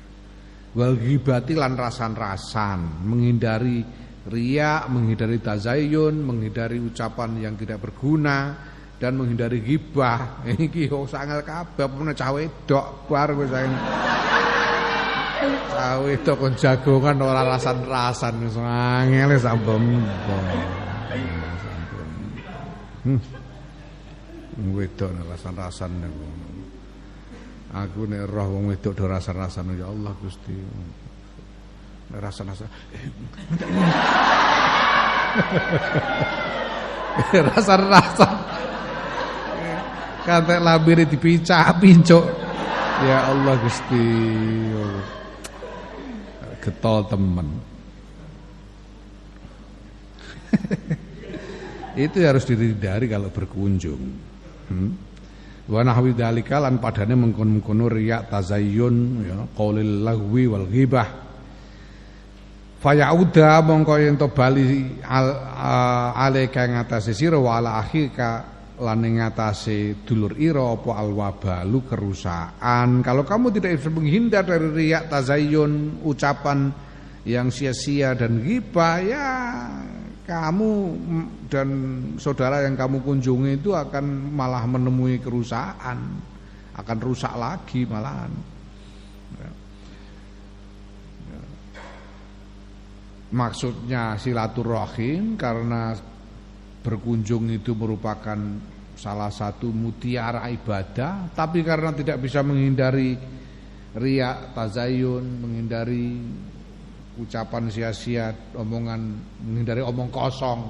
Wal 0.76 1.00
ghibati 1.00 1.56
lan 1.56 1.72
rasan-rasan, 1.76 3.04
menghindari 3.04 3.80
riak, 4.28 4.92
menghindari 4.92 5.40
tazayun, 5.40 6.20
menghindari 6.20 6.76
ucapan 6.76 7.40
yang 7.40 7.56
tidak 7.56 7.80
berguna 7.80 8.71
dan 9.02 9.18
menghindari 9.18 9.58
ghibah. 9.58 10.38
Iki 10.70 10.86
kok 10.86 11.10
sangat 11.10 11.42
kabeh 11.42 11.90
apa 11.90 12.14
cah 12.14 12.30
wedok 12.30 13.10
bar 13.10 13.34
wis 13.34 13.50
Tahu 15.72 16.04
itu 16.14 16.32
kon 16.38 16.54
jagongan 16.54 17.18
ora 17.18 17.42
rasan-rasan 17.42 18.46
wis 18.46 18.54
angel 18.54 19.34
sampun. 19.42 19.82
Hmm. 23.02 23.18
Wedok 24.70 25.10
rasan-rasan 25.26 25.90
niku. 25.98 26.22
Aku 27.74 28.06
nek 28.06 28.30
roh 28.30 28.54
wong 28.54 28.70
wedok 28.70 28.94
do 28.94 29.10
rasan-rasan 29.10 29.74
ya 29.74 29.90
Allah 29.90 30.14
Gusti. 30.22 30.54
Nek 32.14 32.22
rasan-rasan. 32.22 32.70
Rasan-rasan. 37.32 38.41
Kate 40.22 40.56
labire 40.62 41.02
dipicak 41.02 41.82
pincuk. 41.82 42.22
Ya 43.02 43.26
Allah 43.34 43.58
Gusti. 43.58 44.06
Getol 46.62 47.02
temen. 47.10 47.48
itu 51.98 52.22
harus 52.22 52.46
dihindari 52.46 53.10
kalau 53.10 53.34
berkunjung. 53.34 54.02
Hmm? 54.70 54.94
Wa 55.66 55.82
nahwi 55.82 56.14
dzalika 56.14 56.62
lan 56.62 56.78
padane 56.78 57.18
mengkon-mengkono 57.18 57.86
riya 57.90 58.26
tazayyun 58.26 58.96
ya 59.26 59.42
qaulil 59.58 60.06
lagwi 60.06 60.46
wal 60.46 60.66
ghibah. 60.70 61.08
Fayauda 62.82 63.62
mongko 63.62 63.94
yen 64.02 64.18
to 64.18 64.26
bali 64.34 64.90
al, 65.06 65.38
alaika 66.18 66.66
ngatasi 66.66 67.14
sira 67.14 67.38
wa 67.38 67.62
akhika 67.62 68.51
lan 68.82 69.06
ngatasi 69.06 70.02
dulur 70.02 70.34
ira 70.34 70.74
apa 70.74 70.98
alwabalu 70.98 71.86
kerusakan. 71.86 73.06
Kalau 73.06 73.22
kamu 73.22 73.54
tidak 73.54 73.78
bisa 73.78 73.90
menghindar 73.94 74.42
dari 74.42 74.68
riak 74.74 75.06
tazayyun, 75.06 76.02
ucapan 76.02 76.74
yang 77.22 77.54
sia-sia 77.54 78.18
dan 78.18 78.42
ghibah 78.42 78.98
ya 78.98 79.30
kamu 80.26 80.70
dan 81.50 81.68
saudara 82.16 82.62
yang 82.62 82.78
kamu 82.78 83.02
kunjungi 83.02 83.58
itu 83.58 83.74
akan 83.74 84.32
malah 84.32 84.64
menemui 84.66 85.18
kerusakan, 85.18 85.98
akan 86.78 86.98
rusak 87.02 87.34
lagi 87.34 87.82
malahan. 87.84 88.32
Ya. 89.36 89.50
Ya. 91.30 91.42
Maksudnya 93.34 94.02
silaturahim 94.16 95.34
karena 95.34 95.98
berkunjung 96.82 97.50
itu 97.50 97.74
merupakan 97.74 98.38
salah 99.02 99.34
satu 99.34 99.74
mutiara 99.74 100.46
ibadah, 100.46 101.34
tapi 101.34 101.66
karena 101.66 101.90
tidak 101.90 102.22
bisa 102.22 102.38
menghindari 102.46 103.18
riak, 103.98 104.54
tazayun, 104.54 105.42
menghindari 105.42 106.22
ucapan 107.18 107.66
sia-sia, 107.66 108.30
omongan 108.54 109.18
menghindari 109.42 109.82
omong 109.82 110.06
kosong 110.14 110.60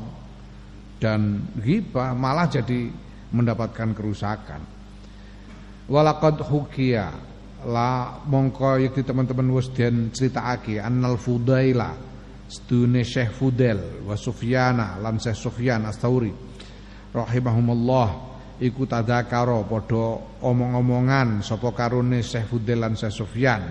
dan 0.97 1.45
ghibah 1.61 2.17
malah 2.17 2.49
jadi 2.49 2.89
mendapatkan 3.37 3.93
kerusakan. 3.93 4.65
Walaqad 5.93 6.41
hukiya 6.41 7.13
la 7.69 8.17
mongko 8.25 8.81
yakti 8.81 9.05
teman-teman 9.05 9.53
wis 9.53 9.69
den 9.77 10.09
critakake 10.09 10.81
annal 10.81 11.21
fudaila 11.21 11.95
stune 12.49 13.05
Syekh 13.07 13.35
Fudel 13.35 14.03
wa 14.09 14.17
Sufyana 14.19 14.99
lan 14.99 15.21
Syekh 15.21 15.39
Sufyan 15.39 15.87
Astauri 15.87 16.52
rahimahumullah 17.13 18.09
iku 18.59 18.89
tadzakara 18.89 19.61
padha 19.69 20.19
omong-omongan 20.41 21.45
sapa 21.45 21.71
karone 21.77 22.25
Syekh 22.25 22.49
Fudel 22.49 22.83
lan 22.83 22.97
Syekh 22.97 23.15
Sufyan 23.15 23.63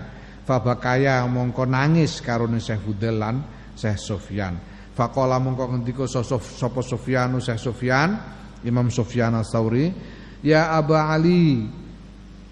Fabakaya 0.42 1.22
mongko 1.30 1.70
nangis 1.70 2.18
karone 2.18 2.58
Syekh 2.58 2.82
Fudel 2.82 3.16
lan 3.22 3.36
Syekh 3.78 3.98
Sufyan. 3.98 4.58
Faqala 4.92 5.38
mongko 5.38 5.70
ngendika 5.70 6.04
sapa 6.10 6.82
Sufyan 6.82 7.38
Syekh 7.38 7.62
Sufyan, 7.62 8.18
Imam 8.66 8.90
Sufyan 8.90 9.38
Ats-Tsauri, 9.38 9.94
"Ya 10.42 10.74
Abu 10.74 10.98
Ali, 10.98 11.70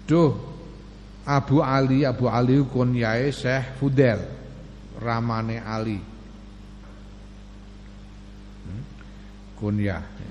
duh 0.07 0.31
Abu 1.27 1.59
Ali, 1.59 2.07
Abu 2.07 2.31
Ali 2.31 2.63
kunyae 2.63 3.27
Syekh 3.35 3.75
Fudel, 3.75 4.23
ramane 5.03 5.59
Ali." 5.59 5.99
Hmm? 8.63 8.81
Kunyah. 9.59 10.30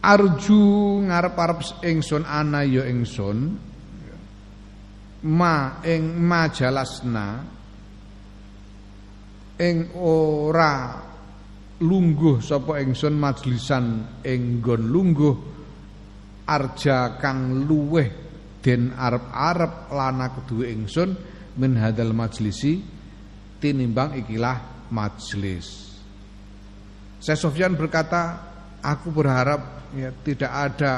Arju 0.00 0.62
ngarep-arep 1.06 1.84
ingsun 1.84 2.24
ana 2.26 2.66
ya 2.66 2.88
ingsun 2.88 3.38
ma 5.30 5.84
ing 5.84 6.02
majalasna 6.24 7.26
ing 9.60 9.92
ora 10.00 10.96
lungguh 11.84 12.40
sapa 12.40 12.80
ingsun 12.80 13.14
majlisan 13.20 13.84
ing 14.24 14.64
nggon 14.64 14.82
lungguh 14.88 15.34
arja 16.50 17.14
kang 17.22 17.62
luweh 17.70 18.10
den 18.58 18.90
arep-arep 18.90 19.94
lana 19.94 20.34
kedue 20.34 20.66
ingsun 20.74 21.14
min 21.56 21.78
hadal 21.78 22.10
majlisi 22.10 22.82
tinimbang 23.62 24.18
ikilah 24.26 24.90
majlis 24.90 25.94
Saya 27.22 27.36
Sofyan 27.38 27.78
berkata 27.78 28.42
aku 28.82 29.14
berharap 29.14 29.92
ya 29.94 30.10
tidak 30.24 30.50
ada 30.50 30.94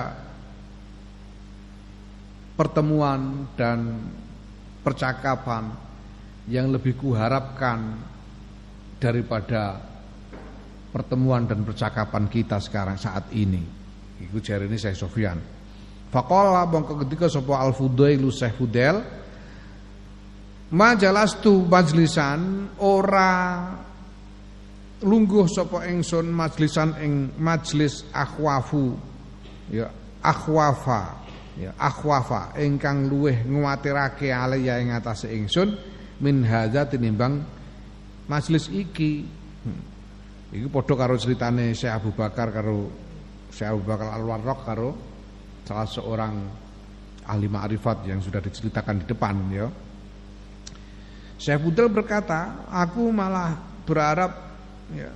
pertemuan 2.54 3.50
dan 3.58 4.06
percakapan 4.86 5.74
yang 6.46 6.70
lebih 6.70 6.98
kuharapkan 6.98 7.98
daripada 9.02 9.82
pertemuan 10.94 11.46
dan 11.50 11.66
percakapan 11.66 12.30
kita 12.30 12.62
sekarang 12.62 12.94
saat 12.94 13.30
ini. 13.34 13.81
Iku 14.22 14.38
ini 14.38 14.78
saya 14.78 14.94
Sofyan. 14.94 15.38
Fakola 16.12 16.68
bangka 16.68 17.00
ketika 17.08 17.26
sopo 17.26 17.56
al 17.56 17.72
fudailu 17.72 18.28
Syekh 18.28 18.60
Fudel 18.60 19.00
Majalastu 20.72 21.68
majlisan 21.68 22.72
ora 22.80 23.68
lungguh 25.04 25.44
sapa 25.44 25.84
ingsun 25.84 26.32
majlisan 26.32 26.96
ing 27.04 27.12
majlis 27.36 28.08
akhwafu 28.08 28.96
ya 29.68 29.92
akhwafa 30.24 31.20
ya 31.60 31.76
akhwafa 31.76 32.56
ingkang 32.56 33.04
luweh 33.04 33.44
nguwatirake 33.44 34.32
alaya 34.32 34.80
ing 34.80 34.96
atase 34.96 35.28
ingsun 35.28 35.76
min 36.24 36.40
hadza 36.46 36.88
tinimbang 36.88 37.44
majlis 38.30 38.72
iki 38.72 39.28
hmm. 39.28 40.56
iki 40.56 40.66
padha 40.72 40.94
karo 40.96 41.20
critane 41.20 41.76
Syekh 41.76 41.92
Abu 41.92 42.16
Bakar 42.16 42.48
karo 42.48 42.88
Syekh 43.52 43.68
Abu 43.68 43.82
Bakar 43.84 44.16
Al-Warraq 44.16 44.60
karo 44.64 44.90
salah 45.62 45.86
seorang 45.86 46.34
ahli 47.28 47.46
ma'rifat 47.46 48.08
yang 48.08 48.18
sudah 48.18 48.42
diceritakan 48.42 49.04
di 49.04 49.06
depan 49.06 49.34
ya 49.52 49.66
Syekh 51.38 51.60
Budal 51.62 51.92
berkata 51.92 52.66
aku 52.72 53.12
malah 53.12 53.54
berharap 53.86 54.52
Ya. 54.92 55.10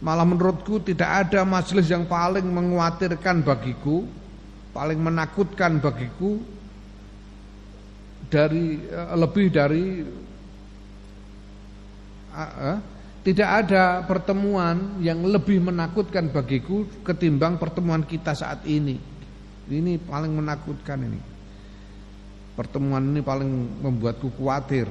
Malah 0.00 0.24
menurutku 0.24 0.80
tidak 0.80 1.28
ada 1.28 1.44
majelis 1.44 1.84
yang 1.92 2.08
paling 2.08 2.48
menguatirkan 2.48 3.44
bagiku, 3.44 4.08
paling 4.72 4.96
menakutkan 4.96 5.76
bagiku 5.76 6.40
dari 8.32 8.80
uh, 8.88 9.12
lebih 9.20 9.46
dari 9.52 10.00
uh, 12.32 12.40
uh, 12.40 12.78
tidak 13.20 13.48
ada 13.66 14.00
pertemuan 14.08 14.96
yang 15.04 15.20
lebih 15.28 15.60
menakutkan 15.60 16.32
bagiku 16.32 16.88
ketimbang 17.04 17.60
pertemuan 17.60 18.00
kita 18.00 18.32
saat 18.32 18.64
ini. 18.64 18.96
Ini 19.68 20.00
paling 20.00 20.32
menakutkan 20.32 21.04
ini. 21.04 21.20
Pertemuan 22.56 23.12
ini 23.12 23.20
paling 23.20 23.80
membuatku 23.84 24.32
khawatir. 24.40 24.88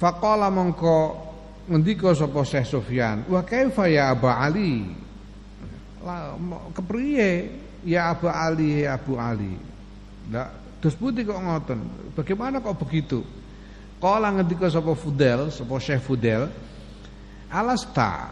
Faqala 0.00 0.48
mongko 0.48 1.28
ngendika 1.68 2.16
sapa 2.16 2.40
Syekh 2.48 2.64
Sufyan, 2.64 3.28
"Wa 3.28 3.44
kaifa 3.44 3.84
ya 3.92 4.16
Abu 4.16 4.26
Ali?" 4.32 4.88
La 6.00 6.32
kepriye 6.72 7.52
ya 7.84 8.08
Abu 8.16 8.32
Ali 8.32 8.88
ya 8.88 8.96
Abu 8.96 9.20
Ali? 9.20 9.52
Lah, 10.32 10.48
terus 10.80 10.96
putih 10.96 11.28
kok 11.28 11.36
ngoten? 11.36 11.78
Bagaimana 12.16 12.64
kok 12.64 12.80
begitu? 12.80 13.20
Kala 14.00 14.32
ngendika 14.32 14.70
sapa 14.72 14.94
Fudel, 14.94 15.50
sapa 15.50 15.74
Syekh 15.82 16.02
Fudel, 16.06 16.48
"Alasta. 17.48 18.28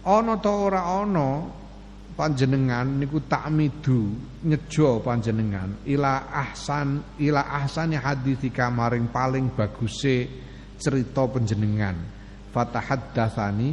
Ana 0.00 0.40
ta 0.40 0.48
ora 0.48 0.80
ana 0.80 1.44
panjenengan 2.16 3.00
niku 3.00 3.20
takmidu 3.28 4.16
nyejo 4.44 5.04
panjenengan. 5.04 5.84
Ila 5.84 6.32
ahsan 6.32 7.20
ila 7.20 7.44
ahsani 7.44 8.00
haditsika 8.00 8.72
maring 8.72 9.12
paling 9.12 9.52
baguse 9.52 10.28
cerita 10.80 11.28
panjenengan. 11.28 11.96
Fatahaddatsani 12.50 13.70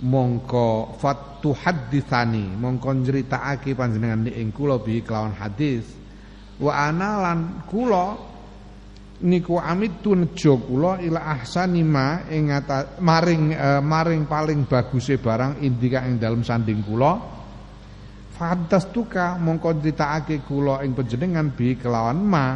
mongko 0.00 0.96
fatuhadditsani 0.96 2.56
mongko 2.56 2.88
nyritakake 2.94 3.76
panjenengan 3.76 4.28
ing 4.28 4.52
kula 4.52 4.76
bi 4.80 5.00
kelawan 5.00 5.32
hadis. 5.36 5.84
Wa 6.60 6.92
ana 6.92 7.20
lan 7.24 7.40
kula 7.64 8.29
niku 9.20 9.60
amitu 9.60 10.16
nejo 10.16 10.60
kula 10.64 11.00
ila 11.04 11.20
ahsani 11.36 11.84
ma 11.84 12.24
ing 12.32 12.48
maring 13.04 13.44
e, 13.52 13.68
maring 13.84 14.24
paling 14.24 14.64
baguse 14.64 15.20
barang 15.20 15.60
indika 15.60 16.04
ing 16.08 16.16
dalem 16.16 16.40
sanding 16.40 16.80
kula. 16.80 17.12
Fantastuka 18.40 19.36
mongko 19.36 19.76
critakake 19.80 20.40
kula 20.48 20.80
ing 20.80 20.96
panjenengan 20.96 21.52
bi 21.52 21.76
kelawan 21.76 22.20
ma. 22.24 22.46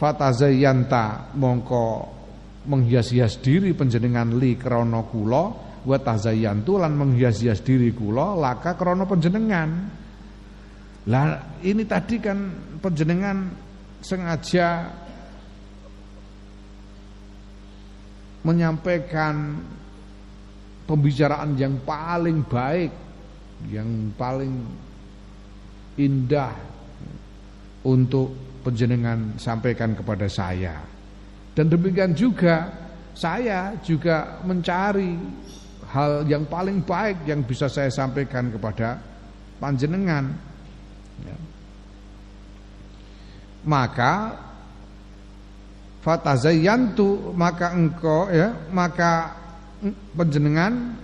Fatazayyanta 0.00 1.36
mongko 1.36 1.84
menghias-hias 2.70 3.42
diri 3.42 3.74
penjenengan 3.74 4.38
li 4.38 4.54
krana 4.54 5.02
kula. 5.04 5.68
Wa 5.80 5.96
tazayyantu 5.96 6.76
lan 6.76 6.92
menghias-hias 6.92 7.64
diri 7.64 7.90
kula 7.96 8.36
laka 8.36 8.76
krana 8.76 9.08
penjenengan 9.08 9.70
lah 11.08 11.56
ini 11.64 11.88
tadi 11.88 12.20
kan 12.20 12.38
penjenengan 12.76 13.36
sengaja 14.00 14.88
menyampaikan 18.40 19.60
pembicaraan 20.88 21.54
yang 21.60 21.76
paling 21.84 22.40
baik 22.48 22.92
yang 23.68 24.08
paling 24.16 24.64
indah 26.00 26.56
untuk 27.84 28.32
penjenengan 28.64 29.36
sampaikan 29.36 29.92
kepada 29.92 30.24
saya. 30.24 30.80
Dan 31.52 31.68
demikian 31.68 32.16
juga 32.16 32.72
saya 33.12 33.76
juga 33.84 34.40
mencari 34.48 35.12
hal 35.92 36.24
yang 36.24 36.46
paling 36.48 36.80
baik 36.80 37.28
yang 37.28 37.44
bisa 37.44 37.68
saya 37.68 37.92
sampaikan 37.92 38.48
kepada 38.48 38.96
panjenengan. 39.60 40.32
Ya. 41.26 41.36
Maka 43.64 44.36
fatazayyantu 46.00 47.36
maka 47.36 47.76
engkau 47.76 48.32
ya 48.32 48.56
maka 48.72 49.36
panjenengan 50.16 50.96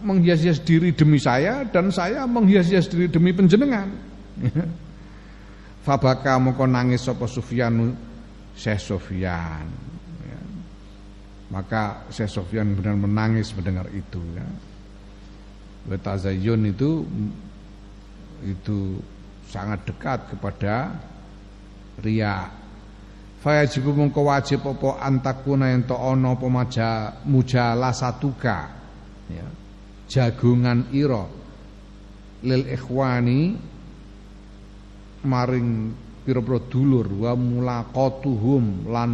menghias-hias 0.00 0.62
diri 0.62 0.94
demi 0.94 1.20
saya 1.20 1.68
dan 1.68 1.92
saya 1.92 2.24
menghias-hias 2.24 2.88
diri 2.88 3.06
demi 3.10 3.34
panjenengan. 3.34 3.88
Fabaka 5.84 6.36
moko 6.36 6.68
nangis 6.68 7.04
sapa 7.04 7.24
Sufyan 7.24 7.96
Syekh 8.54 8.80
Sufyan. 8.82 9.66
Ya. 10.26 10.40
Maka 11.48 12.04
Syekh 12.12 12.30
Sufyan 12.30 12.76
benar 12.76 12.94
menangis 12.94 13.54
mendengar 13.56 13.88
itu 13.90 14.20
ya. 14.36 14.46
Wetazayun 15.88 16.68
itu 16.68 17.08
itu 18.44 19.00
sangat 19.48 19.82
dekat 19.88 20.20
kepada 20.30 20.92
ria. 22.02 22.50
Fayajibu 23.38 23.94
mongko 23.94 24.26
wajib 24.26 24.66
apa 24.66 24.98
antakuna 24.98 25.70
ento 25.70 25.94
ana 25.94 26.34
apa 26.34 26.46
maja 26.50 26.90
mujalasatuka 27.22 28.56
ya. 29.30 29.46
Jagungan 30.08 30.90
ira 30.90 31.22
lil 32.42 32.62
ikhwani 32.66 33.40
maring 35.22 35.68
pira-pira 36.22 36.60
dulur 36.66 37.06
wa 37.24 37.32
mulaqatuhum 37.34 38.90
lan 38.90 39.10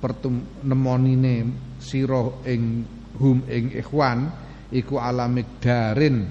pertemonine 0.00 1.36
sira 1.80 2.42
ing 2.48 2.84
hum 3.16 3.44
ing 3.48 3.72
ikhwan 3.72 4.28
iku 4.72 5.00
alamik 5.00 5.60
darin 5.62 6.26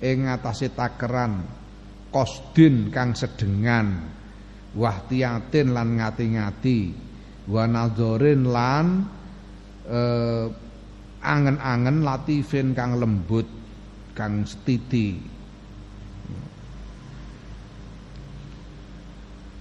ing 0.00 0.16
ngatasé 0.24 0.72
takeran 0.72 1.44
kosdin 2.08 2.88
kang 2.88 3.12
sedengan 3.12 4.19
wahtiyatin 4.74 5.74
lan 5.74 5.98
ngati-ngati. 5.98 6.80
Wa 7.50 7.66
nadzorin 7.66 8.42
lan 8.46 8.86
eh, 9.88 10.46
angen-angen 11.20 12.06
latifin 12.06 12.72
kang 12.72 12.96
lembut 12.96 13.46
kang 14.14 14.46
setiti. 14.46 15.18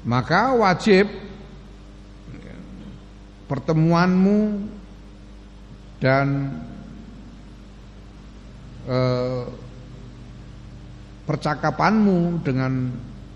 Maka 0.06 0.56
wajib 0.56 1.12
pertemuanmu 3.50 4.40
dan 6.00 6.28
eh, 8.88 9.44
percakapanmu 11.28 12.42
dengan 12.42 12.90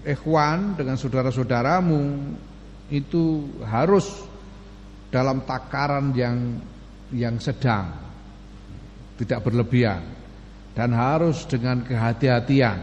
ikhwan 0.03 0.75
dengan 0.75 0.99
saudara-saudaramu 0.99 2.01
itu 2.91 3.47
harus 3.63 4.05
dalam 5.09 5.43
takaran 5.47 6.11
yang 6.13 6.59
yang 7.13 7.37
sedang 7.39 7.93
tidak 9.17 9.45
berlebihan 9.45 10.03
dan 10.73 10.89
harus 10.91 11.45
dengan 11.45 11.85
kehati-hatian 11.85 12.79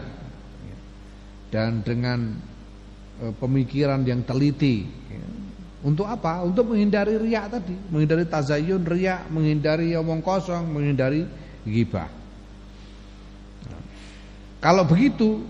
dan 1.51 1.83
dengan 1.83 2.39
e, 3.19 3.25
pemikiran 3.35 4.01
yang 4.07 4.23
teliti 4.23 5.01
untuk 5.81 6.05
apa? 6.05 6.45
Untuk 6.45 6.69
menghindari 6.69 7.17
riak 7.17 7.57
tadi, 7.57 7.73
menghindari 7.89 8.29
tazayun, 8.29 8.85
riak, 8.85 9.33
menghindari 9.33 9.97
omong 9.97 10.21
kosong, 10.21 10.69
menghindari 10.69 11.25
gibah. 11.65 12.05
Kalau 14.61 14.85
begitu 14.85 15.41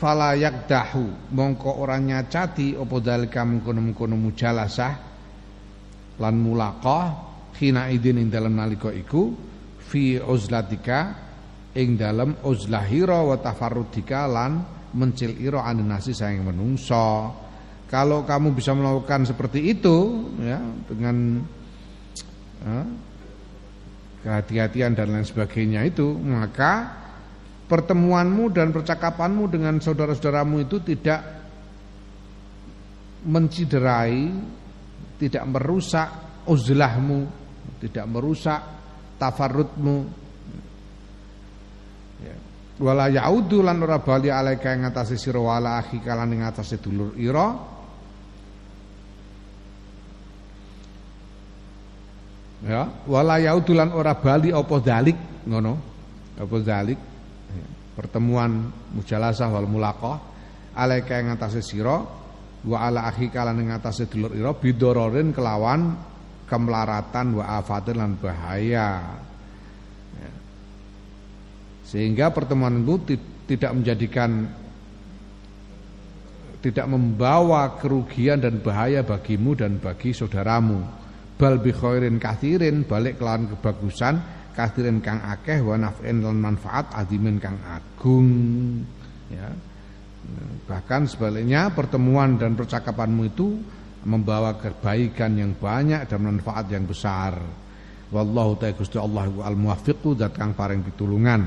fala 0.00 0.32
yakdahu. 0.32 1.36
Mongko 1.36 1.76
orang 1.84 2.08
nyacati 2.08 2.72
opo 2.72 3.04
dalika 3.04 3.44
mengkono-mengkono 3.44 4.16
mujalasah 4.16 4.92
lan 6.16 6.34
mulaqah 6.40 7.06
khina 7.52 7.92
idin 7.92 8.24
ing 8.24 8.28
dalam 8.32 8.56
nalika 8.56 8.88
iku 8.88 9.36
fi 9.76 10.16
uzlatika 10.16 11.12
ing 11.76 12.00
dalam 12.00 12.40
uzlahira 12.48 13.20
wa 13.20 13.36
tafarrudika 13.36 14.24
lan 14.24 14.52
mencil 14.96 15.36
ira 15.38 15.68
nasi 15.76 16.16
sayang 16.16 16.48
menungso 16.48 17.30
kalau 17.90 18.22
kamu 18.22 18.54
bisa 18.54 18.74
melakukan 18.74 19.26
seperti 19.26 19.74
itu 19.74 19.96
ya 20.42 20.58
dengan 20.86 21.42
ya, 22.62 22.80
kehati-hatian 24.20 24.92
dan 24.98 25.14
lain 25.14 25.26
sebagainya 25.26 25.86
itu 25.86 26.10
maka 26.18 26.99
pertemuanmu 27.70 28.50
dan 28.50 28.74
percakapanmu 28.74 29.46
dengan 29.46 29.78
saudara-saudaramu 29.78 30.66
itu 30.66 30.82
tidak 30.82 31.22
menciderai, 33.22 34.26
tidak 35.22 35.44
merusak 35.46 36.08
uzlahmu, 36.50 37.30
tidak 37.78 38.10
merusak 38.10 38.58
tafarrutmu. 39.22 39.98
Ya. 42.26 42.36
Wala 42.82 43.06
yaudu 43.06 43.62
lan 43.62 43.78
ora 43.86 44.02
bali 44.02 44.34
alaika 44.34 44.74
ing 44.74 44.90
atase 44.90 45.14
sira 45.14 45.38
wala 45.38 45.78
akhi 45.78 46.02
kalan 46.02 46.34
ing 46.34 46.42
atase 46.42 46.82
dulur 46.82 47.14
ira. 47.14 47.78
Ya, 52.60 52.92
wala 53.06 53.38
yaudu 53.38 53.72
lan 53.78 53.94
ora 53.94 54.18
bali 54.18 54.50
apa 54.50 54.74
dalik 54.82 55.46
ngono. 55.46 55.88
Apa 56.40 56.56
dalik 56.64 57.09
pertemuan 58.00 58.72
mujalasah 58.96 59.52
wal 59.52 59.68
mulaqah 59.68 60.16
alaika 60.72 61.20
ing 61.20 61.36
atase 61.36 61.60
sira 61.60 62.00
wa 62.64 62.78
ala 62.80 63.04
akhi 63.12 63.28
kalan 63.28 63.60
ing 63.60 63.76
atase 63.76 64.08
dulur 64.08 64.32
ira 64.32 64.56
bidororin 64.56 65.36
kelawan 65.36 66.00
kemelaratan 66.48 67.36
wa 67.36 67.60
afatin 67.60 68.00
lan 68.00 68.16
bahaya 68.16 69.20
ya. 70.16 70.32
sehingga 71.84 72.32
pertemuan 72.32 72.80
itu 72.80 73.20
tidak 73.44 73.76
menjadikan 73.76 74.48
tidak 76.64 76.88
membawa 76.88 77.76
kerugian 77.76 78.40
dan 78.40 78.64
bahaya 78.64 79.04
bagimu 79.04 79.52
dan 79.60 79.76
bagi 79.76 80.16
saudaramu 80.16 80.80
bal 81.36 81.60
bi 81.60 81.68
khairin 81.68 82.16
kathirin 82.16 82.88
balik 82.88 83.20
kelawan 83.20 83.44
kebagusan 83.52 84.39
kathirin 84.60 85.00
kang 85.00 85.24
akeh 85.24 85.64
wa 85.64 85.80
naf'in 85.80 86.20
lan 86.20 86.36
manfaat 86.36 86.92
adimin 86.92 87.40
kang 87.40 87.56
agung 87.64 88.28
ya. 89.32 89.48
Bahkan 90.68 91.08
sebaliknya 91.08 91.72
pertemuan 91.72 92.36
dan 92.36 92.52
percakapanmu 92.52 93.22
itu 93.24 93.56
membawa 94.04 94.56
kebaikan 94.60 95.32
yang 95.36 95.52
banyak 95.56 96.04
dan 96.04 96.20
manfaat 96.20 96.68
yang 96.68 96.84
besar. 96.84 97.40
Wallahu 98.10 98.60
ta'ala 98.60 98.76
Gusti 98.76 98.98
Allah 99.00 99.32
al 99.32 99.56
muwaffiqu 99.56 100.18
zat 100.18 100.36
kang 100.36 100.52
paring 100.52 100.84
pitulungan. 100.84 101.40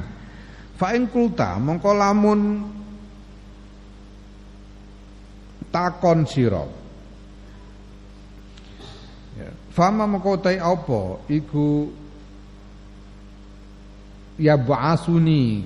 Fa 0.73 0.97
ing 0.97 1.05
kulta 1.11 1.61
mongko 1.61 1.91
lamun 1.93 2.39
takon 5.69 6.25
sira. 6.25 6.65
Ya. 9.37 9.49
Fama 9.73 10.05
mongko 10.09 10.39
apa? 10.39 11.01
Iku 11.29 11.65
ya 14.37 14.57
ba'asuni 14.57 15.65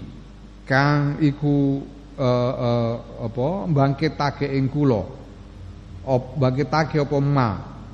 kang 0.67 1.21
iku 1.23 1.79
uh, 2.19 2.53
uh, 2.55 2.93
apa 3.23 3.47
bangkitake 3.71 4.47
ing 4.51 4.67
kula. 4.67 5.01
Bangkitake 6.39 6.99
apa 7.03 7.17
ma 7.19 7.49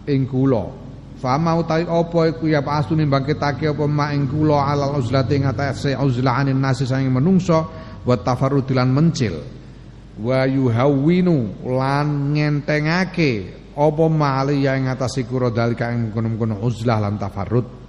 ing 0.10 0.26
kula. 0.26 0.64
Fama 1.22 1.56
utawi 1.56 1.86
apa 1.88 2.20
iku 2.34 2.46
ya 2.50 2.62
ba'asuni 2.66 3.06
bangkitake 3.06 3.70
apa 3.70 3.86
ma 3.86 4.14
ing 4.14 4.26
kula 4.30 4.70
alal 4.70 4.98
uzlati 4.98 5.42
ngatasé 5.42 5.98
uzlahanin 5.98 6.58
nasi 6.58 6.90
sange 6.90 7.10
menungso 7.10 7.70
wa 8.04 8.16
tafarrudilan 8.18 8.90
mencil. 8.90 9.38
Wa 10.14 10.46
yuhawwinu 10.46 11.66
lan 11.66 12.38
ngentengake 12.38 13.64
apa 13.74 14.06
ma 14.06 14.46
aliya 14.46 14.78
ing 14.78 14.86
atase 14.86 15.26
kura 15.26 15.50
dalika 15.50 15.90
ing 15.90 16.14
kono-kono 16.14 16.62
uzlah 16.62 17.02
lan 17.02 17.18
tafarrud 17.18 17.83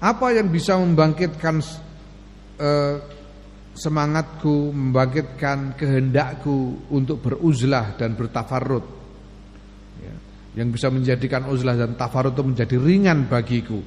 apa 0.00 0.26
yang 0.32 0.48
bisa 0.48 0.80
membangkitkan 0.80 1.60
eh, 2.56 2.96
semangatku, 3.76 4.72
membangkitkan 4.72 5.76
kehendakku 5.76 6.88
untuk 6.88 7.20
beruzlah 7.20 8.00
dan 8.00 8.16
bertafarut? 8.16 8.84
Ya, 10.00 10.14
yang 10.60 10.72
bisa 10.72 10.88
menjadikan 10.88 11.44
uzlah 11.52 11.76
dan 11.76 12.00
tafarut 12.00 12.32
itu 12.32 12.44
menjadi 12.44 12.76
ringan 12.80 13.28
bagiku. 13.28 13.80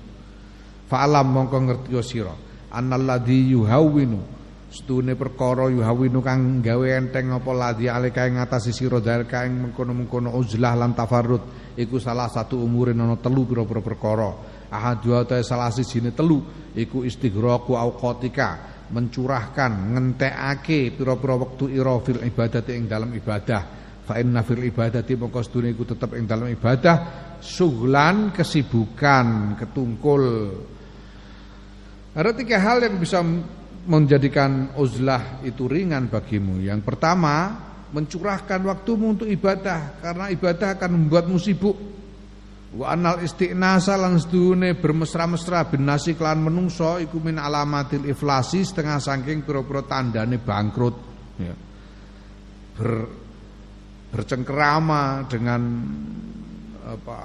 Fa'alam 0.85 1.25
mongko 1.25 1.57
ngerti 1.65 1.97
sira 2.05 2.35
annalladzi 2.73 3.53
yuhawwinu 3.53 4.33
Stune 4.73 5.13
perkara 5.13 5.69
yuhawinu 5.69 6.17
kang 6.25 6.65
gawe 6.65 6.87
enteng 6.97 7.29
apa 7.29 7.51
ladhi 7.53 7.85
alika 7.85 8.25
ing 8.25 8.41
ngatasi 8.41 8.73
sira 8.73 8.97
dalika 8.97 9.45
ing 9.45 9.69
mengkono-mengkono 9.69 10.33
uzlah 10.33 10.73
lan 10.73 10.97
tafarrud 10.97 11.77
iku 11.77 12.01
salah 12.01 12.25
satu 12.25 12.57
umurin 12.57 12.97
ana 12.97 13.13
telu 13.21 13.45
pira-pira 13.45 13.85
perkara 13.85 14.33
ahadu 14.73 15.13
ta 15.29 15.37
salah 15.45 15.69
sijine 15.69 16.09
telu 16.17 16.41
iku 16.73 17.05
istighraqu 17.05 17.77
auqatika 17.77 18.73
mencurahkan 18.89 19.93
ngentekake 19.93 20.97
pira-pira 20.97 21.37
wektu 21.37 21.69
ira 21.69 21.93
fil 22.01 22.21
ibadati 22.25 22.71
ing 22.73 22.89
dalam 22.89 23.13
ibadah 23.13 23.61
fa 24.03 24.17
inna 24.17 24.41
fil 24.41 24.65
ibadati 24.65 25.13
mongko 25.13 25.39
sedune 25.45 25.71
iku 25.71 25.85
tetep 25.85 26.17
ing 26.17 26.25
dalam 26.25 26.49
ibadah 26.49 26.95
suglan 27.39 28.33
kesibukan 28.33 29.55
ketungkul 29.55 30.25
ada 32.13 32.29
tiga 32.33 32.61
hal 32.61 32.85
yang 32.85 33.01
bisa 33.01 33.25
menjadikan 33.89 34.77
uzlah 34.77 35.41
itu 35.41 35.65
ringan 35.65 36.07
bagimu. 36.07 36.61
Yang 36.61 36.85
pertama, 36.85 37.57
mencurahkan 37.89 38.61
waktumu 38.63 39.17
untuk 39.17 39.25
ibadah 39.25 39.97
karena 39.97 40.29
ibadah 40.29 40.77
akan 40.77 40.89
membuatmu 40.93 41.37
sibuk. 41.41 41.77
Wa 42.73 42.97
anal 42.97 43.21
istiqnasa 43.21 43.93
lan 44.01 44.17
sedune 44.17 44.73
bermesra-mesra 44.73 45.69
bin 45.69 45.85
nasi 45.85 46.17
kelan 46.17 46.41
menungso 46.41 46.97
iku 46.97 47.21
min 47.21 47.37
alamatil 47.37 48.09
iflasi 48.09 48.65
setengah 48.65 48.97
saking 48.97 49.45
pira-pira 49.45 49.85
tandane 49.85 50.41
bangkrut 50.41 50.95
ya. 51.37 51.53
Ber, 52.73 52.89
bercengkerama 54.09 55.29
dengan 55.29 55.61
apa 56.81 57.19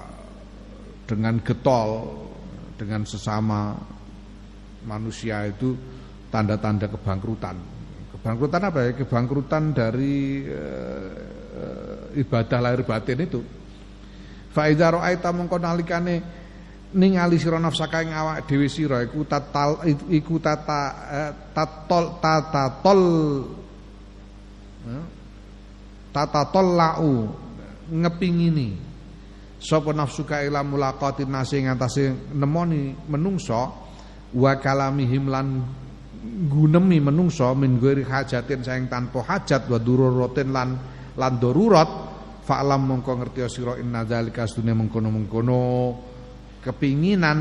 dengan 1.08 1.40
getol 1.40 1.90
dengan 2.76 3.08
sesama 3.08 3.72
manusia 4.84 5.48
itu 5.48 5.72
tanda-tanda 6.28 6.92
kebangkrutan. 6.92 7.56
Kebangkrutan 8.12 8.62
apa 8.68 8.78
ya? 8.84 8.92
Kebangkrutan 8.96 9.72
dari 9.72 10.44
e, 10.44 10.62
ibadah 12.20 12.58
lahir 12.60 12.84
batin 12.84 13.24
itu. 13.24 13.40
Fa 14.52 14.68
idza 14.68 14.92
ra'aita 14.94 15.32
mongko 15.32 15.56
nalikane 15.60 16.14
ningali 16.94 17.36
sira 17.36 17.60
nafsaka 17.60 18.00
ing 18.00 18.16
awak 18.16 18.48
dhewe 18.48 18.68
sira 18.68 19.04
iku 19.04 19.28
tatal 19.28 19.84
iku 20.08 20.40
tata 20.40 20.80
eh, 21.12 21.32
tatol 21.52 22.04
tata 22.16 22.64
tol 22.80 23.02
tata 26.12 26.60
lau 26.64 27.12
ngepingini. 27.92 28.88
Sapa 29.58 29.90
nafsuka 29.90 30.46
ila 30.46 30.62
mulaqatin 30.62 31.34
nasi 31.34 31.66
ngantase 31.66 32.30
nemoni 32.30 32.94
menungso 33.10 33.58
wa 34.38 34.52
kalamihim 34.54 35.26
lan 35.26 35.66
gunemi 36.46 37.02
menungso 37.02 37.50
min 37.58 37.82
ghairi 37.82 38.06
hajatin 38.06 38.62
sayang 38.62 38.86
tanpa 38.86 39.18
hajat 39.26 39.66
wa 39.66 39.82
dururatin 39.82 40.48
lan 40.54 40.78
lan 41.18 41.32
darurat 41.42 42.07
fa'lam 42.48 42.88
mongko 42.88 43.12
ngerti 43.20 43.44
sira 43.52 43.76
inna 43.76 44.08
zalika 44.08 44.48
sedune 44.48 44.72
mengkono-mengkono. 44.72 45.60
Kepinginan 46.64 47.40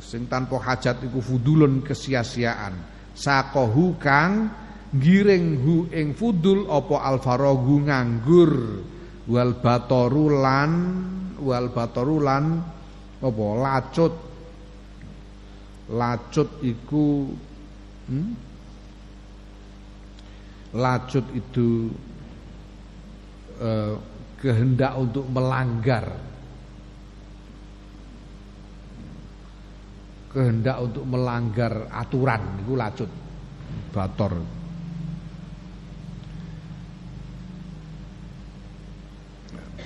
sing 0.00 0.24
tanpa 0.24 0.56
hajat 0.56 1.04
iku 1.04 1.20
fudulun 1.20 1.84
kesia-siaan. 1.84 2.96
Sakohu 3.12 4.00
kang 4.00 4.48
giring 4.96 5.60
hu 5.60 5.76
ing 5.92 6.16
fudul 6.16 6.72
apa 6.72 6.96
alfarogu 7.04 7.84
nganggur. 7.84 8.52
Wal 9.28 9.58
batorulan 9.60 10.72
wal 11.44 11.68
batorulan 11.76 12.44
apa 13.20 13.46
lacut. 13.60 14.14
Lacut 15.86 16.50
iku 16.66 17.30
hmm? 18.10 18.30
lacut 20.74 21.24
itu 21.30 21.94
eh, 23.60 23.94
kehendak 24.40 24.92
untuk 24.96 25.26
melanggar. 25.28 26.06
Kehendak 30.36 30.76
untuk 30.84 31.04
melanggar 31.08 31.88
aturan 31.88 32.60
itu 32.60 32.76
lacut 32.76 33.10
bator. 33.96 34.36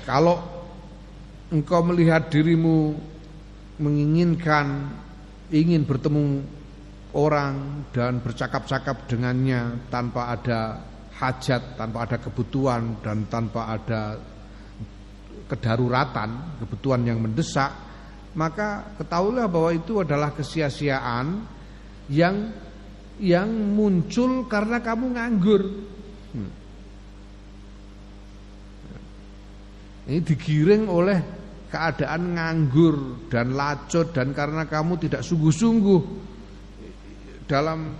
Kalau 0.02 0.42
engkau 1.54 1.86
melihat 1.86 2.26
dirimu 2.26 2.98
menginginkan 3.78 4.90
ingin 5.54 5.86
bertemu 5.86 6.42
orang 7.14 7.86
dan 7.94 8.18
bercakap-cakap 8.18 9.06
dengannya 9.06 9.78
tanpa 9.86 10.34
ada 10.34 10.89
hajat, 11.20 11.76
tanpa 11.76 12.08
ada 12.08 12.16
kebutuhan 12.16 12.96
dan 13.04 13.28
tanpa 13.28 13.76
ada 13.76 14.16
kedaruratan, 15.46 16.58
kebutuhan 16.64 17.04
yang 17.04 17.20
mendesak, 17.20 17.68
maka 18.32 18.96
ketahuilah 18.96 19.50
bahwa 19.50 19.70
itu 19.74 20.00
adalah 20.00 20.32
kesia-siaan 20.32 21.44
yang 22.08 22.54
yang 23.20 23.50
muncul 23.76 24.48
karena 24.48 24.80
kamu 24.80 25.06
nganggur. 25.12 25.62
Hmm. 26.32 26.50
Ini 30.08 30.20
digiring 30.24 30.88
oleh 30.88 31.18
keadaan 31.68 32.34
nganggur 32.34 33.28
dan 33.28 33.54
lacut 33.54 34.10
dan 34.10 34.32
karena 34.32 34.66
kamu 34.66 34.98
tidak 35.06 35.22
sungguh-sungguh 35.22 36.02
dalam 37.46 37.94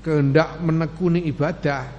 kehendak 0.00 0.60
menekuni 0.64 1.28
ibadah 1.28 1.97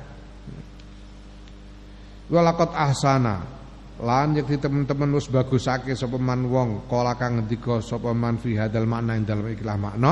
walakot 2.30 2.72
ahsana. 2.74 3.60
Lan 4.00 4.32
yakti 4.32 4.56
teman-teman 4.56 5.12
wis 5.20 5.28
bagusake 5.28 5.92
sapa 5.92 6.16
man 6.16 6.48
wong 6.48 6.88
kala 6.88 7.20
kang 7.20 7.36
ngendika 7.36 7.84
sapa 7.84 8.16
man 8.16 8.40
fi 8.40 8.56
hadal 8.56 8.88
makna 8.88 9.20
ing 9.20 9.28
dalem 9.28 9.52
ikilah 9.52 9.76
makna 9.76 10.12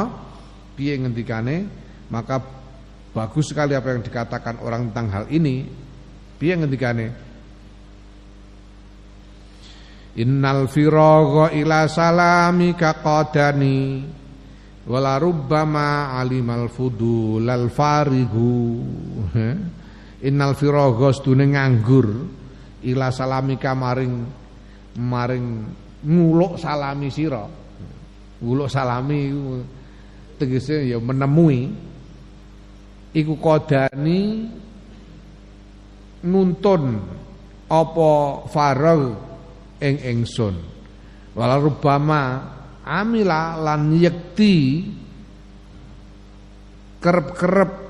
piye 0.76 1.00
ngendikane? 1.00 1.58
Maka 2.12 2.44
bagus 3.16 3.56
sekali 3.56 3.74
apa 3.74 3.96
yang 3.96 4.04
dikatakan 4.04 4.60
orang 4.60 4.92
tentang 4.92 5.08
hal 5.16 5.26
ini. 5.32 5.64
Piye 6.38 6.54
ngendikane? 6.60 7.08
Innal 10.18 10.68
firagha 10.68 11.54
ila 11.56 11.88
salamika 11.88 13.00
qadani 13.00 14.04
wala 14.88 15.20
rubbama 15.20 16.18
alimal 16.18 16.72
fudulal 16.74 17.70
farigu 17.70 18.82
Innal 20.26 20.58
firagha 20.58 21.14
stune 21.14 21.46
nganggur 21.54 22.08
ila 22.82 23.14
salamika 23.14 23.78
maring 23.78 24.16
maring 24.98 25.46
nguluk 26.02 26.58
salami 26.58 27.14
sira. 27.14 27.46
Nguluk 28.42 28.70
salami 28.70 29.30
tegese 30.42 30.90
ya 30.90 30.98
menemui. 30.98 31.86
Iku 33.18 33.34
qadani 33.42 34.46
nuntun 36.26 36.84
apa 37.68 38.12
faragh 38.50 39.06
ing 39.82 39.96
ingsun 40.02 40.56
wala 41.38 41.62
rubama 41.62 42.22
amila 42.82 43.60
lan 43.62 43.94
yekti 43.94 44.86
kerep-kerep 46.98 47.87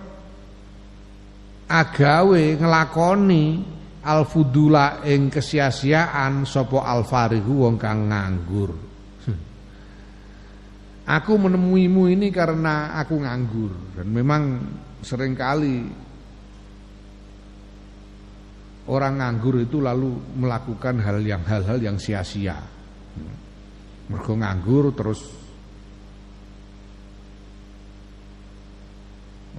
agawe 1.68 2.56
ngelakoni 2.56 3.46
alfudula 4.08 5.04
ing 5.04 5.28
kesia-siaan 5.28 6.48
sapa 6.48 6.88
alfarihu 6.88 7.68
wong 7.68 7.76
kang 7.76 8.08
nganggur. 8.08 8.72
Aku 11.08 11.40
menemuimu 11.40 12.12
ini 12.12 12.28
karena 12.32 12.96
aku 13.00 13.20
nganggur 13.24 13.72
dan 13.96 14.08
memang 14.12 14.60
sering 15.04 15.36
kali 15.36 15.88
orang 18.88 19.20
nganggur 19.20 19.64
itu 19.64 19.80
lalu 19.80 20.16
melakukan 20.36 21.00
hal 21.04 21.24
yang 21.24 21.44
hal-hal 21.48 21.80
yang 21.80 21.96
sia-sia. 22.00 22.60
Mergo 24.08 24.40
nganggur 24.40 24.96
terus 24.96 25.20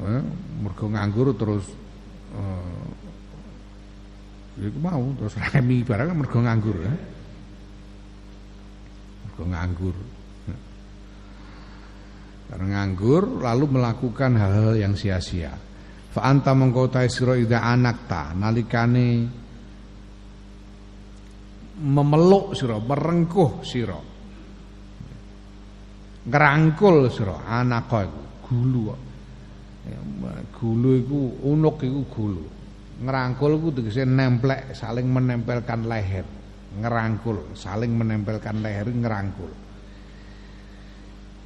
eh, 0.05 0.25
mergo 0.65 0.87
nganggur 0.89 1.37
terus 1.37 1.78
eh, 2.37 2.89
itu 4.59 4.79
mau 4.83 5.03
terus 5.15 5.39
remi 5.39 5.87
barang 5.87 6.19
mergo 6.19 6.39
nganggur 6.43 6.77
ya. 6.83 6.95
Mergo 9.25 9.45
nganggur. 9.47 9.97
Karena 12.49 12.67
nganggur 12.81 13.45
lalu 13.45 13.65
melakukan 13.77 14.33
hal-hal 14.41 14.73
yang 14.75 14.97
sia-sia. 14.97 15.53
Fa 16.09 16.25
anta 16.25 16.57
mengko 16.57 16.89
sira 17.07 17.37
ida 17.37 17.61
anak 17.61 18.09
ta 18.09 18.33
nalikane 18.33 19.09
memeluk 21.79 22.57
sira, 22.59 22.81
merengkuh 22.81 23.63
sira. 23.63 24.01
Ngerangkul 26.29 26.97
sira 27.13 27.47
anak 27.47 27.93
gulu. 28.49 29.08
Ya, 29.89 30.01
gulu 30.53 30.91
iku 31.01 31.21
unuk 31.49 31.81
iku 31.81 32.01
gulu. 32.13 32.45
Ngerangkul 32.99 33.51
iku 33.57 33.69
tegese 33.81 34.05
nemplek, 34.05 34.77
saling 34.77 35.09
menempelkan 35.09 35.89
leher. 35.89 36.27
Ngerangkul, 36.79 37.57
saling 37.57 37.97
menempelkan 37.97 38.61
leher 38.61 38.87
ngerangkul. 38.93 39.53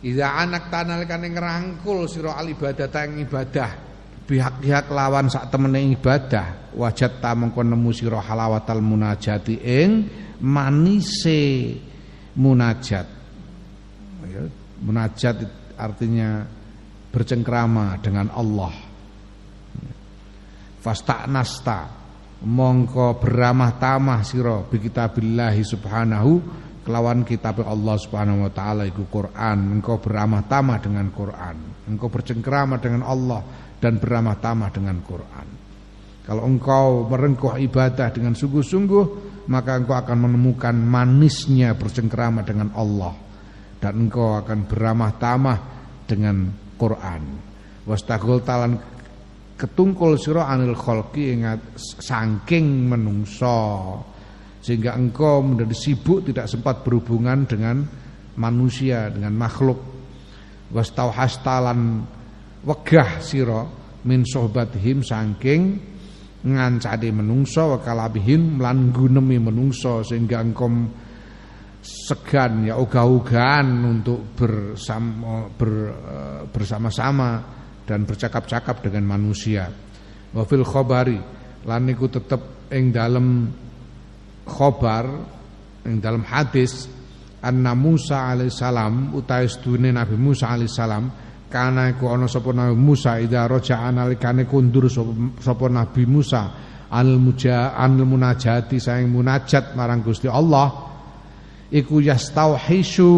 Iza 0.03 0.35
anak 0.35 0.67
tanalkane 0.67 1.31
ngerangkul 1.31 2.11
sira 2.11 2.35
al 2.35 2.51
ibadah 2.51 2.91
ibadah 3.07 3.71
pihak-pihak 4.27 4.87
lawan 4.91 5.27
sak 5.27 5.51
temene 5.51 5.83
ibadah 5.93 6.75
wajat 6.79 7.19
ta 7.19 7.35
mengko 7.35 7.63
nemu 7.63 7.91
halawatal 8.23 8.81
munajati 8.81 9.61
ing 9.61 9.91
manise 10.43 11.77
munajat 12.39 13.07
ya, 14.27 14.43
munajat 14.81 15.37
artinya 15.77 16.47
bercengkrama 17.13 18.01
dengan 18.01 18.33
Allah. 18.33 18.73
Nasta 21.31 21.81
mongko 22.43 23.23
beramah 23.23 23.79
tamah 23.79 24.27
sira 24.27 24.67
bi 24.67 24.83
kitabillahi 24.83 25.63
subhanahu 25.63 26.31
kelawan 26.83 27.23
kitab 27.23 27.63
Allah 27.63 27.95
Subhanahu 27.95 28.47
wa 28.47 28.51
taala 28.51 28.83
iku 28.87 29.07
Quran. 29.07 29.79
Engkau 29.79 30.03
beramah 30.03 30.43
tamah 30.47 30.79
dengan 30.83 31.07
Quran. 31.15 31.87
Engkau 31.87 32.11
bercengkrama 32.11 32.83
dengan 32.83 33.07
Allah 33.07 33.41
dan 33.79 34.03
beramah 34.03 34.37
tamah 34.39 34.71
dengan 34.75 34.99
Quran. 35.03 35.47
Kalau 36.23 36.47
engkau 36.47 37.11
merengkuh 37.11 37.59
ibadah 37.67 38.15
dengan 38.15 38.39
sungguh-sungguh 38.39 39.05
maka 39.51 39.75
engkau 39.75 39.99
akan 39.99 40.19
menemukan 40.31 40.75
manisnya 40.75 41.75
bercengkrama 41.75 42.47
dengan 42.47 42.71
Allah. 42.75 43.15
Dan 43.83 44.07
engkau 44.07 44.39
akan 44.39 44.71
beramah 44.71 45.19
tamah 45.19 45.59
dengan 46.07 46.47
Quran. 46.79 47.23
Wastagul 47.83 48.43
talan 48.47 48.79
ketungkul 49.59 50.19
sira 50.19 50.51
anil 50.51 50.75
khalqi 50.75 51.39
ingat 51.39 51.79
saking 51.79 52.91
menungso 52.91 53.99
sehingga 54.63 54.95
engkau 54.95 55.43
menjadi 55.43 55.75
sibuk 55.75 56.23
tidak 56.23 56.47
sempat 56.47 56.87
berhubungan 56.87 57.47
dengan 57.47 57.83
manusia 58.39 59.11
dengan 59.11 59.35
makhluk. 59.35 59.79
Wastauhastalan 60.73 62.07
wegah 62.65 63.19
sira 63.19 63.67
min 64.07 64.23
sohbatihim 64.23 65.03
saking 65.03 65.79
ngancade 66.43 67.11
menungso 67.15 67.77
wa 67.77 67.79
kalabihim 67.79 68.59
lan 68.59 68.91
gunemi 68.91 69.39
menungso 69.39 70.03
sehingga 70.03 70.43
engkau 70.43 70.71
segan 71.83 72.63
ya 72.63 72.79
ogah-ogahan 72.79 73.67
untuk 73.83 74.39
bersama 74.39 75.51
ber, 75.51 75.71
eh, 75.91 76.41
bersama-sama 76.47 77.43
dan 77.83 78.07
bercakap-cakap 78.07 78.87
dengan 78.87 79.19
manusia. 79.19 79.67
Wa 80.31 80.47
fil 80.47 80.63
khabari 80.63 81.19
lan 81.67 81.83
niku 81.83 82.07
tetep 82.07 82.71
ing 82.71 82.95
dalem 82.95 83.51
khobar 84.47 85.05
yang 85.83 85.99
dalam 85.99 86.23
hadis 86.23 86.87
anna 87.43 87.75
Musa 87.75 88.31
alaihissalam 88.31 89.15
utai 89.19 89.51
sedune 89.51 89.91
Nabi 89.91 90.15
Musa 90.15 90.55
alaihissalam 90.55 91.05
karena 91.51 91.91
iku 91.91 92.15
ana 92.15 92.31
sapa 92.31 92.55
Nabi 92.55 92.79
Musa 92.79 93.19
ida 93.19 93.45
roja 93.51 93.83
analikane 93.83 94.47
kundur 94.47 94.87
sapa 94.89 95.67
Nabi 95.67 96.07
Musa 96.07 96.43
al 96.93 97.19
muja 97.19 97.75
anil 97.75 98.07
munajati 98.07 98.79
saing 98.79 99.11
munajat 99.11 99.75
marang 99.75 100.05
Gusti 100.07 100.31
Allah 100.31 100.92
iku 101.73 102.05
yastauhisu 102.05 103.13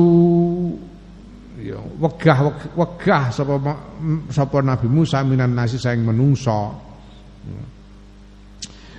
ya 1.58 1.78
wegah 1.98 2.38
wegah 2.78 3.24
sapa 3.34 3.58
sapa 4.30 4.58
Nabi 4.62 4.86
Musa 4.86 5.26
minan 5.26 5.58
nasi 5.58 5.74
saing 5.74 6.06
menungso 6.06 6.84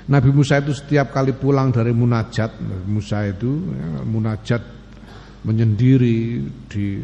Nabi 0.05 0.29
Musa 0.29 0.61
itu 0.61 0.69
setiap 0.69 1.09
kali 1.09 1.33
pulang 1.33 1.73
dari 1.73 1.89
munajat 1.89 2.61
Nabi 2.61 2.85
Musa 2.85 3.25
itu 3.25 3.73
ya, 3.73 4.05
munajat 4.05 4.61
menyendiri 5.45 6.45
di 6.69 7.01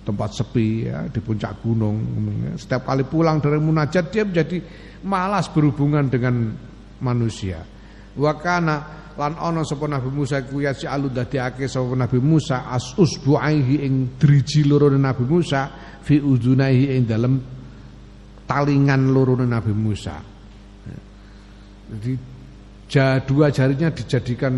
tempat 0.00 0.32
sepi 0.32 0.88
ya, 0.88 1.04
di 1.12 1.20
puncak 1.20 1.60
gunung. 1.60 2.00
Setiap 2.56 2.88
kali 2.88 3.04
pulang 3.04 3.36
dari 3.36 3.60
munajat 3.60 4.08
dia 4.08 4.24
menjadi 4.24 4.64
malas 5.04 5.52
berhubungan 5.52 6.08
dengan 6.08 6.56
manusia. 7.04 7.60
Wakana 8.16 9.01
lan 9.18 9.36
ana 9.36 9.60
sapa 9.62 9.84
Nabi 9.88 10.08
Musa 10.08 10.40
ku 10.46 10.62
ya 10.62 10.72
si 10.72 10.88
alu 10.88 11.12
dadekake 11.12 11.68
sapa 11.68 11.92
Nabi 11.92 12.18
Musa 12.20 12.68
as 12.68 12.96
usbuaihi 12.96 13.84
ing 13.84 14.16
driji 14.16 14.64
loro 14.64 14.88
Nabi 14.92 15.24
Musa 15.24 15.68
fi 16.00 16.20
udunaihi 16.20 16.96
ing 16.96 17.02
dalem 17.04 17.34
talingan 18.48 19.12
loro 19.12 19.36
Nabi 19.36 19.72
Musa 19.72 20.32
jadi 21.92 22.12
dua 23.28 23.52
jarinya 23.52 23.92
dijadikan 23.92 24.52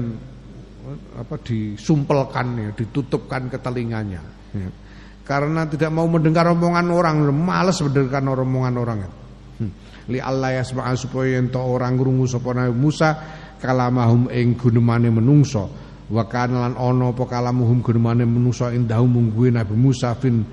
apa 1.19 1.35
disumpelkan 1.43 2.47
ya, 2.61 2.71
ditutupkan 2.77 3.51
ke 3.51 3.59
telinganya. 3.59 4.23
Ya. 4.55 4.71
Karena 5.25 5.65
tidak 5.65 5.89
mau 5.91 6.05
mendengar 6.05 6.45
omongan 6.53 6.87
orang, 6.93 7.17
malas 7.33 7.81
mendengar 7.81 8.21
omongan 8.23 8.75
orang. 8.77 8.99
Hmm. 9.59 9.73
Li 10.13 10.21
Allah 10.21 10.61
ya 10.61 10.63
supaya 10.67 11.41
orang 11.57 11.97
krungu 11.97 12.29
sapa 12.29 12.69
Musa 12.71 13.11
kalamahum 13.61 14.31
ing 14.31 14.55
gunemane 14.59 15.11
menungso. 15.11 15.71
Wa 16.05 16.29
kana 16.29 16.69
lan 16.69 16.75
ana 16.77 17.11
apa 17.11 17.25
kalamuhum 17.25 17.81
gunemane 17.81 18.29
menungso 18.29 18.69
indahum 18.69 19.09
mungguwe 19.09 19.49
Nabi 19.49 19.73
Musa 19.73 20.13
fin 20.15 20.45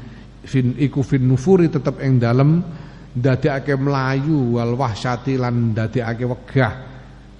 fin 0.46 0.74
iku 0.80 1.04
fin 1.04 1.28
nufuri 1.28 1.68
tetep 1.68 2.00
ing 2.00 2.18
dalem 2.18 2.64
ndadekake 3.12 3.76
melayu 3.76 4.56
wal 4.56 4.74
wahsyati 4.80 5.36
lan 5.36 5.76
ndadekake 5.76 6.24
wegah. 6.24 6.74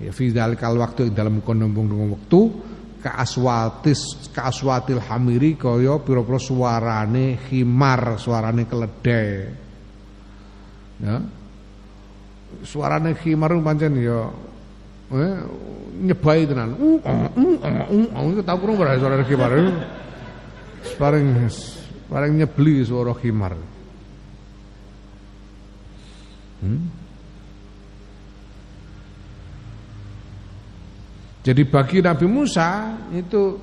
Ya 0.02 0.12
fi 0.12 0.34
dalikal 0.34 0.76
waktu 0.82 1.14
dalam 1.14 1.46
kono-kono 1.46 2.18
wektu 2.18 2.42
kaaswatis 3.02 4.30
kaaswatil 4.34 5.02
hamiri 5.02 5.58
kaya 5.58 5.98
pira-pira 6.02 6.38
suarane 6.38 7.38
khimar 7.50 8.18
suarane 8.22 8.66
keledai. 8.70 9.30
Ya. 11.02 11.18
Suarane 12.62 13.18
khimar 13.18 13.54
pancen 13.62 13.98
ya 13.98 14.30
eh, 15.12 15.38
nyebai 16.02 16.48
tenan 16.48 16.76
uh, 16.76 16.98
uh, 17.04 17.30
uh, 17.36 17.58
uh, 17.62 18.40
uh, 18.40 18.44
tahu 18.44 18.58
kurang 18.64 18.76
berapa 18.80 18.98
suara 18.98 19.24
khimar 19.28 19.52
paling 20.98 21.26
paling 22.10 22.32
nyebli 22.40 22.82
suara 22.84 23.14
khimar 23.14 23.54
Hmm? 26.62 26.82
Jadi 31.42 31.66
bagi 31.66 32.06
Nabi 32.06 32.30
Musa 32.30 33.02
itu 33.18 33.58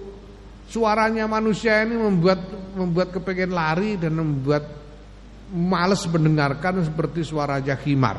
suaranya 0.67 1.31
manusia 1.31 1.79
ini 1.87 1.95
membuat 1.95 2.43
membuat 2.75 3.15
kepengen 3.15 3.55
lari 3.55 3.95
dan 3.95 4.19
membuat 4.19 4.67
males 5.55 6.03
mendengarkan 6.11 6.83
seperti 6.83 7.23
suara 7.23 7.63
jahimar 7.63 8.19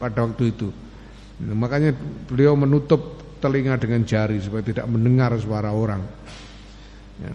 pada 0.00 0.24
waktu 0.24 0.48
itu. 0.48 0.72
Makanya 1.40 1.96
beliau 2.28 2.52
menutup 2.52 3.16
telinga 3.40 3.80
dengan 3.80 4.04
jari 4.04 4.36
supaya 4.36 4.60
tidak 4.60 4.84
mendengar 4.84 5.32
suara 5.40 5.72
orang. 5.72 6.02
Ya. 7.16 7.32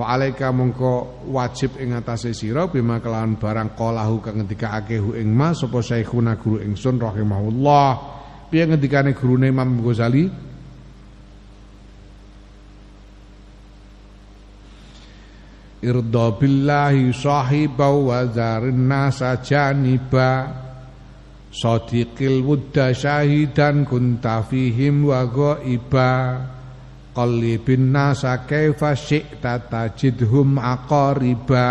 Fa'alaika 0.00 0.48
mongko 0.54 1.26
wajib 1.28 1.76
ing 1.76 1.92
atase 1.92 2.32
sira 2.32 2.70
bima 2.70 3.02
kelawan 3.04 3.36
barang 3.36 3.76
qalahu 3.76 4.22
kang 4.24 4.40
ngendikake 4.40 4.96
hu 4.96 5.12
ing 5.12 5.28
ma 5.28 5.52
sapa 5.52 5.82
syekhuna 5.84 6.40
guru 6.40 6.62
ingsun 6.62 6.96
rahimahullah. 6.96 7.88
Piye 8.48 8.64
ngendikane 8.64 9.12
gurune 9.12 9.52
Imam 9.52 9.82
Ghazali? 9.82 10.24
Irda 15.80 16.26
billahi 16.36 17.08
sahiba 17.12 17.88
wa 17.88 18.24
zarin 18.28 18.88
Sadiqil 21.50 22.46
wudda 22.46 22.94
syahidan 22.94 23.82
kunta 23.82 24.46
fihim 24.46 25.10
wa 25.10 25.26
ghaiba. 25.26 26.12
Qalibin 27.10 27.90
nasa 27.90 28.46
kaifa 28.46 28.94
syi'ta 28.94 29.66
tajidhum 29.66 30.62
aqariba. 30.62 31.68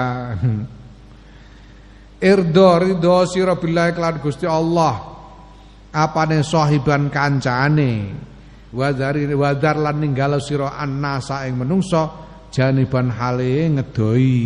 Irdo 2.20 2.70
ridho 2.84 3.24
sira 3.24 3.56
billahi 3.56 3.96
kelan 3.96 4.20
Gusti 4.20 4.44
Allah. 4.44 5.00
Apane 5.96 6.44
sahiban 6.44 7.08
kancane? 7.08 8.12
Wadari 8.70 9.26
wadar 9.34 9.80
lan 9.82 10.04
ninggalo 10.04 10.38
sira 10.38 10.78
annasa 10.78 11.48
ing 11.50 11.58
menungso 11.58 12.30
janiban 12.54 13.10
hale 13.10 13.66
ngedoi 13.74 14.38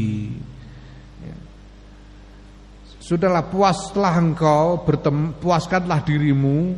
Sudahlah 3.03 3.51
puaslah 3.51 4.15
engkau 4.15 4.79
bertem, 4.87 5.35
puaskanlah 5.35 6.07
dirimu 6.07 6.71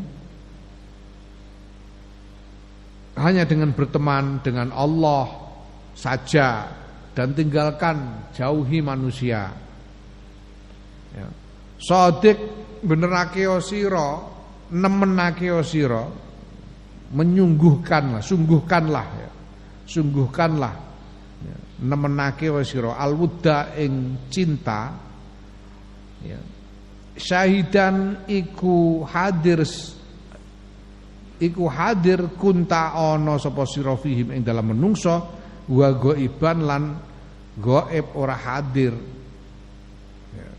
hanya 3.21 3.45
dengan 3.45 3.69
berteman 3.77 4.41
dengan 4.41 4.73
Allah 4.73 5.29
saja 5.93 6.65
dan 7.13 7.37
tinggalkan 7.37 8.25
jauhi 8.33 8.81
manusia. 8.81 9.53
Ya. 11.13 11.29
Sodik 11.77 12.41
benerake 12.81 13.45
sira, 13.61 14.17
nemenake 14.73 15.53
sira, 15.61 16.09
menyungguhkanlah, 17.13 18.25
sungguhkanlah 18.25 19.07
ya. 19.13 19.31
Sungguhkanlah 19.85 20.73
ya. 21.45 21.57
nemenake 21.85 22.49
sira 22.65 22.97
alwuda 22.97 23.77
ing 23.77 24.25
cinta 24.33 25.05
ya. 26.23 26.39
Syahidan 27.15 28.27
iku 28.27 29.07
hadir 29.07 29.63
iku 31.39 31.63
hadir 31.67 32.27
kunta 32.35 32.95
ana 32.95 33.39
sapa 33.39 33.63
sira 33.67 33.95
fihim 33.95 34.35
ing 34.35 34.43
dalam 34.43 34.71
menungso 34.71 35.15
wa 35.71 35.87
ghaiban 35.95 36.59
lan 36.63 36.83
gaib 37.59 38.15
ora 38.15 38.35
hadir 38.35 38.93
ya. 40.35 40.49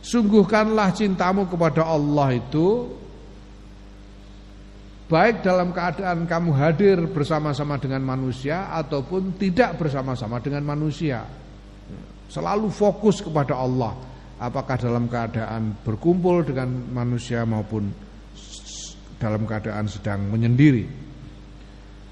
Sungguhkanlah 0.00 0.96
cintamu 0.96 1.48
kepada 1.48 1.84
Allah 1.84 2.28
itu 2.36 2.98
Baik 5.08 5.40
dalam 5.40 5.72
keadaan 5.72 6.28
kamu 6.28 6.52
hadir 6.52 7.00
bersama-sama 7.08 7.80
dengan 7.80 8.04
manusia 8.04 8.68
Ataupun 8.76 9.40
tidak 9.40 9.80
bersama-sama 9.80 10.36
dengan 10.36 10.60
manusia 10.68 11.24
Selalu 12.28 12.68
fokus 12.68 13.24
kepada 13.24 13.56
Allah 13.56 13.96
Apakah 14.38 14.78
dalam 14.78 15.10
keadaan 15.10 15.82
berkumpul 15.82 16.46
dengan 16.46 16.70
manusia 16.94 17.42
maupun 17.42 17.90
dalam 19.18 19.42
keadaan 19.44 19.90
sedang 19.90 20.30
menyendiri. 20.30 20.86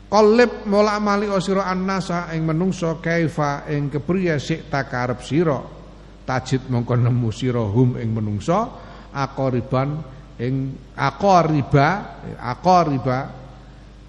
Qalib 0.06 0.66
mola 0.70 0.98
mali 1.02 1.26
osiro 1.30 1.62
annasa 1.62 2.30
ing 2.34 2.46
menungso 2.46 2.98
kaifa 2.98 3.66
ing 3.70 3.90
kepriye 3.90 4.38
sik 4.42 4.70
takarep 4.70 5.22
sira. 5.22 5.58
Tajid 6.26 6.66
mongko 6.66 6.98
nemu 6.98 7.30
sira 7.30 7.62
hum 7.62 7.94
ing 7.94 8.10
menungso 8.10 8.58
akoriban 9.14 10.02
ing 10.42 10.74
aqariba 10.98 11.88
aqariba. 12.38 13.18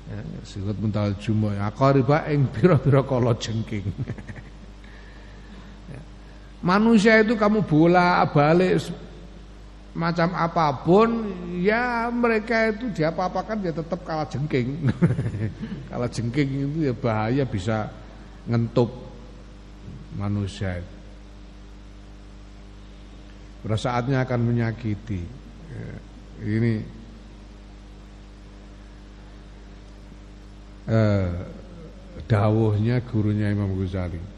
Ya, 0.07 0.19
sikut 0.41 0.79
mental 0.81 1.19
jumo 1.21 1.53
aqariba 1.53 2.25
ing 2.33 2.49
pira-pira 2.49 3.05
kala 3.05 3.37
jengking. 3.37 3.85
ya. 3.85 4.15
manusia 6.61 7.21
itu 7.21 7.37
kamu 7.37 7.65
bola 7.65 8.25
balik 8.29 8.81
macam 9.97 10.29
apa 10.37 10.85
pun 10.85 11.09
ya 11.57 12.13
mereka 12.13 12.69
itu 12.69 12.93
diapa-apakan 12.93 13.65
ya 13.65 13.73
tetap 13.73 14.05
kalah 14.05 14.29
jengking. 14.29 14.93
Kalah 15.89 16.05
jengking 16.05 16.49
itu 16.69 16.79
ya 16.85 16.93
bahaya 16.93 17.43
bisa 17.49 17.89
ngentup 18.45 18.93
manusia 20.13 20.85
pada 23.65 23.73
saatnya 23.73 24.21
akan 24.21 24.39
menyakiti. 24.53 25.25
Ya 25.73 25.89
ini 26.45 26.73
eh, 30.85 31.29
dawuhnya 32.29 33.01
gurunya 33.01 33.49
Imam 33.49 33.73
Ghazali. 33.81 34.36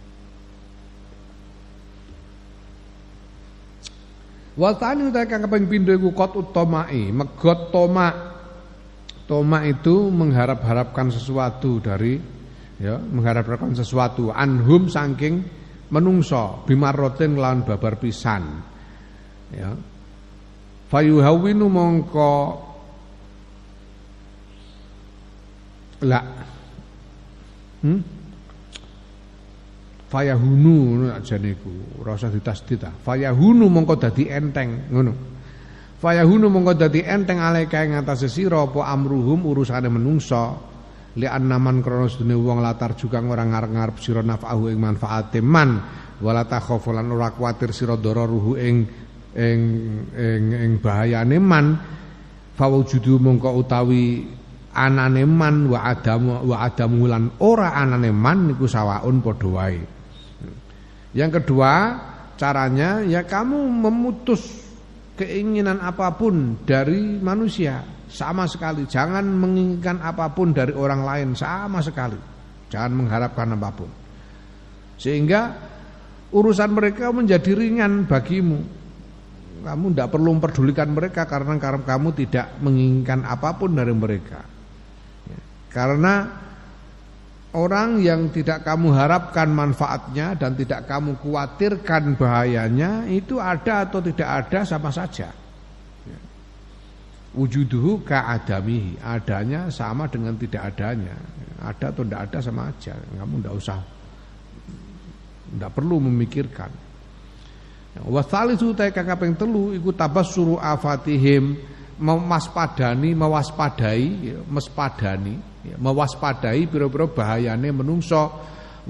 Watani 4.59 5.07
utai 5.07 5.23
kang 5.23 5.47
kaping 5.47 5.71
pindho 5.71 5.95
iku 5.95 6.11
kot 6.11 6.35
utomai, 6.35 7.15
megot 7.15 7.71
toma. 7.71 8.35
Toma 9.23 9.63
itu 9.63 10.11
mengharap-harapkan 10.11 11.15
sesuatu 11.15 11.79
dari 11.79 12.19
ya, 12.75 12.99
mengharap-harapkan 12.99 13.71
sesuatu 13.71 14.35
anhum 14.35 14.91
saking 14.91 15.47
menungso 15.95 16.67
bimarotin 16.67 17.39
lawan 17.39 17.63
babar 17.63 17.95
pisan. 18.03 18.59
Ya, 19.55 19.79
fayuhawinu 20.91 21.65
mongko 21.71 22.35
la 26.03 26.19
hmm? 27.85 28.18
Fayahunu 30.09 31.13
aja 31.13 31.37
niku 31.37 32.01
rasa 32.01 32.33
ditasdid 32.33 32.81
fayahunu 33.05 33.69
mongko 33.69 33.95
dadi 34.01 34.25
enteng 34.25 34.89
ngono. 34.89 35.13
Fayahunu 35.99 36.49
mongko 36.49 36.73
dadi 36.79 37.05
enteng 37.05 37.37
alaika 37.37 37.85
ing 37.85 37.93
atase 37.93 38.25
sira 38.31 38.65
apa 38.65 38.89
amruhum 38.89 39.45
urusane 39.45 39.91
menungso 39.91 40.65
li 41.19 41.27
annaman 41.29 41.83
krana 41.85 42.09
sedene 42.09 42.33
wong 42.33 42.63
latar 42.63 42.95
juga 42.95 43.21
ora 43.21 43.43
ngarep-ngarep 43.45 43.97
sira 44.01 44.25
nafahu 44.25 44.71
ing 44.73 44.79
manfaate 44.81 45.43
man. 45.45 45.69
Wala 46.19 46.43
takhafulan 46.43 47.07
ora 47.11 47.31
kuwatir 47.31 47.71
sira 47.71 47.95
ruhu 47.95 48.55
ing 48.59 48.75
ing 49.35 49.61
ing 50.15 50.43
ing 50.55 50.71
bahayane 50.79 51.37
man. 51.37 51.77
Fawujudu 52.55 53.19
mongko 53.19 53.55
utawi 53.59 54.23
anane 54.71 55.23
man 55.27 55.67
wa 55.67 55.83
adamu 55.83 56.43
wa 56.47 56.57
adamu 56.63 57.07
lan 57.07 57.27
ora 57.43 57.75
anane 57.75 58.11
man 58.15 58.51
niku 58.51 58.67
sawaun 58.71 59.19
padha 59.19 59.47
wae. 59.51 59.98
Yang 61.13 61.41
kedua, 61.41 61.97
caranya 62.37 63.01
ya 63.01 63.25
kamu 63.25 63.57
memutus 63.67 64.65
keinginan 65.17 65.81
apa 65.81 66.13
pun 66.15 66.57
dari 66.63 67.17
manusia 67.19 67.81
sama 68.09 68.45
sekali. 68.45 68.85
Jangan 68.85 69.25
menginginkan 69.25 69.99
apa 70.01 70.29
pun 70.31 70.53
dari 70.53 70.71
orang 70.73 71.01
lain 71.01 71.29
sama 71.33 71.81
sekali. 71.81 72.17
Jangan 72.69 72.91
mengharapkan 72.93 73.49
apa 73.57 73.69
pun. 73.73 73.89
Sehingga 75.01 75.57
urusan 76.29 76.69
mereka 76.69 77.09
menjadi 77.09 77.57
ringan 77.57 78.05
bagimu 78.05 78.79
kamu 79.59 79.91
tidak 79.91 80.09
perlu 80.15 80.29
memperdulikan 80.39 80.89
mereka 80.91 81.27
karena 81.27 81.59
kamu 81.59 82.09
tidak 82.15 82.55
menginginkan 82.63 83.27
apa 83.27 83.55
pun 83.59 83.75
dari 83.75 83.91
mereka. 83.91 84.39
Ya. 85.27 85.39
Karena 85.71 86.13
orang 87.55 88.01
yang 88.01 88.29
tidak 88.29 88.61
kamu 88.61 88.93
harapkan 88.93 89.49
manfaatnya 89.49 90.37
dan 90.37 90.53
tidak 90.53 90.85
kamu 90.85 91.17
khawatirkan 91.17 92.13
bahayanya 92.13 93.09
itu 93.09 93.41
ada 93.41 93.89
atau 93.89 93.99
tidak 94.01 94.29
ada 94.45 94.61
sama 94.65 94.93
saja. 94.93 95.33
Ya. 96.05 96.19
Wujuduhu 97.33 98.01
ka'adamihi 98.05 99.01
Adanya 99.05 99.69
sama 99.69 100.09
dengan 100.09 100.33
tidak 100.33 100.73
adanya 100.73 101.13
Ada 101.61 101.93
atau 101.93 102.01
tidak 102.01 102.25
ada 102.25 102.39
sama 102.41 102.73
aja 102.73 102.97
Kamu 102.97 103.37
tidak 103.37 103.53
usah 103.53 103.79
Tidak 105.53 105.69
perlu 105.69 106.01
memikirkan 106.09 106.73
Wa 107.99 108.21
tsalitsu 108.23 108.71
ta 108.77 108.87
kang 108.93 109.05
kaping 109.05 109.33
telu 109.35 109.75
iku 109.75 109.91
tabassuru 109.91 110.55
afatihim 110.61 111.57
memaspadani 111.99 113.11
mewaspadai 113.11 114.07
ya, 114.23 114.37
mespadani 114.47 115.35
mewaspadai 115.65 116.67
pira-pira 116.67 117.07
bahayane 117.09 117.69
menungso. 117.71 118.31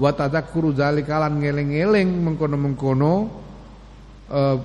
Wa 0.00 0.16
tadzakkuru 0.16 0.72
zalika 0.72 1.20
lan 1.20 1.42
ngeling-eling 1.42 2.08
mengkono-mengkono 2.24 3.14
eh, 4.30 4.56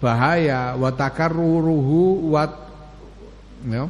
bahaya. 0.00 0.74
Wa 0.74 0.90
takarruruhu 0.96 2.32
wa 2.32 2.44
ya. 3.68 3.84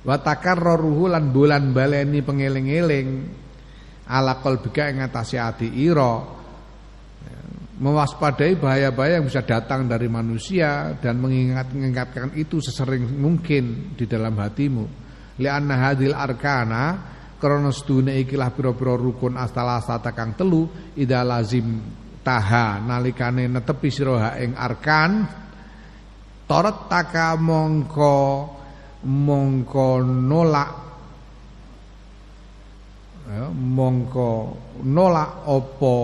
Wa 0.00 0.16
takarruruhu 0.16 1.12
lan 1.12 1.28
bulan 1.28 1.76
baleni 1.76 2.24
pengeling-eling 2.24 3.08
ala 4.10 4.40
qalbika 4.40 4.88
ing 4.90 5.04
ngatasi 5.04 5.36
ati 5.36 5.68
ira. 5.70 6.40
Mewaspadai 7.80 8.60
bahaya-bahaya 8.60 9.16
yang 9.16 9.24
bisa 9.24 9.40
datang 9.40 9.88
dari 9.88 10.04
manusia 10.04 11.00
dan 11.00 11.16
mengingat-ingatkan 11.16 12.36
itu 12.36 12.60
sesering 12.60 13.08
mungkin 13.08 13.96
di 13.96 14.04
dalam 14.04 14.36
hatimu. 14.36 14.99
Lianna 15.40 15.88
hadil 15.88 16.12
arkana 16.12 16.82
krana 17.40 17.72
sedune 17.72 18.20
ikilah 18.20 18.52
pira-pira 18.52 19.00
rukun 19.00 19.40
astalasa 19.40 19.96
kang 20.12 20.36
telu 20.36 20.68
ida 21.00 21.24
lazim 21.24 21.80
taha 22.20 22.76
nalikane 22.84 23.48
netepi 23.48 23.88
sira 23.88 24.36
ing 24.36 24.52
arkan. 24.52 25.10
Torot 26.44 26.90
taka 26.90 27.38
mongko 27.38 28.18
mongko 29.06 29.88
nolak 30.04 30.70
ya, 33.30 33.46
mongko 33.48 34.30
nolak 34.84 35.48
opo 35.48 35.96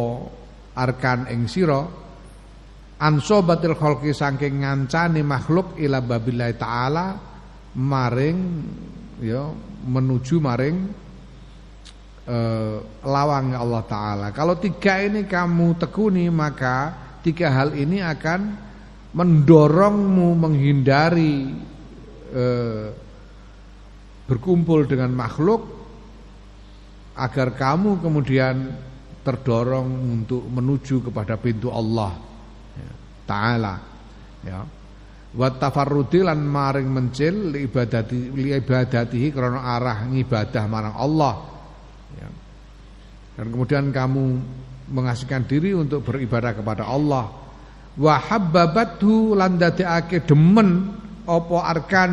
arkan 0.73 1.29
ing 1.29 1.45
sira. 1.45 1.83
Ansobatil 2.97 3.77
khalqi 3.77 4.17
saking 4.17 4.65
ngancani 4.65 5.21
makhluk 5.21 5.77
ila 5.77 6.01
babillahi 6.01 6.55
taala 6.57 7.07
maring 7.77 8.39
ya 9.21 9.49
menuju 9.87 10.37
maring 10.43 10.77
eh, 12.27 12.77
lawang 13.07 13.57
Allah 13.57 13.83
taala. 13.87 14.27
Kalau 14.35 14.59
tiga 14.59 15.01
ini 15.01 15.25
kamu 15.25 15.79
tekuni 15.81 16.29
maka 16.29 16.93
tiga 17.23 17.53
hal 17.53 17.75
ini 17.75 18.03
akan 18.03 18.41
mendorongmu 19.17 20.29
menghindari 20.37 21.57
eh, 22.35 22.87
berkumpul 24.27 24.85
dengan 24.91 25.15
makhluk 25.15 25.63
agar 27.17 27.57
kamu 27.57 28.05
kemudian 28.05 28.57
terdorong 29.25 29.89
untuk 30.21 30.45
menuju 30.47 31.11
kepada 31.11 31.35
pintu 31.41 31.73
Allah. 31.73 32.13
Ya. 32.77 32.93
taala 33.25 33.75
ya 34.45 34.76
wa 35.37 35.49
tafarrudi 35.53 36.25
lan 36.25 36.41
maring 36.49 36.89
mencil 36.89 37.53
li 37.53 37.69
ibadati 37.69 38.33
li 38.33 38.57
ibadatihi 38.57 39.29
krana 39.31 39.61
arah 39.77 40.09
ngibadah 40.09 40.65
marang 40.65 40.97
Allah 40.97 41.35
ya. 42.17 42.29
dan 43.37 43.47
kemudian 43.53 43.93
kamu 43.93 44.25
mengasihkan 44.97 45.45
diri 45.45 45.77
untuk 45.77 46.09
beribadah 46.09 46.57
kepada 46.57 46.89
Allah 46.89 47.29
wa 47.97 48.15
habbabathu 48.17 49.37
lan 49.37 49.61
dadekake 49.61 50.25
demen 50.25 50.97
apa 51.29 51.57
arkan 51.69 52.11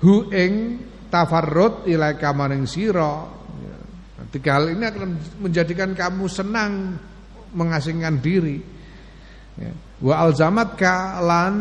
hu 0.00 0.32
ing 0.32 0.52
tafarrud 1.12 1.84
ila 1.84 2.16
kamaring 2.16 2.64
sira 2.64 3.28
ya. 3.60 3.76
tiga 4.32 4.56
hal 4.56 4.72
ini 4.72 4.84
akan 4.88 5.10
menjadikan 5.44 5.92
kamu 5.92 6.24
senang 6.32 6.96
mengasingkan 7.52 8.16
diri. 8.18 8.56
Wa 10.02 10.14
alzamatka 10.18 11.20
lan 11.20 11.54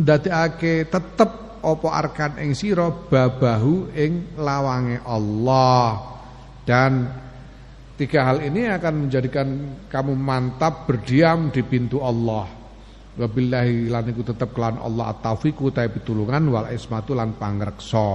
ndadekake 0.00 0.88
tetep 0.88 1.30
apa 1.60 1.88
arkan 1.92 2.32
ing 2.40 2.56
sira 2.56 2.88
babahu 2.88 3.92
ing 3.92 4.38
lawange 4.40 5.02
Allah 5.04 6.00
dan 6.64 7.10
tiga 8.00 8.24
hal 8.32 8.40
ini 8.40 8.70
akan 8.70 8.94
menjadikan 9.08 9.48
kamu 9.92 10.16
mantap 10.16 10.88
berdiam 10.88 11.52
di 11.52 11.60
pintu 11.60 12.00
Allah 12.00 12.60
Wabillahi 13.20 13.90
lan 13.90 14.06
iku 14.06 14.22
tetep 14.22 14.56
kelan 14.56 14.78
Allah 14.80 15.10
at-taufiqu 15.10 15.74
ta 15.74 15.84
pitulungan 15.90 16.46
wal 16.48 16.70
ismatu 16.72 17.12
lan 17.12 17.34
pangreksa. 17.36 18.08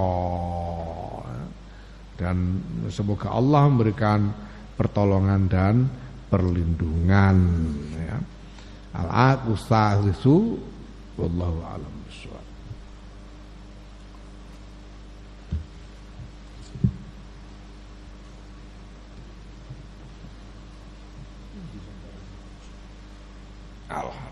Dan 2.15 2.63
semoga 2.87 3.35
Allah 3.35 3.69
memberikan 3.69 4.31
pertolongan 4.73 5.41
dan 5.51 5.75
perlindungan 6.31 7.37
ya. 7.91 8.17
العاق 9.03 9.39
والثالث 9.49 10.27
والله 11.17 11.63
أعلم 11.71 11.93
بالصواب. 12.05 12.45
الله 23.91 24.24